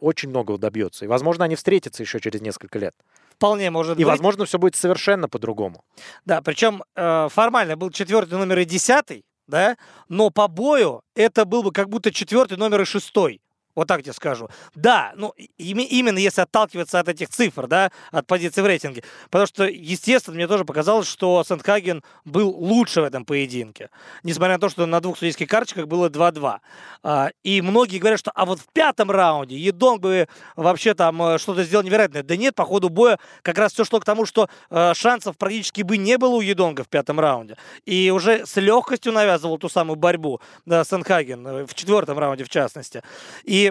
очень 0.00 0.30
многого 0.30 0.58
добьется. 0.58 1.04
И, 1.04 1.08
возможно, 1.08 1.44
они 1.44 1.54
встретятся 1.56 2.02
еще 2.02 2.20
через 2.20 2.40
несколько 2.40 2.78
лет. 2.78 2.94
вполне 3.34 3.70
может 3.70 3.92
И, 3.98 4.04
быть. 4.04 4.06
возможно, 4.06 4.44
все 4.44 4.58
будет 4.58 4.76
совершенно 4.76 5.28
по-другому. 5.28 5.84
Да, 6.24 6.40
причем 6.42 6.82
э, 6.96 7.28
формально 7.30 7.76
был 7.76 7.90
четвертый 7.90 8.34
номер 8.38 8.58
и 8.60 8.64
десятый, 8.64 9.24
да, 9.46 9.76
но 10.08 10.30
по 10.30 10.48
бою 10.48 11.02
это 11.14 11.44
был 11.44 11.62
бы 11.62 11.72
как 11.72 11.88
будто 11.88 12.12
четвертый 12.12 12.56
номер 12.56 12.82
и 12.82 12.84
шестой. 12.84 13.40
Вот 13.74 13.88
так 13.88 14.02
тебе 14.02 14.12
скажу. 14.12 14.48
Да, 14.74 15.12
ну 15.16 15.34
именно 15.58 16.18
если 16.18 16.40
отталкиваться 16.40 16.98
от 16.98 17.08
этих 17.08 17.28
цифр, 17.28 17.66
да, 17.66 17.90
от 18.10 18.26
позиции 18.26 18.60
в 18.60 18.66
рейтинге. 18.66 19.04
Потому 19.30 19.46
что, 19.46 19.64
естественно, 19.64 20.36
мне 20.36 20.48
тоже 20.48 20.64
показалось, 20.64 21.06
что 21.06 21.44
Сентхаген 21.44 22.02
был 22.24 22.50
лучше 22.50 23.00
в 23.00 23.04
этом 23.04 23.24
поединке. 23.24 23.90
Несмотря 24.22 24.54
на 24.54 24.60
то, 24.60 24.68
что 24.68 24.86
на 24.86 25.00
двух 25.00 25.18
судейских 25.18 25.48
карточках 25.48 25.86
было 25.86 26.08
2-2. 26.08 26.58
А, 27.02 27.30
и 27.42 27.62
многие 27.62 27.98
говорят, 27.98 28.18
что 28.18 28.30
а 28.34 28.44
вот 28.44 28.60
в 28.60 28.66
пятом 28.72 29.10
раунде 29.10 29.56
Едонг 29.56 30.00
бы 30.00 30.28
вообще 30.56 30.94
там 30.94 31.22
э, 31.22 31.38
что-то 31.38 31.64
сделал 31.64 31.84
невероятное. 31.84 32.22
Да 32.22 32.36
нет, 32.36 32.54
по 32.54 32.64
ходу 32.64 32.88
боя 32.88 33.18
как 33.42 33.58
раз 33.58 33.72
все 33.72 33.84
шло 33.84 34.00
к 34.00 34.04
тому, 34.04 34.26
что 34.26 34.48
э, 34.70 34.92
шансов 34.94 35.36
практически 35.36 35.82
бы 35.82 35.96
не 35.96 36.18
было 36.18 36.36
у 36.36 36.40
Едонга 36.40 36.84
в 36.84 36.88
пятом 36.88 37.20
раунде. 37.20 37.56
И 37.84 38.10
уже 38.10 38.46
с 38.46 38.56
легкостью 38.56 39.12
навязывал 39.12 39.58
ту 39.58 39.68
самую 39.68 39.96
борьбу 39.96 40.40
да, 40.66 40.84
Сенхаген, 40.84 41.46
э, 41.46 41.66
в 41.66 41.74
четвертом 41.74 42.18
раунде 42.18 42.44
в 42.44 42.48
частности. 42.48 43.02
И 43.44 43.69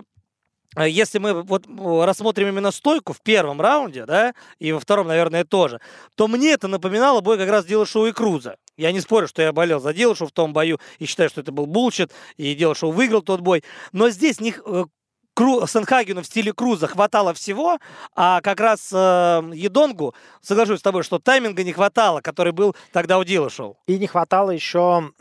если 0.78 1.18
мы 1.18 1.42
вот 1.42 1.66
э, 1.68 2.06
рассмотрим 2.06 2.50
именно 2.50 2.72
стойку 2.72 3.14
в 3.14 3.22
первом 3.22 3.60
раунде, 3.60 4.06
да, 4.06 4.34
и 4.60 4.72
во 4.72 4.80
втором, 4.80 5.08
наверное, 5.08 5.44
тоже, 5.44 5.82
то 6.16 6.28
мне 6.28 6.52
это 6.52 6.68
напоминало 6.68 7.22
бой 7.22 7.38
как 7.38 7.50
раз 7.50 7.66
Дилашоу 7.66 8.06
и 8.06 8.12
Круза. 8.12 8.56
Я 8.78 8.92
не 8.92 9.00
спорю, 9.02 9.28
что 9.28 9.42
я 9.42 9.52
болел 9.52 9.80
за 9.80 9.94
Дилашоу 9.94 10.28
в 10.28 10.32
том 10.32 10.54
бою 10.54 10.80
и 11.00 11.06
считаю, 11.06 11.30
что 11.30 11.42
это 11.42 11.52
был 11.52 11.66
булчит, 11.66 12.12
и 12.38 12.54
Дилашоу 12.54 12.92
выиграл 12.92 13.22
тот 13.22 13.42
бой. 13.42 13.64
Но 13.94 14.10
здесь 14.10 14.40
них 14.40 14.62
э, 14.66 14.86
Кру, 15.34 15.66
Сенхагену 15.66 16.22
в 16.22 16.26
стиле 16.26 16.54
Круза 16.54 16.88
хватало 16.88 17.34
всего, 17.34 17.80
а 18.16 18.42
как 18.42 18.60
раз 18.60 18.90
э, 18.92 19.42
Едонгу, 19.54 20.14
соглашусь 20.42 20.80
с 20.80 20.84
тобой, 20.84 21.04
что 21.04 21.18
тайминга 21.18 21.64
не 21.64 21.74
хватало, 21.74 22.22
который 22.22 22.52
был 22.52 22.76
тогда 22.92 23.18
у 23.18 23.24
Дилашоу. 23.24 23.78
И 23.88 23.98
не 23.98 24.06
хватало 24.06 24.52
еще 24.52 25.12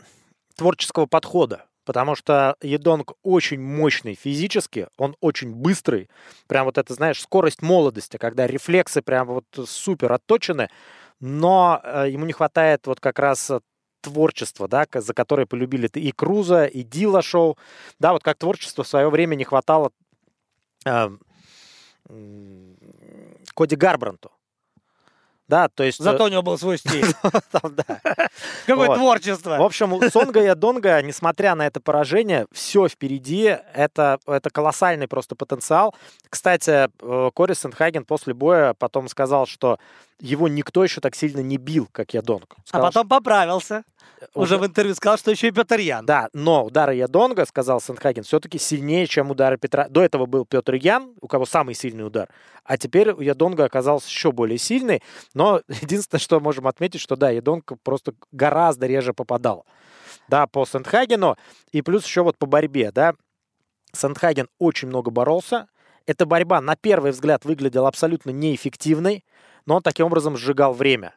творческого 0.57 1.05
подхода. 1.05 1.68
Потому 1.89 2.13
что 2.13 2.55
Едонг 2.61 3.13
очень 3.23 3.59
мощный 3.59 4.13
физически, 4.13 4.89
он 4.95 5.15
очень 5.21 5.51
быстрый. 5.51 6.07
Прям 6.45 6.65
вот 6.65 6.77
это, 6.77 6.93
знаешь, 6.93 7.19
скорость 7.19 7.63
молодости, 7.63 8.17
когда 8.17 8.45
рефлексы 8.45 9.01
прям 9.01 9.25
вот 9.25 9.45
супер 9.65 10.13
отточены. 10.13 10.69
Но 11.19 11.81
э, 11.83 12.09
ему 12.11 12.25
не 12.25 12.33
хватает 12.33 12.85
вот 12.85 12.99
как 12.99 13.17
раз 13.17 13.49
э, 13.49 13.61
творчества, 14.01 14.67
да, 14.67 14.85
за 14.93 15.15
которое 15.15 15.47
полюбили 15.47 15.87
и 15.95 16.11
Круза, 16.11 16.65
и 16.65 16.83
Дила 16.83 17.23
Шоу. 17.23 17.57
Да, 17.97 18.13
вот 18.13 18.21
как 18.21 18.37
творчество 18.37 18.83
в 18.83 18.87
свое 18.87 19.09
время 19.09 19.33
не 19.33 19.43
хватало 19.43 19.91
э, 20.85 21.09
Коди 23.55 23.75
Гарбранту. 23.75 24.29
Да, 25.49 25.67
то 25.67 25.83
есть... 25.83 25.99
э, 25.99 26.03
Зато 26.03 26.25
у 26.25 26.27
него 26.27 26.43
был 26.43 26.59
свой 26.59 26.77
стиль. 26.77 27.07
да. 27.53 28.01
Какое 28.67 28.95
творчество. 28.95 29.57
В 29.57 29.63
общем, 29.63 29.99
Сонга 30.11 30.43
и 30.43 30.45
Адонга, 30.45 31.01
несмотря 31.01 31.55
на 31.55 31.65
это 31.65 31.81
поражение, 31.81 32.45
все 32.51 32.87
впереди. 32.87 33.57
Это, 33.73 34.19
это 34.27 34.51
колоссальный 34.51 35.07
просто 35.07 35.35
потенциал. 35.35 35.95
Кстати, 36.29 36.87
э, 37.01 37.31
Кори 37.33 37.55
Сенхаген 37.55 38.05
после 38.05 38.35
боя 38.35 38.75
потом 38.77 39.09
сказал, 39.09 39.47
что 39.47 39.79
его 40.19 40.47
никто 40.47 40.83
еще 40.83 41.01
так 41.01 41.15
сильно 41.15 41.39
не 41.39 41.57
бил, 41.57 41.87
как 41.91 42.13
Ядонг. 42.13 42.55
А 42.57 42.67
Сказал, 42.67 42.87
потом 42.87 43.07
поправился. 43.07 43.83
что 44.17 44.41
Уже 44.41 44.57
в 44.57 44.65
интервью 44.65 44.95
сказал, 44.95 45.17
что 45.17 45.31
еще 45.31 45.47
и 45.47 45.51
Петр 45.51 45.79
Ян. 45.79 46.05
Да, 46.05 46.29
но 46.33 46.65
удары 46.65 46.95
Ядонга, 46.95 47.45
сказал 47.45 47.79
Сенхаген, 47.79 48.23
все-таки 48.23 48.57
сильнее, 48.57 49.07
чем 49.07 49.31
удары 49.31 49.57
Петра. 49.57 49.87
До 49.89 50.03
этого 50.03 50.25
был 50.25 50.45
Петр 50.45 50.73
Ян, 50.75 51.13
у 51.21 51.27
кого 51.27 51.45
самый 51.45 51.73
сильный 51.73 52.05
удар. 52.05 52.29
А 52.63 52.77
теперь 52.77 53.11
у 53.11 53.21
Ядонга 53.21 53.65
оказался 53.65 54.07
еще 54.07 54.31
более 54.31 54.57
сильный. 54.57 55.01
Но 55.33 55.61
единственное, 55.67 56.19
что 56.19 56.39
можем 56.39 56.67
отметить, 56.67 57.01
что 57.01 57.15
да, 57.15 57.29
Ядонг 57.29 57.71
просто 57.83 58.13
гораздо 58.31 58.87
реже 58.87 59.13
попадал. 59.13 59.65
Да, 60.27 60.47
по 60.47 60.65
Сентхагену. 60.65 61.37
И 61.71 61.81
плюс 61.81 62.05
еще 62.05 62.23
вот 62.23 62.37
по 62.37 62.45
борьбе, 62.45 62.91
да. 62.91 63.13
Сентхаген 63.93 64.49
очень 64.59 64.87
много 64.87 65.11
боролся. 65.11 65.67
Эта 66.05 66.25
борьба 66.25 66.59
на 66.61 66.75
первый 66.75 67.11
взгляд 67.11 67.45
выглядела 67.45 67.87
абсолютно 67.87 68.31
неэффективной, 68.31 69.23
но 69.65 69.77
он 69.77 69.81
таким 69.81 70.07
образом 70.07 70.37
сжигал 70.37 70.73
время. 70.73 71.13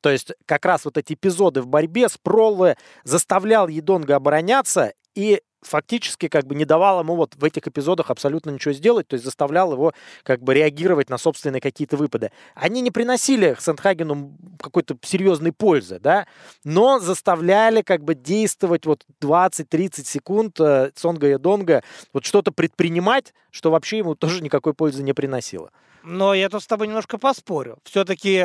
То 0.00 0.10
есть 0.10 0.32
как 0.46 0.64
раз 0.66 0.84
вот 0.84 0.98
эти 0.98 1.14
эпизоды 1.14 1.62
в 1.62 1.68
борьбе 1.68 2.08
с 2.08 2.18
Проллы 2.18 2.76
заставлял 3.04 3.68
Едонга 3.68 4.16
обороняться 4.16 4.94
и 5.14 5.42
фактически 5.62 6.28
как 6.28 6.46
бы 6.46 6.54
не 6.54 6.64
давал 6.64 7.00
ему 7.00 7.14
вот 7.14 7.34
в 7.36 7.44
этих 7.44 7.66
эпизодах 7.68 8.10
абсолютно 8.10 8.50
ничего 8.50 8.74
сделать, 8.74 9.06
то 9.06 9.14
есть 9.14 9.24
заставлял 9.24 9.72
его 9.72 9.92
как 10.24 10.42
бы 10.42 10.54
реагировать 10.54 11.08
на 11.08 11.18
собственные 11.18 11.60
какие-то 11.60 11.96
выпады. 11.96 12.32
Они 12.54 12.80
не 12.80 12.90
приносили 12.90 13.56
Сентхагену 13.58 14.36
какой-то 14.58 14.96
серьезной 15.02 15.52
пользы, 15.52 15.98
да, 16.00 16.26
но 16.64 16.98
заставляли 16.98 17.82
как 17.82 18.02
бы 18.02 18.14
действовать 18.14 18.86
вот 18.86 19.06
20-30 19.20 20.04
секунд 20.04 20.60
э, 20.60 20.90
Сонга 20.96 21.28
Едонга, 21.28 21.82
вот 22.12 22.24
что-то 22.24 22.50
предпринимать, 22.50 23.32
что 23.50 23.70
вообще 23.70 23.98
ему 23.98 24.14
тоже 24.14 24.42
никакой 24.42 24.74
пользы 24.74 25.02
не 25.02 25.12
приносило. 25.12 25.70
Но 26.04 26.34
я 26.34 26.48
тут 26.48 26.62
с 26.62 26.66
тобой 26.66 26.88
немножко 26.88 27.18
поспорю. 27.18 27.78
Все-таки 27.84 28.44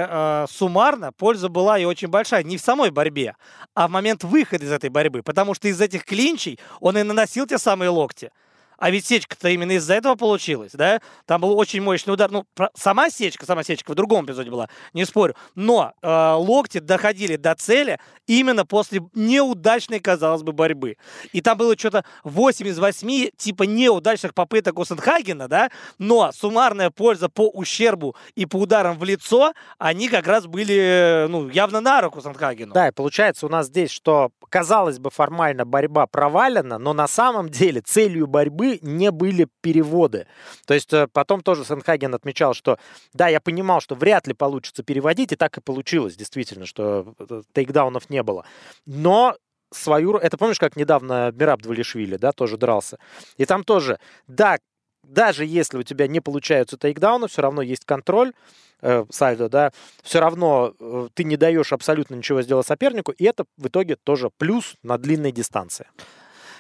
суммарно 0.50 1.12
польза 1.12 1.50
была 1.50 1.80
и 1.80 1.86
очень 1.86 2.08
большая. 2.08 2.44
Не 2.44 2.58
в 2.58 2.62
самой 2.62 2.92
борьбе, 2.92 3.36
а 3.74 3.88
в 3.88 3.92
момент 3.92 4.24
выхода 4.24 4.66
из 4.66 4.72
этой 4.72 4.90
борьбы. 4.90 5.24
Потому 5.24 5.54
что 5.54 5.68
из 5.68 5.82
этих 5.82 6.06
клинчей 6.06 6.60
он 6.80 6.98
и 6.98 7.04
наносил 7.04 7.48
те 7.48 7.58
самые 7.58 7.90
локти. 7.90 8.32
А 8.78 8.92
ведь 8.92 9.06
сечка-то 9.06 9.50
именно 9.50 9.72
из-за 9.74 9.96
этого 9.96 10.16
получилась, 10.16 10.72
да? 10.74 11.02
Там 11.26 11.42
был 11.42 11.58
очень 11.58 11.82
мощный 11.82 12.12
удар. 12.12 12.30
Ну, 12.30 12.46
сама 12.76 13.10
сечка, 13.10 13.46
сама 13.46 13.64
сечка 13.64 13.92
в 13.92 13.96
другом 13.96 14.26
эпизоде 14.26 14.52
была, 14.52 14.70
не 14.94 15.06
спорю. 15.06 15.36
Но 15.56 15.94
э, 16.02 16.32
локти 16.34 16.80
доходили 16.80 17.36
до 17.38 17.56
цели 17.56 18.00
именно 18.28 18.66
после 18.66 19.02
неудачной, 19.14 20.00
казалось 20.00 20.44
бы, 20.44 20.52
борьбы. 20.52 20.98
И 21.32 21.42
там 21.42 21.58
было 21.58 21.78
что-то 21.78 22.06
8 22.24 22.68
из 22.68 22.78
8 22.78 23.30
типа 23.36 23.64
неудачных 23.64 24.34
попыток 24.34 24.78
у 24.78 24.86
Сенхагена, 24.86 25.48
да? 25.48 25.72
Но 25.98 26.32
суммарная 26.32 26.92
польза 26.92 27.30
по 27.30 27.50
ущербу 27.50 28.16
и 28.36 28.46
по 28.46 28.58
ударам 28.58 29.00
в 29.00 29.04
лицо, 29.04 29.54
они 29.80 30.10
как 30.10 30.28
раз 30.28 30.46
были, 30.46 30.76
э, 30.76 31.28
ну, 31.28 31.50
явно 31.50 31.82
на 31.82 32.02
руку 32.02 32.22
Сенхагену. 32.22 32.74
Да, 32.74 32.90
и 32.90 32.92
получается 32.92 33.46
у 33.48 33.50
нас 33.50 33.68
здесь, 33.68 33.90
что, 33.90 34.30
казалось 34.50 35.00
бы, 35.00 35.10
формально 35.10 35.66
борьба 35.66 36.06
провалена, 36.06 36.78
но 36.78 36.94
на 36.94 37.08
самом 37.08 37.50
деле 37.50 37.82
целью 37.82 38.28
борьбы 38.28 38.67
не 38.82 39.12
были 39.12 39.48
переводы. 39.62 40.28
То 40.66 40.74
есть 40.74 40.94
э, 40.94 41.08
потом 41.12 41.42
тоже 41.42 41.66
Сенхаген 41.66 42.14
отмечал, 42.14 42.54
что 42.54 42.78
да, 43.14 43.28
я 43.28 43.40
понимал, 43.40 43.82
что 43.82 43.96
вряд 43.96 44.28
ли 44.28 44.34
получится 44.34 44.84
переводить, 44.84 45.32
и 45.32 45.36
так 45.36 45.58
и 45.58 45.62
получилось, 45.62 46.16
действительно, 46.16 46.66
что 46.66 47.14
э, 47.20 47.42
тейкдаунов 47.54 48.10
не 48.10 48.24
было. 48.24 48.46
Но 48.86 49.36
свою... 49.72 50.18
Это 50.18 50.38
помнишь, 50.38 50.60
как 50.60 50.76
недавно 50.76 51.32
Мираб 51.32 51.62
Двалишвили, 51.62 52.18
да, 52.18 52.32
тоже 52.32 52.58
дрался? 52.58 52.98
И 53.38 53.46
там 53.46 53.64
тоже, 53.64 54.00
да, 54.28 54.58
даже 55.04 55.46
если 55.46 55.78
у 55.78 55.84
тебя 55.84 56.08
не 56.08 56.20
получаются 56.20 56.78
тейкдауны, 56.78 57.28
все 57.28 57.42
равно 57.42 57.62
есть 57.62 57.86
контроль, 57.86 58.34
э, 58.82 59.06
сальдо, 59.10 59.50
да, 59.50 59.72
все 60.04 60.20
равно 60.20 60.74
э, 60.80 61.08
ты 61.14 61.24
не 61.24 61.38
даешь 61.38 61.74
абсолютно 61.74 62.16
ничего 62.16 62.42
сделать 62.42 62.68
сопернику, 62.68 63.12
и 63.12 63.24
это 63.24 63.46
в 63.58 63.68
итоге 63.68 63.96
тоже 63.96 64.30
плюс 64.38 64.76
на 64.84 64.98
длинной 64.98 65.32
дистанции. 65.32 65.88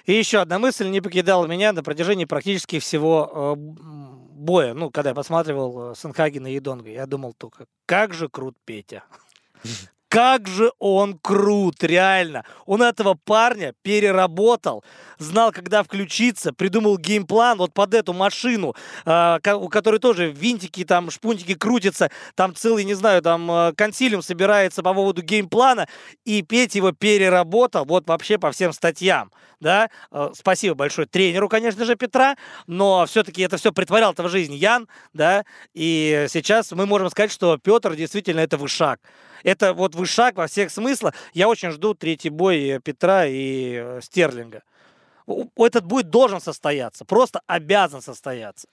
И 0.07 0.13
еще 0.13 0.39
одна 0.39 0.57
мысль 0.57 0.87
не 0.87 1.01
покидала 1.01 1.45
меня 1.47 1.73
на 1.73 1.83
протяжении 1.83 2.23
практически 2.23 2.79
всего 2.79 3.29
э, 3.29 3.55
боя. 3.57 4.73
Ну, 4.73 4.89
когда 4.89 5.09
я 5.09 5.15
посматривал 5.15 5.91
э, 5.91 5.95
Сэндхагена 5.95 6.47
и 6.47 6.61
Ядонга, 6.61 6.89
я 6.89 7.05
думал 7.05 7.33
только, 7.33 7.65
как 7.85 8.13
же 8.13 8.29
крут 8.29 8.55
Петя. 8.63 9.03
Как 10.09 10.47
же 10.47 10.71
он 10.79 11.19
крут, 11.19 11.83
реально. 11.83 12.45
Он 12.65 12.81
этого 12.81 13.15
парня 13.25 13.73
переработал, 13.81 14.85
знал, 15.19 15.51
когда 15.51 15.83
включиться, 15.83 16.53
придумал 16.53 16.97
game 16.97 17.27
plan 17.27 17.57
вот 17.57 17.73
под 17.73 17.93
эту 17.93 18.13
машину, 18.13 18.73
ко- 19.03 19.57
у 19.57 19.67
которой 19.67 19.99
тоже 19.99 20.31
винтики, 20.31 20.85
там, 20.85 21.11
шпунтики 21.11 21.55
крутятся, 21.55 22.09
там 22.35 22.55
целый, 22.55 22.85
не 22.85 22.93
знаю, 22.93 23.21
там 23.21 23.51
э, 23.51 23.73
консилиум 23.73 24.21
собирается 24.21 24.81
по 24.81 24.93
поводу 24.93 25.21
game 25.21 25.48
plan 25.48 25.74
а, 25.74 25.87
и 26.23 26.41
Петя 26.41 26.77
его 26.77 26.93
переработал 26.93 27.83
вот 27.83 28.07
вообще 28.07 28.37
по 28.37 28.51
всем 28.53 28.71
статьям, 28.71 29.31
да. 29.59 29.89
Э, 30.11 30.29
Спасибо 30.33 30.75
большое 30.75 31.05
тренеру, 31.07 31.49
конечно 31.49 31.83
же, 31.83 31.97
Петра, 31.97 32.37
но 32.65 33.05
все-таки 33.07 33.41
это 33.41 33.57
все 33.57 33.73
притворял-то 33.73 34.23
в 34.23 34.29
жизнь 34.29 34.53
Ян, 34.55 34.87
да, 35.11 35.43
и 35.73 36.27
сейчас 36.29 36.71
мы 36.71 36.85
можем 36.85 37.09
сказать, 37.09 37.31
что 37.31 37.57
Петр 37.57 37.93
действительно 37.95 38.39
это 38.39 38.55
вышаг. 38.57 39.01
Это 39.43 39.73
вот 39.73 39.95
вышаг 39.95 40.35
во 40.35 40.47
всех 40.47 40.71
смыслах. 40.71 41.13
Я 41.33 41.47
очень 41.47 41.71
жду 41.71 41.93
третий 41.93 42.29
бой 42.29 42.67
э, 42.67 42.79
Петра 42.79 43.25
и 43.25 43.75
э, 43.75 43.99
Стерлинга. 44.01 44.63
Этот 45.57 45.85
бой 45.85 46.03
должен 46.03 46.39
состояться, 46.39 47.03
просто 47.03 47.41
обязан 47.47 48.01
состояться. 48.01 48.67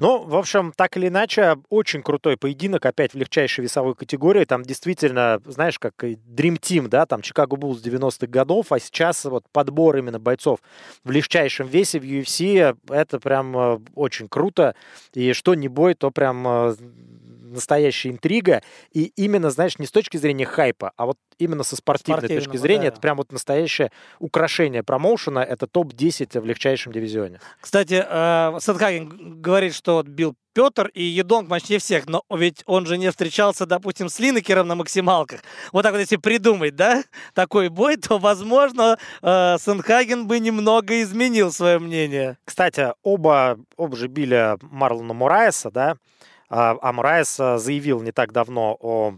Ну, 0.00 0.24
в 0.24 0.34
общем, 0.34 0.72
так 0.74 0.96
или 0.96 1.08
иначе, 1.08 1.58
очень 1.68 2.02
крутой 2.02 2.38
поединок, 2.38 2.86
опять 2.86 3.12
в 3.12 3.18
легчайшей 3.18 3.62
весовой 3.64 3.94
категории. 3.94 4.46
Там 4.46 4.62
действительно, 4.62 5.42
знаешь, 5.44 5.78
как 5.78 6.02
и 6.04 6.14
Dream 6.14 6.58
Team, 6.58 6.88
да, 6.88 7.04
там 7.04 7.20
Чикаго 7.20 7.56
Буллс 7.56 7.82
90-х 7.82 8.26
годов, 8.28 8.72
а 8.72 8.80
сейчас 8.80 9.26
вот 9.26 9.44
подбор 9.52 9.98
именно 9.98 10.18
бойцов 10.18 10.60
в 11.04 11.10
легчайшем 11.10 11.66
весе 11.66 12.00
в 12.00 12.04
UFC, 12.04 12.74
это 12.88 13.20
прям 13.20 13.54
э, 13.54 13.80
очень 13.94 14.28
круто. 14.28 14.74
И 15.12 15.34
что 15.34 15.54
не 15.54 15.68
бой, 15.68 15.92
то 15.92 16.10
прям 16.10 16.48
э, 16.48 16.76
настоящая 17.50 18.10
интрига. 18.10 18.62
И 18.92 19.12
именно, 19.16 19.50
знаешь, 19.50 19.78
не 19.78 19.86
с 19.86 19.90
точки 19.90 20.16
зрения 20.16 20.46
хайпа, 20.46 20.92
а 20.96 21.06
вот 21.06 21.18
именно 21.38 21.62
со 21.62 21.76
спортивной 21.76 22.28
точки 22.28 22.56
зрения, 22.56 22.82
да. 22.82 22.88
это 22.88 23.00
прям 23.00 23.16
вот 23.16 23.32
настоящее 23.32 23.90
украшение 24.18 24.82
промоушена. 24.82 25.40
Это 25.40 25.66
топ-10 25.66 26.40
в 26.40 26.44
легчайшем 26.44 26.92
дивизионе. 26.92 27.40
Кстати, 27.60 28.04
э, 28.06 28.58
Садхаген 28.60 29.40
говорит, 29.40 29.74
что 29.74 30.02
бил 30.02 30.34
Петр 30.52 30.88
и 30.94 31.02
Едонг 31.04 31.48
мощнее 31.48 31.78
всех, 31.78 32.08
но 32.08 32.24
ведь 32.28 32.62
он 32.66 32.84
же 32.86 32.98
не 32.98 33.08
встречался, 33.10 33.66
допустим, 33.66 34.08
с 34.08 34.18
Линекером 34.18 34.66
на 34.66 34.74
максималках. 34.74 35.40
Вот 35.72 35.82
так 35.82 35.92
вот 35.92 36.00
если 36.00 36.16
придумать, 36.16 36.74
да, 36.74 37.04
такой 37.34 37.68
бой, 37.68 37.96
то, 37.96 38.18
возможно, 38.18 38.98
э, 39.22 39.56
Сандхаген 39.58 40.26
бы 40.26 40.40
немного 40.40 41.02
изменил 41.02 41.52
свое 41.52 41.78
мнение. 41.78 42.36
Кстати, 42.44 42.92
оба, 43.02 43.58
оба 43.76 43.96
же 43.96 44.08
били 44.08 44.56
Марлона 44.62 45.14
Мураеса, 45.14 45.70
да, 45.70 45.96
а 46.50 46.76
а 46.82 47.58
заявил 47.58 48.02
не 48.02 48.10
так 48.10 48.32
давно 48.32 48.76
о, 48.80 49.14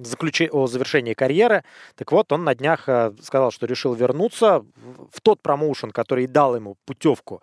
заключе- 0.00 0.50
о 0.50 0.66
завершении 0.66 1.14
карьеры. 1.14 1.62
Так 1.94 2.10
вот, 2.10 2.32
он 2.32 2.42
на 2.42 2.54
днях 2.56 2.88
а, 2.88 3.14
сказал, 3.22 3.52
что 3.52 3.66
решил 3.66 3.94
вернуться 3.94 4.64
в 5.12 5.20
тот 5.20 5.40
промоушен, 5.42 5.92
который 5.92 6.26
дал 6.26 6.56
ему 6.56 6.76
путевку 6.84 7.40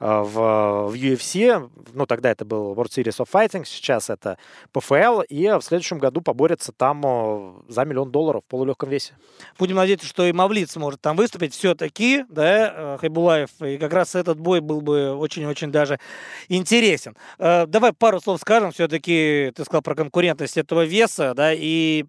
а, 0.00 0.22
в, 0.24 0.90
в 0.90 0.94
UFC. 0.94 1.70
Ну, 1.92 2.06
тогда 2.06 2.30
это 2.32 2.44
был 2.44 2.74
World 2.74 2.90
Series 2.90 3.24
of 3.24 3.28
Fighting, 3.32 3.64
сейчас 3.64 4.10
это 4.10 4.36
ПФЛ. 4.72 5.22
И 5.28 5.46
в 5.46 5.62
следующем 5.62 5.98
году 5.98 6.20
поборется 6.20 6.72
там 6.72 7.62
за 7.68 7.84
миллион 7.84 8.10
долларов 8.10 8.42
в 8.44 8.50
полулегком 8.50 8.90
весе. 8.90 9.14
Будем 9.60 9.76
надеяться, 9.76 10.06
что 10.06 10.26
и 10.26 10.32
Мавлит 10.32 10.70
сможет 10.70 11.00
там 11.00 11.16
выступить 11.16 11.54
все-таки, 11.54 12.24
да, 12.28 12.74
э, 12.74 12.98
Хайбулаев. 13.00 13.50
И 13.60 13.78
как 13.78 13.92
раз 13.92 14.16
этот 14.16 14.40
бой 14.40 14.60
был 14.60 14.80
бы 14.80 15.14
очень-очень 15.14 15.70
даже 15.70 16.00
интересен. 16.48 17.16
Э, 17.38 17.66
Давай 17.66 17.92
пару 17.92 18.20
слов 18.20 18.40
скажем. 18.40 18.71
Все-таки 18.72 19.52
ты 19.54 19.64
сказал 19.64 19.82
про 19.82 19.94
конкурентность 19.94 20.56
этого 20.56 20.84
веса, 20.84 21.34
да, 21.34 21.52
и 21.52 22.04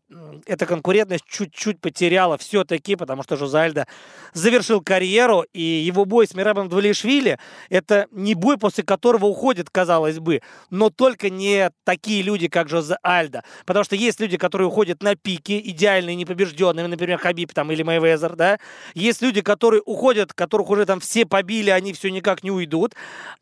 эта 0.46 0.66
конкурентность 0.66 1.26
чуть-чуть 1.28 1.80
потеряла 1.80 2.38
все-таки, 2.38 2.96
потому 2.96 3.24
что 3.24 3.36
Жозальдо 3.36 3.86
завершил 4.34 4.82
карьеру, 4.82 5.46
и 5.54 5.62
его 5.62 6.06
бой 6.06 6.28
с 6.28 6.34
Мирабом 6.34 6.70
Двалишвили– 6.70 7.38
это 7.70 8.08
не 8.12 8.36
бой, 8.36 8.58
после 8.58 8.84
которого 8.84 9.26
уходит, 9.26 9.70
казалось 9.70 10.20
бы, 10.20 10.42
но 10.70 10.90
только 10.90 11.30
не 11.30 11.72
такие 11.84 12.22
люди, 12.22 12.48
как 12.48 12.70
Жозе 12.70 12.98
Альдо. 13.04 13.44
Потому 13.66 13.84
что 13.84 13.96
есть 13.96 14.20
люди, 14.20 14.38
которые 14.38 14.68
уходят 14.68 15.04
на 15.04 15.16
пике, 15.16 15.60
идеальные, 15.60 16.16
непобежденные, 16.16 16.88
например, 16.88 17.18
Хабиб 17.18 17.54
там, 17.54 17.72
или 17.72 17.84
Мэйвезер, 17.84 18.36
да. 18.36 18.58
Есть 18.94 19.22
люди, 19.22 19.42
которые 19.42 19.82
уходят, 19.86 20.34
которых 20.34 20.70
уже 20.70 20.86
там 20.86 21.00
все 21.00 21.26
побили, 21.26 21.70
они 21.70 21.94
все 21.94 22.10
никак 22.10 22.44
не 22.44 22.52
уйдут. 22.52 22.96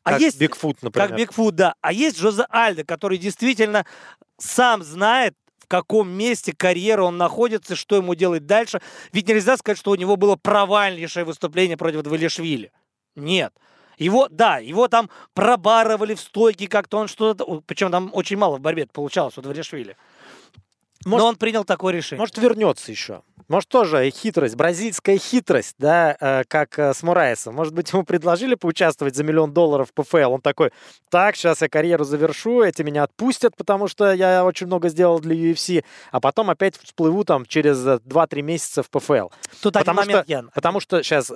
А 0.03 0.11
Как 0.11 0.21
есть... 0.21 0.39
Бигфут, 0.39 0.81
например. 0.81 1.07
Как 1.07 1.17
Бигфут, 1.17 1.55
да. 1.55 1.75
А 1.81 1.93
есть 1.93 2.17
Жозе 2.17 2.45
Альдо, 2.49 2.83
который 2.83 3.10
действительно 3.17 3.85
сам 4.37 4.83
знает, 4.83 5.35
в 5.59 5.67
каком 5.67 6.09
месте 6.09 6.53
карьеры 6.55 7.03
он 7.03 7.17
находится, 7.17 7.75
что 7.75 7.95
ему 7.95 8.15
делать 8.15 8.45
дальше. 8.45 8.81
Ведь 9.13 9.27
нельзя 9.27 9.57
сказать, 9.57 9.77
что 9.77 9.91
у 9.91 9.95
него 9.95 10.17
было 10.17 10.35
провальнейшее 10.35 11.23
выступление 11.25 11.77
против 11.77 12.01
Двалишвили. 12.01 12.71
Нет. 13.15 13.53
Его, 13.97 14.27
да, 14.29 14.57
его 14.57 14.87
там 14.87 15.09
пробарывали 15.33 16.15
в 16.15 16.19
стойке 16.19 16.67
как-то, 16.67 16.97
он 16.97 17.07
что-то... 17.07 17.61
Причем 17.67 17.91
там 17.91 18.09
очень 18.13 18.37
мало 18.37 18.57
в 18.57 18.61
борьбе 18.61 18.87
получалось 18.87 19.37
у 19.37 19.41
Двалишвили. 19.41 19.95
Может- 21.05 21.23
Но 21.23 21.29
он 21.29 21.35
принял 21.35 21.63
такое 21.63 21.93
решение. 21.93 22.19
Может, 22.19 22.37
вернется 22.37 22.91
еще. 22.91 23.21
Может, 23.47 23.67
тоже 23.67 24.09
хитрость, 24.11 24.55
бразильская 24.55 25.17
хитрость, 25.17 25.75
да, 25.77 26.15
э, 26.21 26.43
как 26.47 26.79
э, 26.79 26.93
с 26.93 27.03
Мураесом. 27.03 27.53
Может 27.55 27.73
быть, 27.73 27.91
ему 27.91 28.03
предложили 28.03 28.55
поучаствовать 28.55 29.15
за 29.15 29.25
миллион 29.25 29.51
долларов 29.53 29.89
в 29.89 29.93
ПФЛ. 29.93 30.31
Он 30.33 30.41
такой, 30.41 30.71
так, 31.09 31.35
сейчас 31.35 31.61
я 31.61 31.67
карьеру 31.67 32.05
завершу, 32.05 32.61
эти 32.61 32.81
меня 32.81 33.03
отпустят, 33.03 33.57
потому 33.57 33.89
что 33.89 34.13
я 34.13 34.45
очень 34.45 34.67
много 34.67 34.87
сделал 34.87 35.19
для 35.19 35.35
UFC, 35.35 35.83
а 36.11 36.21
потом 36.21 36.49
опять 36.49 36.77
всплыву 36.77 37.25
там 37.25 37.45
через 37.45 37.85
э, 37.85 37.99
2-3 38.05 38.41
месяца 38.41 38.83
в 38.83 38.89
ПФЛ. 38.89 39.27
Тут 39.61 39.75
один 39.75 39.79
потому 39.81 39.97
момент, 39.99 40.23
что- 40.25 40.31
Ян. 40.31 40.51
Потому 40.55 40.79
что 40.79 41.03
сейчас, 41.03 41.29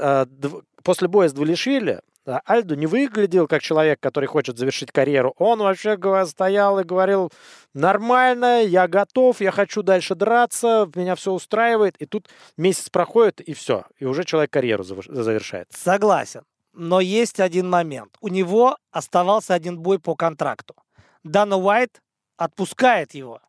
после 0.84 1.08
боя 1.10 1.28
с 1.28 1.34
Двалишвили, 1.34 2.00
Альдо 2.26 2.76
не 2.76 2.88
выглядел 2.88 3.48
как 3.48 3.62
человек, 3.62 4.00
который 4.00 4.26
хочет 4.26 4.58
завершить 4.58 4.92
карьеру. 4.92 5.36
Он 5.38 5.60
вообще 5.60 5.98
стоял 6.26 6.80
и 6.80 6.84
говорил, 6.84 7.32
нормально, 7.74 8.64
я 8.64 8.88
готов, 8.88 9.42
я 9.42 9.52
хочу 9.52 9.84
дальше 9.84 10.16
драться, 10.16 10.90
меня 10.96 11.16
все 11.16 11.32
устраивает. 11.32 11.96
И 11.98 12.06
тут 12.06 12.30
месяц 12.58 12.90
проходит, 12.90 13.42
и 13.42 13.54
все. 13.54 13.86
И 13.98 14.06
уже 14.06 14.24
человек 14.24 14.52
карьеру 14.52 14.84
завершает. 14.84 15.68
Согласен. 15.72 16.42
Но 16.74 17.00
есть 17.00 17.40
один 17.40 17.70
момент. 17.70 18.18
У 18.20 18.28
него 18.28 18.78
оставался 18.92 19.54
один 19.54 19.80
бой 19.80 20.00
по 20.00 20.16
контракту. 20.16 20.76
Дана 21.24 21.58
Уайт 21.58 22.02
отпускает 22.38 23.14
его, 23.14 23.40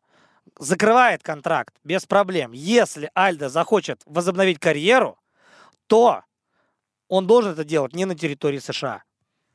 закрывает 0.57 1.23
контракт 1.23 1.75
без 1.83 2.05
проблем. 2.05 2.51
Если 2.53 3.11
Альдо 3.13 3.49
захочет 3.49 4.01
возобновить 4.05 4.59
карьеру, 4.59 5.19
то 5.87 6.23
он 7.09 7.27
должен 7.27 7.51
это 7.51 7.63
делать 7.63 7.93
не 7.93 8.05
на 8.05 8.15
территории 8.15 8.59
США. 8.59 9.03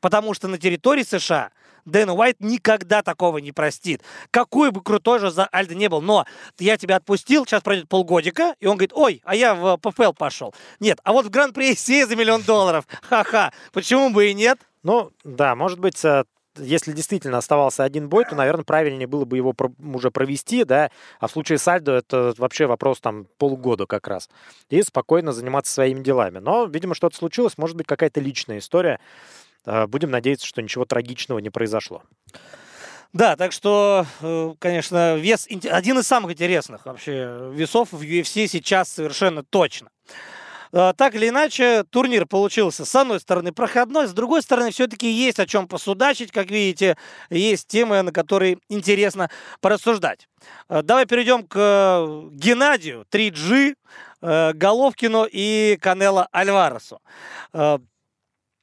Потому 0.01 0.33
что 0.33 0.47
на 0.47 0.57
территории 0.57 1.03
США 1.03 1.51
Дэн 1.85 2.09
Уайт 2.09 2.39
никогда 2.39 3.01
такого 3.01 3.37
не 3.37 3.51
простит. 3.51 4.01
Какой 4.31 4.71
бы 4.71 4.81
крутой 4.81 5.19
же 5.19 5.31
за 5.31 5.45
Альдо 5.45 5.75
не 5.75 5.89
был. 5.89 6.01
Но 6.01 6.25
я 6.59 6.77
тебя 6.77 6.97
отпустил, 6.97 7.45
сейчас 7.45 7.61
пройдет 7.61 7.89
полгодика, 7.89 8.55
и 8.59 8.65
он 8.65 8.77
говорит, 8.77 8.93
ой, 8.93 9.21
а 9.25 9.35
я 9.35 9.55
в 9.55 9.77
ПФЛ 9.77 10.13
пошел. 10.13 10.53
Нет, 10.79 10.99
а 11.03 11.13
вот 11.13 11.25
в 11.25 11.29
Гран-при 11.29 11.69
России 11.69 12.03
за 12.03 12.15
миллион 12.15 12.41
долларов, 12.43 12.85
ха-ха, 13.01 13.53
почему 13.71 14.09
бы 14.09 14.29
и 14.29 14.33
нет? 14.33 14.59
Ну, 14.83 15.11
да, 15.23 15.55
может 15.55 15.79
быть, 15.79 16.03
э, 16.03 16.25
если 16.57 16.91
действительно 16.91 17.37
оставался 17.37 17.83
один 17.83 18.09
бой, 18.09 18.25
то, 18.25 18.35
наверное, 18.35 18.63
правильнее 18.63 19.07
было 19.07 19.25
бы 19.25 19.37
его 19.37 19.55
уже 19.79 20.11
провести, 20.11 20.63
да, 20.63 20.91
а 21.19 21.27
в 21.27 21.31
случае 21.31 21.57
с 21.57 21.67
Альдо 21.67 21.93
это 21.93 22.33
вообще 22.37 22.65
вопрос 22.65 22.99
там 22.99 23.27
полугода 23.37 23.85
как 23.85 24.07
раз, 24.07 24.29
и 24.69 24.81
спокойно 24.81 25.31
заниматься 25.31 25.73
своими 25.73 26.01
делами. 26.01 26.39
Но, 26.39 26.65
видимо, 26.65 26.95
что-то 26.95 27.15
случилось, 27.15 27.57
может 27.57 27.75
быть, 27.75 27.87
какая-то 27.87 28.19
личная 28.19 28.59
история. 28.59 28.99
Э, 29.65 29.87
Будем 29.87 30.11
надеяться, 30.11 30.47
что 30.47 30.61
ничего 30.61 30.85
трагичного 30.85 31.39
не 31.39 31.49
произошло. 31.49 32.03
Да, 33.13 33.35
так 33.35 33.51
что, 33.51 34.07
э, 34.21 34.53
конечно, 34.57 35.15
вес 35.15 35.47
один 35.69 35.99
из 35.99 36.07
самых 36.07 36.31
интересных 36.31 36.85
вообще 36.87 37.51
весов 37.53 37.89
в 37.91 38.01
UFC 38.01 38.47
сейчас 38.47 38.89
совершенно 38.89 39.43
точно. 39.43 39.89
Э, 40.73 40.91
Так 40.97 41.15
или 41.15 41.29
иначе, 41.29 41.83
турнир 41.89 42.25
получился, 42.25 42.83
с 42.83 42.95
одной 42.95 43.19
стороны, 43.19 43.53
проходной, 43.53 44.07
с 44.07 44.13
другой 44.13 44.41
стороны, 44.41 44.71
все-таки 44.71 45.09
есть 45.09 45.39
о 45.39 45.45
чем 45.45 45.67
посудачить, 45.67 46.31
как 46.31 46.49
видите, 46.49 46.97
есть 47.29 47.67
темы, 47.67 48.01
на 48.01 48.11
которые 48.11 48.57
интересно 48.69 49.29
порассуждать. 49.61 50.27
Э, 50.67 50.81
Давай 50.81 51.05
перейдем 51.05 51.43
к 51.43 51.55
э, 51.55 52.29
Геннадию, 52.31 53.05
3G, 53.11 53.75
э, 54.21 54.53
Головкину 54.53 55.27
и 55.31 55.77
Канело 55.79 56.27
Альваресу. 56.31 57.01
Э, 57.53 57.77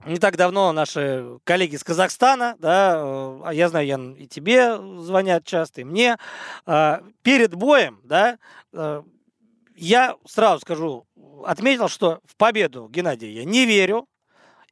не 0.07 0.17
так 0.17 0.37
давно 0.37 0.73
наши 0.73 1.39
коллеги 1.45 1.77
из 1.77 1.85
Казахстана, 1.85 2.57
да, 2.59 2.95
э, 2.97 3.41
а 3.45 3.55
я 3.55 3.69
знаю, 3.69 3.87
Ян, 3.87 4.15
и 4.15 4.27
тебе 4.27 4.77
звонят 4.99 5.45
часто, 5.45 5.83
и 5.83 5.85
мне, 5.85 6.17
перед 7.23 7.55
боем, 7.55 8.01
да, 8.03 8.39
я 9.81 10.16
сразу 10.26 10.61
скажу, 10.61 11.07
отметил, 11.45 11.89
что 11.89 12.20
в 12.26 12.37
победу 12.37 12.89
Геннадия 12.89 13.33
я 13.33 13.45
не 13.45 13.64
верю, 13.64 14.07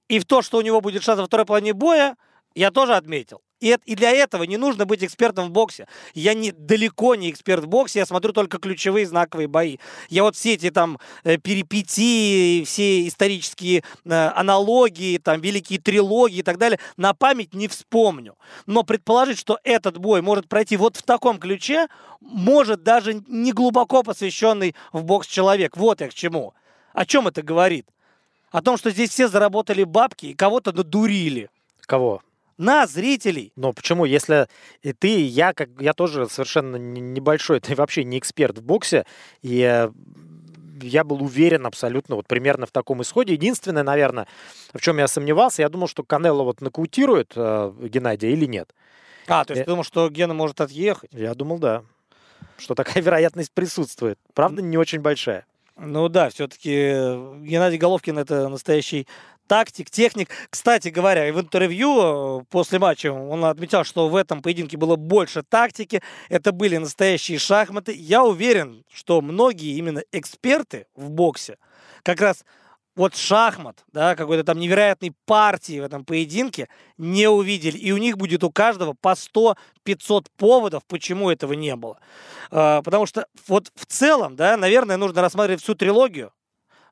и 0.06 0.18
в 0.18 0.26
то, 0.26 0.42
что 0.42 0.58
у 0.58 0.60
него 0.60 0.80
будет 0.80 1.02
шанс 1.02 1.18
во 1.20 1.26
второй 1.26 1.46
половине 1.46 1.72
боя, 1.72 2.16
я 2.54 2.70
тоже 2.70 2.94
отметил. 2.94 3.40
И, 3.60 3.76
и 3.86 3.94
для 3.96 4.12
этого 4.12 4.44
не 4.44 4.56
нужно 4.56 4.86
быть 4.86 5.02
экспертом 5.02 5.48
в 5.48 5.50
боксе. 5.50 5.88
Я 6.14 6.34
не, 6.34 6.52
далеко 6.52 7.14
не 7.16 7.30
эксперт 7.30 7.64
в 7.64 7.68
боксе, 7.68 8.00
я 8.00 8.06
смотрю 8.06 8.32
только 8.32 8.58
ключевые 8.58 9.06
знаковые 9.06 9.48
бои. 9.48 9.78
Я 10.08 10.22
вот 10.22 10.36
все 10.36 10.54
эти 10.54 10.70
там 10.70 10.98
э, 11.24 11.38
перипетии, 11.38 12.64
все 12.64 13.08
исторические 13.08 13.82
э, 14.04 14.10
аналогии, 14.34 15.18
там 15.18 15.40
великие 15.40 15.80
трилогии 15.80 16.38
и 16.38 16.42
так 16.42 16.58
далее 16.58 16.78
на 16.96 17.14
память 17.14 17.54
не 17.54 17.66
вспомню. 17.66 18.36
Но 18.66 18.84
предположить, 18.84 19.38
что 19.38 19.58
этот 19.64 19.98
бой 19.98 20.22
может 20.22 20.48
пройти 20.48 20.76
вот 20.76 20.96
в 20.96 21.02
таком 21.02 21.38
ключе, 21.38 21.88
может 22.20 22.82
даже 22.82 23.22
не 23.26 23.52
глубоко 23.52 24.02
посвященный 24.02 24.76
в 24.92 25.04
бокс 25.04 25.26
человек. 25.26 25.76
Вот 25.76 26.00
я 26.00 26.08
к 26.08 26.14
чему. 26.14 26.54
О 26.92 27.04
чем 27.04 27.26
это 27.26 27.42
говорит? 27.42 27.88
О 28.50 28.62
том, 28.62 28.76
что 28.76 28.90
здесь 28.90 29.10
все 29.10 29.28
заработали 29.28 29.84
бабки 29.84 30.26
и 30.26 30.34
кого-то 30.34 30.72
надурили. 30.72 31.50
Кого? 31.82 32.22
На 32.58 32.86
зрителей. 32.86 33.52
Но 33.56 33.72
почему, 33.72 34.04
если 34.04 34.48
и 34.82 34.92
ты, 34.92 35.08
и 35.08 35.22
я, 35.22 35.54
как 35.54 35.68
я 35.78 35.92
тоже 35.92 36.28
совершенно 36.28 36.76
небольшой, 36.76 37.60
ты 37.60 37.74
вообще 37.74 38.04
не 38.04 38.18
эксперт 38.18 38.58
в 38.58 38.62
боксе, 38.62 39.06
и 39.42 39.60
э, 39.60 39.90
я 40.82 41.04
был 41.04 41.22
уверен 41.22 41.66
абсолютно 41.66 42.16
вот 42.16 42.26
примерно 42.26 42.66
в 42.66 42.72
таком 42.72 43.02
исходе. 43.02 43.32
Единственное, 43.34 43.82
наверное, 43.84 44.26
в 44.74 44.80
чем 44.80 44.98
я 44.98 45.08
сомневался, 45.08 45.62
я 45.62 45.68
думал, 45.68 45.88
что 45.88 46.02
Канело 46.02 46.42
вот 46.42 46.60
нокаутирует 46.60 47.32
э, 47.36 47.72
Геннадия 47.80 48.30
или 48.30 48.46
нет. 48.46 48.74
А, 49.28 49.44
то 49.44 49.52
есть 49.52 49.62
Э. 49.62 49.64
ты 49.64 49.70
думал, 49.70 49.84
что 49.84 50.08
Гена 50.08 50.34
может 50.34 50.60
отъехать? 50.60 51.10
Я 51.12 51.34
думал, 51.34 51.58
да, 51.58 51.84
что 52.58 52.74
такая 52.74 53.02
вероятность 53.02 53.52
присутствует. 53.52 54.18
Правда, 54.34 54.62
не 54.62 54.76
очень 54.76 55.00
большая. 55.00 55.46
Ну 55.76 56.08
да, 56.08 56.28
все-таки 56.30 56.70
Геннадий 57.46 57.78
Головкин 57.78 58.18
это 58.18 58.48
настоящий 58.48 59.06
тактик, 59.48 59.90
техник. 59.90 60.28
Кстати 60.50 60.88
говоря, 60.88 61.32
в 61.32 61.40
интервью 61.40 62.42
э, 62.42 62.44
после 62.50 62.78
матча 62.78 63.12
он 63.12 63.44
отметил, 63.44 63.82
что 63.82 64.08
в 64.08 64.14
этом 64.14 64.42
поединке 64.42 64.76
было 64.76 64.94
больше 64.94 65.42
тактики, 65.42 66.02
это 66.28 66.52
были 66.52 66.76
настоящие 66.76 67.38
шахматы. 67.38 67.92
Я 67.92 68.22
уверен, 68.22 68.84
что 68.92 69.20
многие 69.20 69.76
именно 69.76 70.02
эксперты 70.12 70.86
в 70.94 71.10
боксе 71.10 71.58
как 72.04 72.20
раз 72.20 72.44
вот 72.98 73.14
шахмат, 73.14 73.84
да, 73.92 74.16
какой-то 74.16 74.42
там 74.42 74.58
невероятной 74.58 75.12
партии 75.24 75.78
в 75.78 75.84
этом 75.84 76.04
поединке 76.04 76.68
не 76.96 77.28
увидели. 77.28 77.78
И 77.78 77.92
у 77.92 77.96
них 77.96 78.18
будет 78.18 78.42
у 78.42 78.50
каждого 78.50 78.92
по 79.00 79.14
100-500 79.14 80.26
поводов, 80.36 80.82
почему 80.88 81.30
этого 81.30 81.52
не 81.52 81.76
было. 81.76 82.00
А, 82.50 82.82
потому 82.82 83.06
что 83.06 83.26
вот 83.46 83.70
в 83.76 83.86
целом, 83.86 84.34
да, 84.34 84.56
наверное, 84.56 84.96
нужно 84.96 85.22
рассматривать 85.22 85.62
всю 85.62 85.76
трилогию. 85.76 86.32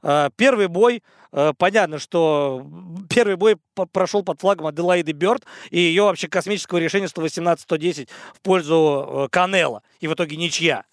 А, 0.09 0.31
первый 0.37 0.69
бой, 0.69 1.03
а, 1.33 1.53
понятно, 1.53 1.99
что 1.99 2.65
первый 3.11 3.35
бой 3.35 3.57
прошел 3.93 4.23
под 4.23 4.41
флагом 4.41 4.69
Аделаиды 4.69 5.11
Бёрд 5.11 5.45
и 5.71 5.81
ее 5.81 6.05
вообще 6.05 6.29
космического 6.29 6.79
решения 6.79 7.09
118-110 7.09 8.09
в 8.33 8.41
пользу 8.41 9.29
Канела. 9.33 9.83
И 9.99 10.07
в 10.07 10.15
итоге 10.15 10.37
ничья. 10.37 10.85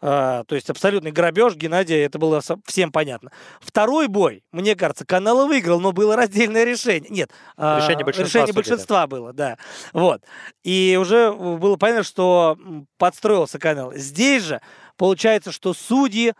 То 0.00 0.44
есть 0.50 0.68
абсолютный 0.68 1.12
грабеж 1.12 1.54
Геннадия, 1.54 2.04
это 2.04 2.18
было 2.18 2.42
всем 2.66 2.92
понятно. 2.92 3.30
Второй 3.60 4.06
бой, 4.06 4.42
мне 4.52 4.76
кажется, 4.76 5.06
Канело 5.06 5.46
выиграл, 5.46 5.80
но 5.80 5.92
было 5.92 6.14
раздельное 6.16 6.64
решение. 6.64 7.10
Нет, 7.10 7.30
решение 7.56 8.04
большинства, 8.04 8.40
решение 8.40 8.52
большинства 8.52 9.06
было, 9.06 9.32
да. 9.32 9.56
Вот. 9.94 10.22
И 10.62 10.98
уже 11.00 11.32
было 11.32 11.76
понятно, 11.76 12.02
что 12.02 12.58
подстроился 12.98 13.58
Канело. 13.58 13.96
Здесь 13.96 14.42
же 14.42 14.60
получается, 14.98 15.52
что 15.52 15.72
судьи 15.72 16.34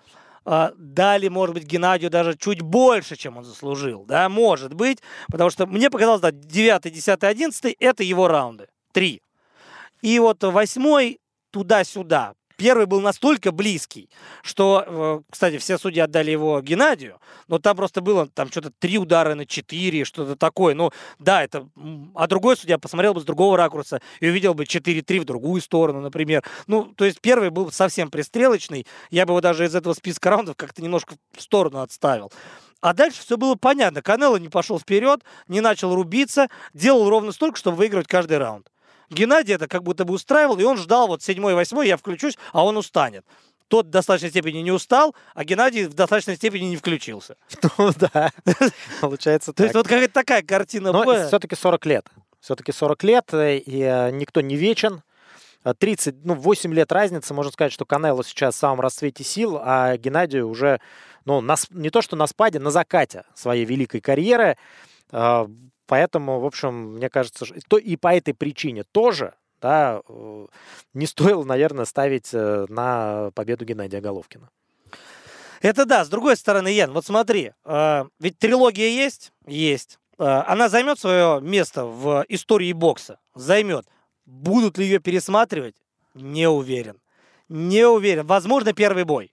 а, 0.45 0.73
дали, 0.77 1.29
может 1.29 1.55
быть, 1.55 1.65
Геннадию 1.65 2.11
даже 2.11 2.37
чуть 2.37 2.61
больше, 2.61 3.17
чем 3.17 3.39
он 3.39 3.45
заслужил. 3.45 4.05
Да, 4.05 4.29
может 4.29 4.75
быть, 4.75 4.99
потому 5.29 5.51
что 5.51 5.67
мне 5.67 5.91
показалось, 5.91 6.21
да, 6.21 6.31
9, 6.31 6.93
10, 6.93 7.25
11 7.25 7.77
это 7.79 8.03
его 8.03 8.29
раунды. 8.29 8.69
Три. 8.93 9.23
И 10.03 10.19
вот 10.19 10.43
восьмой 10.43 11.19
туда-сюда 11.51 12.35
первый 12.57 12.87
был 12.87 13.01
настолько 13.01 13.53
близкий, 13.53 14.09
что, 14.43 14.85
э, 14.87 15.21
кстати, 15.31 15.59
все 15.59 15.79
судьи 15.79 16.01
отдали 16.01 16.31
его 16.31 16.61
Геннадию, 16.61 17.21
но 17.49 17.59
там 17.59 17.77
просто 17.77 18.01
было 18.01 18.27
там 18.27 18.51
что-то 18.51 18.71
три 18.71 18.99
удара 18.99 19.35
на 19.35 19.47
четыре, 19.47 20.05
что-то 20.05 20.37
такое. 20.37 20.75
Ну, 20.75 20.91
да, 21.19 21.43
это... 21.43 21.69
А 22.15 22.27
другой 22.27 22.57
судья 22.57 22.79
посмотрел 22.79 23.15
бы 23.15 23.21
с 23.21 23.25
другого 23.25 23.57
ракурса 23.57 24.01
и 24.21 24.29
увидел 24.29 24.55
бы 24.55 24.65
4-3 24.65 25.21
в 25.21 25.25
другую 25.25 25.61
сторону, 25.61 26.01
например. 26.01 26.43
Ну, 26.67 26.85
то 26.85 27.05
есть 27.05 27.21
первый 27.21 27.51
был 27.51 27.71
совсем 27.71 28.11
пристрелочный. 28.11 28.87
Я 29.11 29.27
бы 29.27 29.33
его 29.33 29.41
даже 29.41 29.65
из 29.65 29.75
этого 29.75 29.95
списка 29.95 30.31
раундов 30.31 30.57
как-то 30.57 30.83
немножко 30.83 31.17
в 31.37 31.43
сторону 31.43 31.81
отставил. 31.81 32.33
А 32.81 32.93
дальше 32.93 33.23
все 33.23 33.39
было 33.39 33.55
понятно. 33.55 34.03
Канело 34.03 34.37
не 34.37 34.51
пошел 34.51 34.79
вперед, 34.79 35.23
не 35.49 35.63
начал 35.63 35.95
рубиться, 35.95 36.49
делал 36.75 37.09
ровно 37.09 37.33
столько, 37.33 37.57
чтобы 37.57 37.79
выиграть 37.79 38.07
каждый 38.07 38.37
раунд. 38.37 38.71
Геннадий 39.11 39.55
это 39.55 39.69
как 39.69 39.83
будто 39.83 40.05
бы 40.05 40.15
устраивал, 40.15 40.59
и 40.59 40.65
он 40.65 40.77
ждал 40.77 41.09
вот 41.09 41.23
седьмой, 41.23 41.55
восьмой, 41.55 41.89
я 41.89 41.97
включусь, 41.97 42.39
а 42.53 42.65
он 42.65 42.77
устанет. 42.77 43.25
Тот 43.69 43.87
в 43.87 43.91
достаточной 43.91 44.31
степени 44.31 44.59
не 44.59 44.73
устал, 44.73 45.15
а 45.35 45.45
Геннадий 45.45 45.87
в 45.87 45.95
достаточной 45.95 46.37
степени 46.37 46.67
не 46.67 46.77
включился. 46.77 47.37
Ну 47.79 47.91
да, 47.97 48.31
получается 49.01 49.53
так. 49.53 49.57
То 49.57 49.63
есть 49.65 49.75
вот 49.75 49.89
какая-то 49.89 50.15
такая 50.15 50.43
картина 50.43 50.93
Но 50.93 51.27
все-таки 51.27 51.57
40 51.57 51.87
лет. 51.87 52.07
Все-таки 52.41 52.73
40 52.73 53.03
лет, 53.05 53.33
э, 53.33 53.57
и 53.59 53.81
э, 53.81 54.11
никто 54.11 54.43
не 54.43 54.57
вечен. 54.57 55.03
30, 55.79 56.15
э, 56.15 56.19
ну, 56.25 56.35
8 56.35 56.75
лет 56.75 56.93
разницы. 56.93 57.33
Можно 57.33 57.53
сказать, 57.53 57.73
что 57.73 57.87
Канело 57.87 58.23
сейчас 58.23 58.55
в 58.55 58.59
самом 58.59 58.81
расцвете 58.81 59.25
сил, 59.25 59.59
а 59.61 59.97
Геннадий 59.97 60.43
уже, 60.43 60.81
ну, 61.25 61.41
на, 61.41 61.57
не 61.71 61.89
то 61.89 62.03
что 62.03 62.17
на 62.17 62.27
спаде, 62.27 62.59
на 62.59 62.71
закате 62.71 63.25
своей 63.35 63.65
великой 63.65 64.01
карьеры. 64.01 64.59
Поэтому, 65.87 66.41
в 66.41 66.47
общем, 66.47 66.95
мне 66.95 67.11
кажется, 67.11 67.45
что 67.45 67.77
и 67.77 67.97
по 67.97 68.15
этой 68.15 68.35
причине 68.35 68.85
тоже 68.85 69.35
да, 69.65 70.03
э, 70.07 70.47
не 70.93 71.07
стоило, 71.07 71.43
наверное, 71.43 71.87
ставить 71.87 72.35
э, 72.35 72.67
на 72.69 73.31
победу 73.35 73.65
Геннадия 73.65 74.03
Головкина. 74.03 74.51
Это 75.63 75.87
да. 75.87 76.05
С 76.05 76.11
другой 76.11 76.37
стороны, 76.37 76.69
Ян, 76.69 76.93
вот 76.93 77.07
смотри, 77.07 77.53
э, 77.65 78.05
ведь 78.21 78.39
трилогия 78.39 78.89
есть? 78.89 79.33
Есть. 79.47 79.99
Она 80.17 80.69
займет 80.69 81.01
свое 81.01 81.41
место 81.41 81.87
в 81.87 82.25
истории 82.29 82.73
бокса? 82.73 83.19
Займет. 83.35 83.87
Будут 84.27 84.79
ли 84.79 84.85
ее 84.85 85.01
пересматривать? 85.01 85.75
Не 86.13 86.49
уверен. 86.49 87.01
Не 87.49 87.89
уверен. 87.89 88.27
Возможно, 88.27 88.75
первый 88.75 89.05
бой. 89.05 89.33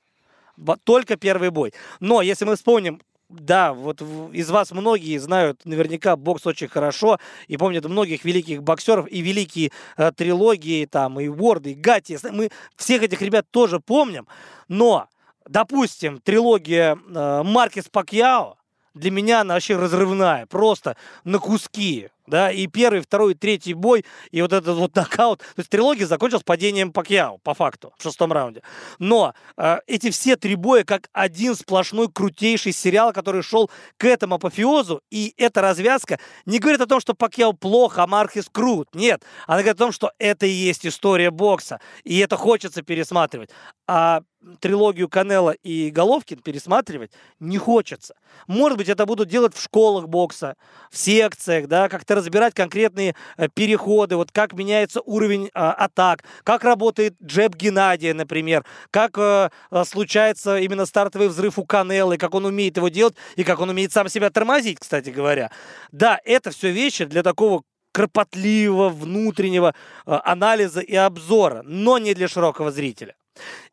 Только 0.84 1.18
первый 1.18 1.50
бой. 1.50 1.74
Но 2.00 2.22
если 2.22 2.46
мы 2.46 2.56
вспомним 2.56 3.02
да, 3.32 3.74
вот 3.74 4.02
из 4.34 4.50
вас 4.50 4.72
многие 4.72 5.18
знают 5.18 5.66
наверняка 5.66 6.16
бокс 6.16 6.46
очень 6.46 6.68
хорошо 6.68 7.20
и 7.48 7.58
помнят 7.58 7.86
многих 7.86 8.26
великих 8.26 8.64
боксеров 8.64 9.08
и 9.08 9.22
великие 9.22 9.72
э, 9.98 10.12
трилогии, 10.12 10.86
там, 10.86 11.20
и 11.20 11.28
Уорды, 11.28 11.72
и 11.72 11.76
Гати. 11.76 12.18
Мы 12.32 12.50
всех 12.76 13.04
этих 13.04 13.22
ребят 13.22 13.46
тоже 13.52 13.80
помним, 13.80 14.28
но, 14.68 15.08
допустим, 15.48 16.20
трилогия 16.20 16.96
э, 16.96 17.44
Маркес 17.44 17.86
Пакьяо, 17.90 18.56
для 18.94 19.12
меня 19.12 19.42
она 19.42 19.54
вообще 19.54 19.78
разрывная, 19.78 20.46
просто 20.48 20.98
на 21.24 21.40
куски 21.40 22.10
да, 22.32 22.50
и 22.50 22.66
первый, 22.66 23.02
второй, 23.02 23.36
третий 23.36 23.76
бой, 23.76 24.06
и 24.32 24.42
вот 24.42 24.54
этот 24.54 24.78
вот 24.78 24.96
нокаут. 24.96 25.40
То 25.40 25.60
есть 25.60 25.70
трилогия 25.70 26.08
закончилась 26.08 26.44
падением 26.44 26.92
Пакьяо, 26.92 27.38
по 27.44 27.54
факту, 27.54 27.94
в 27.98 28.02
шестом 28.02 28.32
раунде. 28.32 28.64
Но 28.98 29.36
э, 29.58 29.78
эти 29.86 30.10
все 30.10 30.38
три 30.38 30.56
боя 30.56 30.84
как 30.84 31.10
один 31.14 31.56
сплошной 31.56 32.10
крутейший 32.12 32.72
сериал, 32.72 33.14
который 33.14 33.44
шел 33.44 33.70
к 33.98 34.06
этому 34.06 34.36
апофеозу, 34.36 35.02
и 35.12 35.34
эта 35.38 35.62
развязка 35.62 36.20
не 36.46 36.58
говорит 36.58 36.82
о 36.82 36.88
том, 36.88 37.00
что 37.02 37.14
Пакьяо 37.14 37.52
плохо, 37.52 38.04
а 38.04 38.08
Маркес 38.08 38.48
крут. 38.52 38.88
Нет, 38.96 39.24
она 39.46 39.58
говорит 39.58 39.76
о 39.76 39.84
том, 39.84 39.92
что 39.92 40.12
это 40.18 40.46
и 40.46 40.52
есть 40.52 40.88
история 40.88 41.30
бокса, 41.30 41.80
и 42.04 42.18
это 42.20 42.38
хочется 42.38 42.82
пересматривать. 42.82 43.50
А 43.88 44.22
трилогию 44.60 45.10
Канела 45.10 45.52
и 45.52 45.92
Головкин 45.92 46.40
пересматривать 46.40 47.12
не 47.40 47.58
хочется. 47.58 48.16
Может 48.48 48.78
быть, 48.78 48.90
это 48.90 49.06
будут 49.06 49.30
делать 49.30 49.56
в 49.56 49.62
школах 49.62 50.08
бокса, 50.08 50.56
в 50.90 50.98
секциях, 50.98 51.68
да, 51.68 51.90
как-то 51.90 52.16
разбирать 52.16 52.54
конкретные 52.54 53.16
э, 53.38 53.48
переходы, 53.50 54.16
вот 54.16 54.32
как 54.32 54.54
меняется 54.54 55.02
уровень 55.02 55.50
а, 55.54 55.74
атак, 55.74 56.24
как 56.44 56.64
работает 56.64 57.16
джеб 57.24 57.56
Геннадия, 57.56 58.14
например, 58.14 58.66
как 58.90 59.18
а, 59.18 59.52
случается 59.86 60.58
именно 60.58 60.86
стартовый 60.86 61.28
взрыв 61.28 61.60
у 61.60 61.66
Канеллы, 61.66 62.18
как 62.18 62.34
он 62.34 62.46
умеет 62.46 62.78
его 62.78 62.90
делать 62.90 63.16
и 63.36 63.44
как 63.44 63.60
он 63.60 63.70
умеет 63.70 63.92
сам 63.92 64.10
себя 64.10 64.30
тормозить, 64.30 64.80
кстати 64.80 65.10
говоря. 65.10 65.52
Да, 65.92 66.20
это 66.26 66.52
все 66.52 66.72
вещи 66.72 67.06
для 67.06 67.24
такого 67.24 67.64
кропотливого 67.94 68.90
внутреннего 68.90 69.76
анализа 70.06 70.80
и 70.80 70.96
обзора, 70.96 71.62
но 71.64 71.98
не 71.98 72.14
для 72.14 72.28
широкого 72.30 72.72
зрителя. 72.72 73.16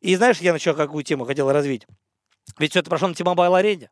И 0.01 0.17
знаешь, 0.17 0.39
я 0.39 0.53
начал 0.53 0.75
какую 0.75 1.05
тему 1.05 1.25
хотел 1.25 1.51
развить? 1.51 1.87
Ведь 2.59 2.73
все 2.73 2.81
это 2.81 2.91
прошло 2.91 3.09
на 3.09 3.15
T-Mobile 3.15 3.59
арене. 3.59 3.91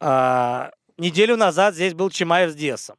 А, 0.00 0.70
неделю 0.96 1.36
назад 1.36 1.74
здесь 1.74 1.94
был 1.94 2.10
Чимаев 2.10 2.50
с 2.50 2.54
Диасом 2.54 2.96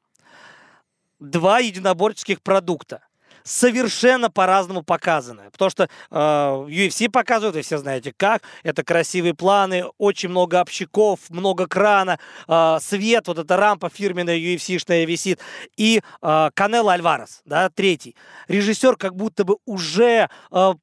два 1.20 1.60
единоборческих 1.60 2.42
продукта 2.42 3.02
совершенно 3.44 4.30
по-разному 4.30 4.84
показаны. 4.84 5.50
Потому 5.52 5.72
что 5.72 5.90
э, 6.12 6.16
UFC 6.16 7.10
показывают, 7.10 7.56
вы 7.56 7.62
все 7.62 7.78
знаете 7.78 8.14
как, 8.16 8.44
это 8.64 8.84
красивые 8.84 9.34
планы, 9.34 9.86
очень 9.98 10.30
много 10.30 10.62
общиков, 10.62 11.20
много 11.30 11.66
крана, 11.66 12.20
э, 12.48 12.78
свет, 12.82 13.28
вот 13.28 13.40
эта 13.40 13.58
рампа 13.58 13.90
фирменная 13.90 14.38
UFC-шная 14.38 15.06
висит. 15.06 15.40
И 15.78 16.02
э, 16.22 16.50
Канело 16.54 16.94
Альварес, 16.94 17.42
да, 17.46 17.70
третий. 17.70 18.16
Режиссер 18.50 18.98
как 18.98 19.16
будто 19.16 19.46
бы 19.46 19.58
уже 19.66 20.30
э, 20.52 20.74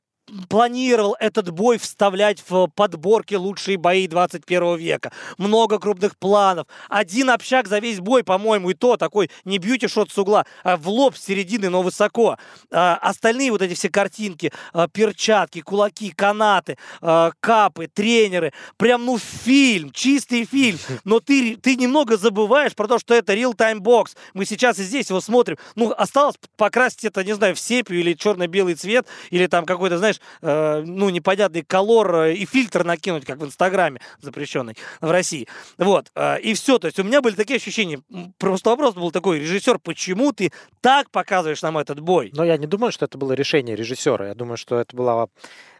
планировал 0.48 1.16
этот 1.20 1.50
бой 1.50 1.78
вставлять 1.78 2.42
в 2.48 2.68
подборки 2.68 3.34
лучшие 3.34 3.78
бои 3.78 4.06
21 4.08 4.76
века. 4.76 5.12
Много 5.38 5.78
крупных 5.78 6.16
планов. 6.16 6.66
Один 6.88 7.30
общак 7.30 7.68
за 7.68 7.78
весь 7.78 8.00
бой, 8.00 8.24
по-моему, 8.24 8.70
и 8.70 8.74
то 8.74 8.96
такой 8.96 9.30
не 9.44 9.58
бьюти-шот 9.58 10.10
с 10.10 10.18
угла, 10.18 10.46
а 10.64 10.76
в 10.76 10.88
лоб 10.88 11.16
с 11.16 11.24
середины, 11.24 11.68
но 11.70 11.82
высоко. 11.82 12.38
А, 12.70 12.96
остальные 12.96 13.52
вот 13.52 13.62
эти 13.62 13.74
все 13.74 13.88
картинки, 13.88 14.52
а, 14.72 14.88
перчатки, 14.88 15.60
кулаки, 15.60 16.10
канаты, 16.10 16.76
а, 17.00 17.32
капы, 17.40 17.88
тренеры. 17.88 18.52
Прям, 18.76 19.04
ну, 19.04 19.18
фильм, 19.18 19.90
чистый 19.92 20.44
фильм. 20.44 20.78
Но 21.04 21.20
ты, 21.20 21.56
ты 21.56 21.76
немного 21.76 22.16
забываешь 22.16 22.74
про 22.74 22.88
то, 22.88 22.98
что 22.98 23.14
это 23.14 23.34
real-time 23.34 23.78
box. 23.78 24.16
Мы 24.34 24.44
сейчас 24.44 24.78
и 24.78 24.82
здесь 24.82 25.08
его 25.10 25.20
смотрим. 25.20 25.56
Ну, 25.74 25.92
осталось 25.96 26.36
покрасить 26.56 27.04
это, 27.04 27.24
не 27.24 27.34
знаю, 27.34 27.54
в 27.54 27.60
сепию 27.60 28.00
или 28.00 28.14
черно-белый 28.14 28.74
цвет, 28.74 29.06
или 29.30 29.46
там 29.46 29.64
какой-то, 29.64 29.98
знаешь, 29.98 30.15
знаешь, 30.16 30.20
э, 30.42 30.82
ну, 30.86 31.10
непонятный 31.10 31.62
колор 31.62 32.14
э, 32.16 32.34
и 32.34 32.46
фильтр 32.46 32.84
накинуть, 32.84 33.24
как 33.24 33.38
в 33.38 33.44
Инстаграме 33.44 34.00
запрещенный 34.20 34.76
в 35.00 35.10
России. 35.10 35.46
Вот. 35.78 36.10
Э, 36.14 36.40
и 36.40 36.54
все. 36.54 36.78
То 36.78 36.86
есть 36.86 36.98
у 36.98 37.04
меня 37.04 37.20
были 37.20 37.34
такие 37.34 37.56
ощущения. 37.56 38.00
Просто 38.38 38.70
вопрос 38.70 38.94
был 38.94 39.10
такой, 39.10 39.40
режиссер, 39.40 39.78
почему 39.78 40.32
ты 40.32 40.52
так 40.80 41.10
показываешь 41.10 41.62
нам 41.62 41.78
этот 41.78 42.00
бой? 42.00 42.30
Но 42.34 42.44
я 42.44 42.56
не 42.56 42.66
думаю, 42.66 42.92
что 42.92 43.04
это 43.04 43.18
было 43.18 43.32
решение 43.32 43.76
режиссера. 43.76 44.28
Я 44.28 44.34
думаю, 44.34 44.56
что 44.56 44.78
это 44.78 44.96
была 44.96 45.28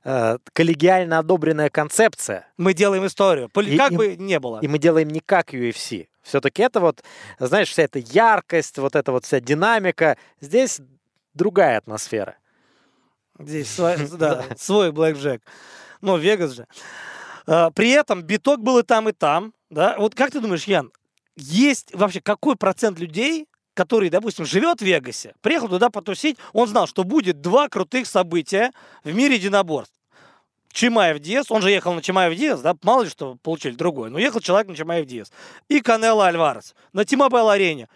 э, 0.05 0.39
коллегиально 0.53 1.19
одобренная 1.19 1.71
концепция. 1.71 2.49
Мы 2.57 2.75
делаем 2.75 3.07
историю. 3.07 3.51
И, 3.63 3.77
как 3.77 3.93
и, 3.93 3.97
бы 3.97 4.17
не 4.17 4.39
было. 4.41 4.61
И 4.63 4.69
мы 4.69 4.79
делаем 4.79 5.09
не 5.09 5.21
как 5.21 5.55
UFC. 5.55 6.09
Все-таки 6.23 6.63
это 6.63 6.81
вот, 6.81 7.05
знаешь, 7.39 7.69
вся 7.69 7.85
эта 7.85 8.01
яркость, 8.01 8.79
вот 8.79 8.97
эта 8.97 9.13
вот 9.13 9.25
вся 9.25 9.39
динамика. 9.39 10.17
Здесь 10.41 10.81
другая 11.35 11.79
атмосфера. 11.79 12.37
Здесь 13.39 13.71
свой, 13.71 13.97
да, 14.19 14.45
свой 14.57 14.93
блэкджек. 14.93 15.43
Ну, 16.01 16.17
Вегас 16.17 16.53
же. 16.53 16.67
А, 17.47 17.71
при 17.71 17.91
этом 17.91 18.23
биток 18.23 18.61
был 18.61 18.79
и 18.79 18.83
там, 18.83 19.09
и 19.09 19.13
там. 19.13 19.53
Да? 19.71 19.97
Вот 19.99 20.15
как 20.15 20.31
ты 20.31 20.41
думаешь, 20.41 20.65
Ян, 20.65 20.93
есть 21.37 21.95
вообще 21.95 22.21
какой 22.21 22.57
процент 22.57 22.99
людей, 22.99 23.49
который, 23.75 24.09
допустим, 24.09 24.47
живет 24.47 24.81
в 24.81 24.85
Вегасе, 24.85 25.35
приехал 25.43 25.69
туда 25.69 25.91
потусить, 25.91 26.39
он 26.53 26.67
знал, 26.67 26.87
что 26.87 27.05
будет 27.05 27.41
два 27.41 27.69
крутых 27.69 28.07
события 28.07 28.73
в 29.05 29.15
мире 29.15 29.37
единоборств. 29.37 29.93
Чимаев 30.73 31.21
Диас, 31.21 31.51
он 31.51 31.63
же 31.63 31.71
ехал 31.71 31.95
на 31.95 32.03
Чимаев 32.03 32.37
Диас, 32.37 32.61
да, 32.61 32.75
мало 32.83 33.05
ли 33.05 33.09
что 33.09 33.37
получили 33.37 33.75
другое, 33.75 34.11
но 34.11 34.19
ехал 34.19 34.41
человек 34.41 34.69
на 34.69 34.77
Чимаев 34.77 35.07
Диас. 35.07 35.33
И 35.69 35.81
Канело 35.81 36.27
Альварес 36.27 36.75
на 36.93 37.05
T-Mobile 37.05 37.49
арене. 37.49 37.89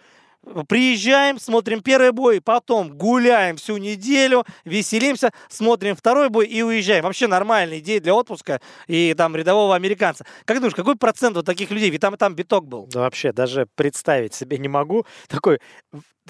Приезжаем, 0.67 1.39
смотрим 1.39 1.81
первый 1.81 2.11
бой, 2.11 2.41
потом 2.41 2.97
гуляем 2.97 3.57
всю 3.57 3.77
неделю, 3.77 4.43
веселимся, 4.65 5.31
смотрим 5.49 5.95
второй 5.95 6.29
бой 6.29 6.47
и 6.47 6.63
уезжаем. 6.63 7.03
Вообще 7.03 7.27
нормальная 7.27 7.77
идея 7.79 7.99
для 8.01 8.15
отпуска 8.15 8.59
и 8.87 9.13
там 9.15 9.35
рядового 9.35 9.75
американца. 9.75 10.25
Как 10.45 10.57
думаешь, 10.57 10.73
какой 10.73 10.95
процент 10.95 11.35
вот 11.35 11.45
таких 11.45 11.69
людей? 11.69 11.91
Ведь 11.91 12.01
там 12.01 12.15
и 12.15 12.17
там 12.17 12.33
биток 12.33 12.65
был. 12.65 12.87
Да 12.87 13.01
вообще, 13.01 13.31
даже 13.31 13.67
представить 13.75 14.33
себе 14.33 14.57
не 14.57 14.67
могу. 14.67 15.05
Такой 15.27 15.59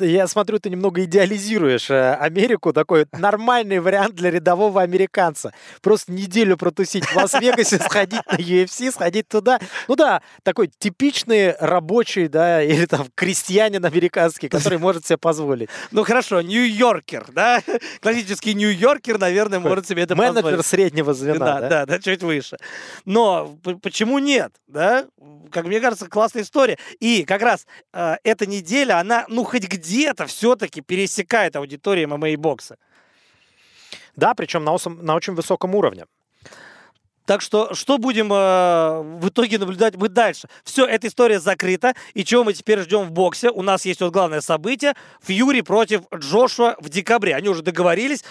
я 0.02 0.28
смотрю, 0.28 0.60
ты 0.60 0.70
немного 0.70 1.04
идеализируешь 1.04 1.90
э, 1.90 2.14
Америку, 2.16 2.74
такой 2.74 3.06
нормальный 3.12 3.80
вариант 3.80 4.16
для 4.16 4.32
рядового 4.32 4.82
американца. 4.82 5.54
Просто 5.82 6.12
неделю 6.12 6.58
протусить 6.58 7.06
в 7.06 7.16
Лас-Вегасе, 7.16 7.80
сходить 7.80 8.22
на 8.32 8.36
UFC, 8.36 8.92
сходить 8.92 9.28
туда. 9.28 9.60
Ну 9.88 9.96
да, 9.96 10.22
такой 10.44 10.70
типичный 10.80 11.56
рабочий, 11.60 12.28
да, 12.28 12.62
или 12.62 12.86
там 12.86 13.08
крестьянин 13.16 13.84
американский, 13.86 14.50
который 14.50 14.78
может 14.78 15.06
себе 15.06 15.18
позволить. 15.18 15.70
Ну 15.92 16.04
хорошо, 16.04 16.42
Нью-Йоркер, 16.42 17.28
да? 17.32 17.62
Классический 18.02 18.54
Нью-Йоркер, 18.54 19.20
наверное, 19.20 19.60
может 19.60 19.88
себе 19.88 20.04
это 20.04 20.16
позволить. 20.16 20.44
Менеджер 20.44 20.64
среднего 20.64 21.14
звена, 21.14 21.60
да? 21.60 21.70
Да, 21.70 21.86
да, 21.86 22.00
чуть 22.00 22.24
выше. 22.24 22.58
Но 23.06 23.58
почему 23.82 24.20
нет, 24.20 24.52
да? 24.68 25.06
Как 25.52 25.66
мне 25.66 25.80
кажется, 25.80 26.08
классная 26.08 26.44
история. 26.44 26.78
И 27.00 27.24
как 27.24 27.42
раз 27.42 27.68
э, 27.94 28.16
эта 28.24 28.46
неделя, 28.46 29.00
она, 29.00 29.26
ну, 29.28 29.44
хоть 29.44 29.68
где 29.68 29.91
где-то 29.92 30.26
все-таки 30.26 30.82
пересекает 30.82 31.56
аудиторию 31.56 32.08
ММА-бокса. 32.10 32.78
Да, 34.16 34.34
причем 34.34 34.64
на, 34.64 34.78
на 35.02 35.16
очень 35.16 35.34
высоком 35.34 35.76
уровне. 35.76 36.06
Так 37.26 37.42
что, 37.42 37.74
что 37.74 37.98
будем 37.98 38.32
э, 38.34 39.02
в 39.20 39.30
итоге 39.30 39.58
наблюдать 39.58 39.96
мы 39.96 40.10
дальше? 40.10 40.48
Все, 40.64 40.86
эта 40.86 41.08
история 41.08 41.40
закрыта. 41.40 41.94
И 42.14 42.24
чего 42.26 42.44
мы 42.44 42.54
теперь 42.54 42.80
ждем 42.80 43.04
в 43.04 43.12
боксе? 43.12 43.50
У 43.50 43.62
нас 43.62 43.86
есть 43.86 44.02
вот 44.02 44.12
главное 44.12 44.42
событие. 44.42 44.96
Фьюри 45.22 45.62
против 45.62 46.02
Джошуа 46.14 46.76
в 46.80 46.90
декабре. 46.90 47.36
Они 47.36 47.48
уже 47.48 47.62
договорились. 47.62 48.24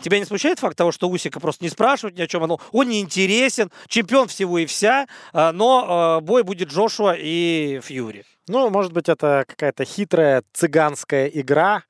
Тебя 0.00 0.18
не 0.18 0.24
смущает 0.24 0.58
факт 0.58 0.76
того, 0.76 0.92
что 0.92 1.08
Усика 1.08 1.40
просто 1.40 1.64
не 1.64 1.70
спрашивают 1.70 2.16
ни 2.16 2.22
о 2.22 2.26
чем? 2.26 2.42
Он, 2.42 2.58
он 2.72 2.88
не 2.88 3.00
интересен, 3.00 3.70
чемпион 3.88 4.28
всего 4.28 4.58
и 4.58 4.66
вся, 4.66 5.06
э, 5.32 5.50
но 5.52 6.18
э, 6.18 6.24
бой 6.24 6.42
будет 6.42 6.68
Джошуа 6.68 7.14
и 7.18 7.80
Фьюри. 7.82 8.24
Ну, 8.48 8.70
может 8.70 8.92
быть, 8.92 9.08
это 9.08 9.44
какая-то 9.46 9.84
хитрая 9.84 10.42
цыганская 10.52 11.26
игра, 11.26 11.82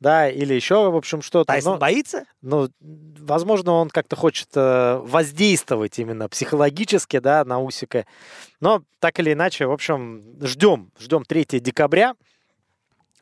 да, 0.00 0.28
или 0.30 0.54
еще, 0.54 0.90
в 0.90 0.96
общем, 0.96 1.22
что-то. 1.22 1.46
Тайсон 1.46 1.74
но, 1.74 1.78
боится? 1.78 2.24
Ну, 2.40 2.70
возможно, 2.80 3.72
он 3.72 3.90
как-то 3.90 4.16
хочет 4.16 4.48
э, 4.54 4.98
воздействовать 5.02 5.98
именно 5.98 6.28
психологически, 6.28 7.18
да, 7.18 7.44
на 7.44 7.60
Усика. 7.60 8.06
Но 8.60 8.82
так 8.98 9.20
или 9.20 9.34
иначе, 9.34 9.66
в 9.66 9.72
общем, 9.72 10.24
ждем, 10.40 10.90
ждем 10.98 11.24
3 11.24 11.60
декабря. 11.60 12.14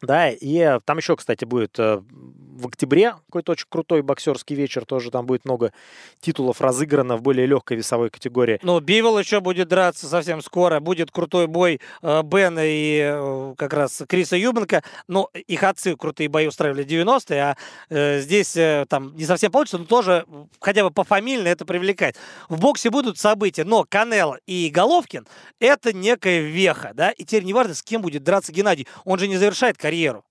Да, 0.03 0.31
и 0.31 0.79
там 0.85 0.99
еще, 0.99 1.17
кстати, 1.17 1.45
будет 1.45 1.79
э, 1.79 2.01
в 2.01 2.67
октябре 2.67 3.15
какой-то 3.27 3.53
очень 3.53 3.67
крутой 3.69 4.03
боксерский 4.03 4.55
вечер. 4.55 4.85
Тоже 4.85 5.11
там 5.11 5.27
будет 5.27 5.45
много 5.45 5.73
титулов 6.21 6.61
разыграно 6.61 7.17
в 7.17 7.23
более 7.23 7.47
легкой 7.47 7.77
весовой 7.77 8.11
категории. 8.11 8.59
Ну, 8.63 8.81
Бивол 8.81 9.19
еще 9.19 9.41
будет 9.41 9.69
драться 9.69 10.07
совсем 10.07 10.43
скоро. 10.43 10.81
Будет 10.81 11.11
крутой 11.11 11.47
бой 11.47 11.81
э, 12.03 12.23
Бена 12.23 12.61
и 12.63 13.01
э, 13.13 13.55
как 13.57 13.73
раз 13.73 14.03
Криса 14.09 14.37
Юбенко. 14.37 14.83
Ну, 15.09 15.29
их 15.35 15.63
отцы 15.63 15.97
крутые 15.97 16.29
бои 16.29 16.47
устраивали 16.47 16.85
90-е, 16.85 17.57
а 17.91 18.21
здесь 18.21 18.57
там 18.89 19.15
не 19.17 19.25
совсем 19.25 19.51
получится, 19.51 19.79
но 19.79 19.85
тоже 19.85 20.27
хотя 20.61 20.85
бы 20.85 20.91
пофамильно 20.91 21.49
это 21.49 21.65
привлекает. 21.65 22.17
В 22.49 22.61
боксе 22.61 22.91
будут 22.91 23.19
события, 23.19 23.65
но 23.65 23.85
Канело 23.89 24.39
и 24.47 24.71
Головкин– 24.71 25.27
это 25.61 25.93
некая 25.93 26.41
веха, 26.41 26.93
да, 26.95 27.11
и 27.11 27.25
теперь 27.25 27.45
неважно, 27.45 27.75
с 27.75 27.83
кем 27.83 28.03
будет 28.03 28.23
драться 28.23 28.53
Геннадий. 28.53 28.87
Он 29.05 29.19
же 29.19 29.29
не 29.29 29.37
завершает 29.37 29.77
карьеру. 29.89 30.23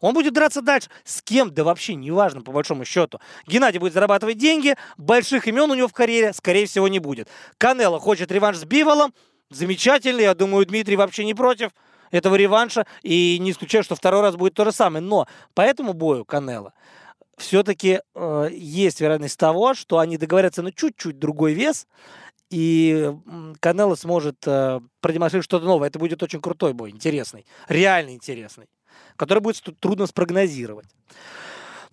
Он 0.00 0.14
будет 0.14 0.32
драться 0.32 0.62
дальше. 0.62 0.88
С 1.04 1.20
кем? 1.20 1.52
Да 1.52 1.62
вообще 1.62 1.94
неважно, 1.94 2.40
по 2.40 2.52
большому 2.52 2.86
счету. 2.86 3.20
Геннадий 3.46 3.78
будет 3.78 3.92
зарабатывать 3.92 4.38
деньги, 4.38 4.76
больших 4.96 5.46
имен 5.46 5.70
у 5.70 5.74
него 5.74 5.88
в 5.88 5.92
карьере, 5.92 6.32
скорее 6.32 6.64
всего, 6.64 6.88
не 6.88 7.00
будет. 7.00 7.28
Канело 7.58 8.00
хочет 8.00 8.32
реванш 8.32 8.56
с 8.56 8.64
Биволом. 8.64 9.12
Замечательно, 9.50 10.20
я 10.20 10.34
думаю, 10.34 10.64
Дмитрий 10.64 10.96
вообще 10.96 11.24
не 11.26 11.34
против 11.34 11.70
этого 12.10 12.34
реванша. 12.34 12.86
И 13.02 13.38
не 13.40 13.50
исключаю, 13.50 13.84
что 13.84 13.94
второй 13.94 14.22
раз 14.22 14.36
будет 14.36 14.54
то 14.54 14.64
же 14.64 14.72
самое. 14.72 15.04
Но 15.04 15.26
по 15.52 15.60
этому 15.60 15.92
бою 15.92 16.24
Канело 16.24 16.72
все-таки 17.36 18.00
э, 18.14 18.48
есть 18.52 19.00
вероятность 19.02 19.38
того, 19.38 19.74
что 19.74 19.98
они 19.98 20.16
договорятся 20.16 20.62
на 20.62 20.72
чуть-чуть 20.72 21.18
другой 21.18 21.52
вес, 21.52 21.86
и 22.48 23.12
Канело 23.60 23.96
сможет 23.96 24.46
э, 24.46 24.80
продемонстрировать 25.00 25.44
что-то 25.44 25.66
новое. 25.66 25.88
Это 25.88 25.98
будет 25.98 26.22
очень 26.22 26.40
крутой 26.40 26.72
бой, 26.72 26.90
интересный, 26.90 27.44
реально 27.68 28.14
интересный 28.14 28.66
который 29.16 29.40
будет 29.40 29.62
трудно 29.80 30.06
спрогнозировать. 30.06 30.86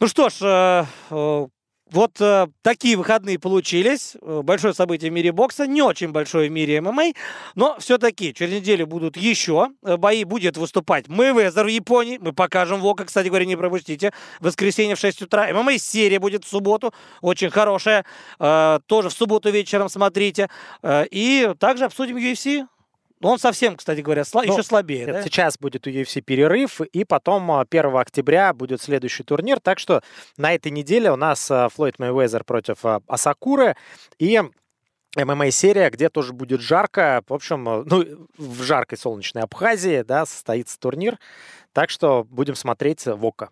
Ну 0.02 0.08
что 0.08 0.30
ж, 0.30 0.34
э, 0.42 0.86
э, 1.12 1.48
вот 1.92 2.22
э, 2.22 2.48
такие 2.64 2.98
выходные 2.98 3.38
получились. 3.38 4.16
Большое 4.20 4.74
событие 4.74 5.12
в 5.12 5.14
мире 5.14 5.32
бокса, 5.32 5.68
не 5.68 5.84
очень 5.84 6.10
большое 6.12 6.50
в 6.50 6.52
мире 6.52 6.82
ММА, 6.82 7.12
но 7.54 7.78
все-таки 7.78 8.34
через 8.34 8.52
неделю 8.54 8.88
будут 8.88 9.16
еще 9.16 9.68
бои. 9.84 10.24
Будет 10.24 10.58
выступать 10.58 11.08
Мэйвезер 11.08 11.66
в 11.66 11.68
Японии. 11.68 12.18
Мы 12.20 12.34
покажем 12.34 12.80
Вока, 12.82 13.06
кстати 13.06 13.28
говоря, 13.28 13.46
не 13.46 13.56
пропустите. 13.56 14.12
В 14.40 14.46
воскресенье 14.46 14.96
в 14.96 15.00
6 15.00 15.22
утра. 15.22 15.54
ММА-серия 15.54 16.18
будет 16.18 16.46
в 16.46 16.48
субботу, 16.48 16.96
очень 17.22 17.52
хорошая. 17.52 18.04
Тоже 18.40 19.10
в 19.10 19.14
субботу 19.14 19.52
вечером 19.52 19.88
смотрите. 19.88 20.50
И 20.84 21.54
также 21.60 21.86
обсудим 21.86 22.18
UFC. 22.18 22.66
Но 23.22 23.32
он 23.32 23.40
совсем, 23.40 23.76
кстати 23.76 24.02
говоря, 24.02 24.24
сла- 24.24 24.44
ну, 24.46 24.54
еще 24.54 24.64
слабее. 24.64 25.06
Нет, 25.06 25.16
да? 25.16 25.22
Сейчас 25.24 25.58
будет 25.58 25.86
у 25.88 25.90
UFC 25.90 26.22
перерыв, 26.22 26.82
и 26.82 27.04
потом 27.06 27.52
1 27.52 27.86
а, 27.86 28.00
октября 28.00 28.54
будет 28.54 28.82
следующий 28.82 29.24
турнир. 29.24 29.60
Так 29.60 29.80
что 29.80 30.02
на 30.38 30.54
этой 30.54 30.72
неделе 30.72 31.12
у 31.12 31.16
нас 31.16 31.50
а, 31.52 31.70
Флойд 31.70 32.00
Мэйвезер 32.00 32.44
против 32.44 32.84
а, 32.84 33.02
Асакуры 33.08 33.76
и 34.18 34.42
ММА-серия, 35.16 35.90
где 35.90 36.10
тоже 36.10 36.34
будет 36.34 36.62
жарко. 36.62 37.24
В 37.28 37.34
общем, 37.34 37.64
ну, 37.64 38.28
в 38.38 38.64
жаркой 38.64 38.98
солнечной 38.98 39.44
Абхазии, 39.44 40.02
да, 40.02 40.26
состоится 40.26 40.80
турнир. 40.80 41.20
Так 41.74 41.90
что 41.90 42.26
будем 42.30 42.56
смотреть 42.56 43.06
в 43.06 43.26
око. 43.26 43.50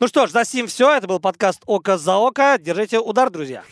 Ну 0.00 0.08
что 0.08 0.26
ж, 0.26 0.30
за 0.30 0.44
сим 0.44 0.66
все. 0.66 0.92
Это 0.92 1.06
был 1.06 1.20
подкаст 1.20 1.62
«Око 1.66 1.96
за 1.96 2.16
око». 2.16 2.56
Держите 2.58 2.98
удар, 2.98 3.30
друзья. 3.30 3.62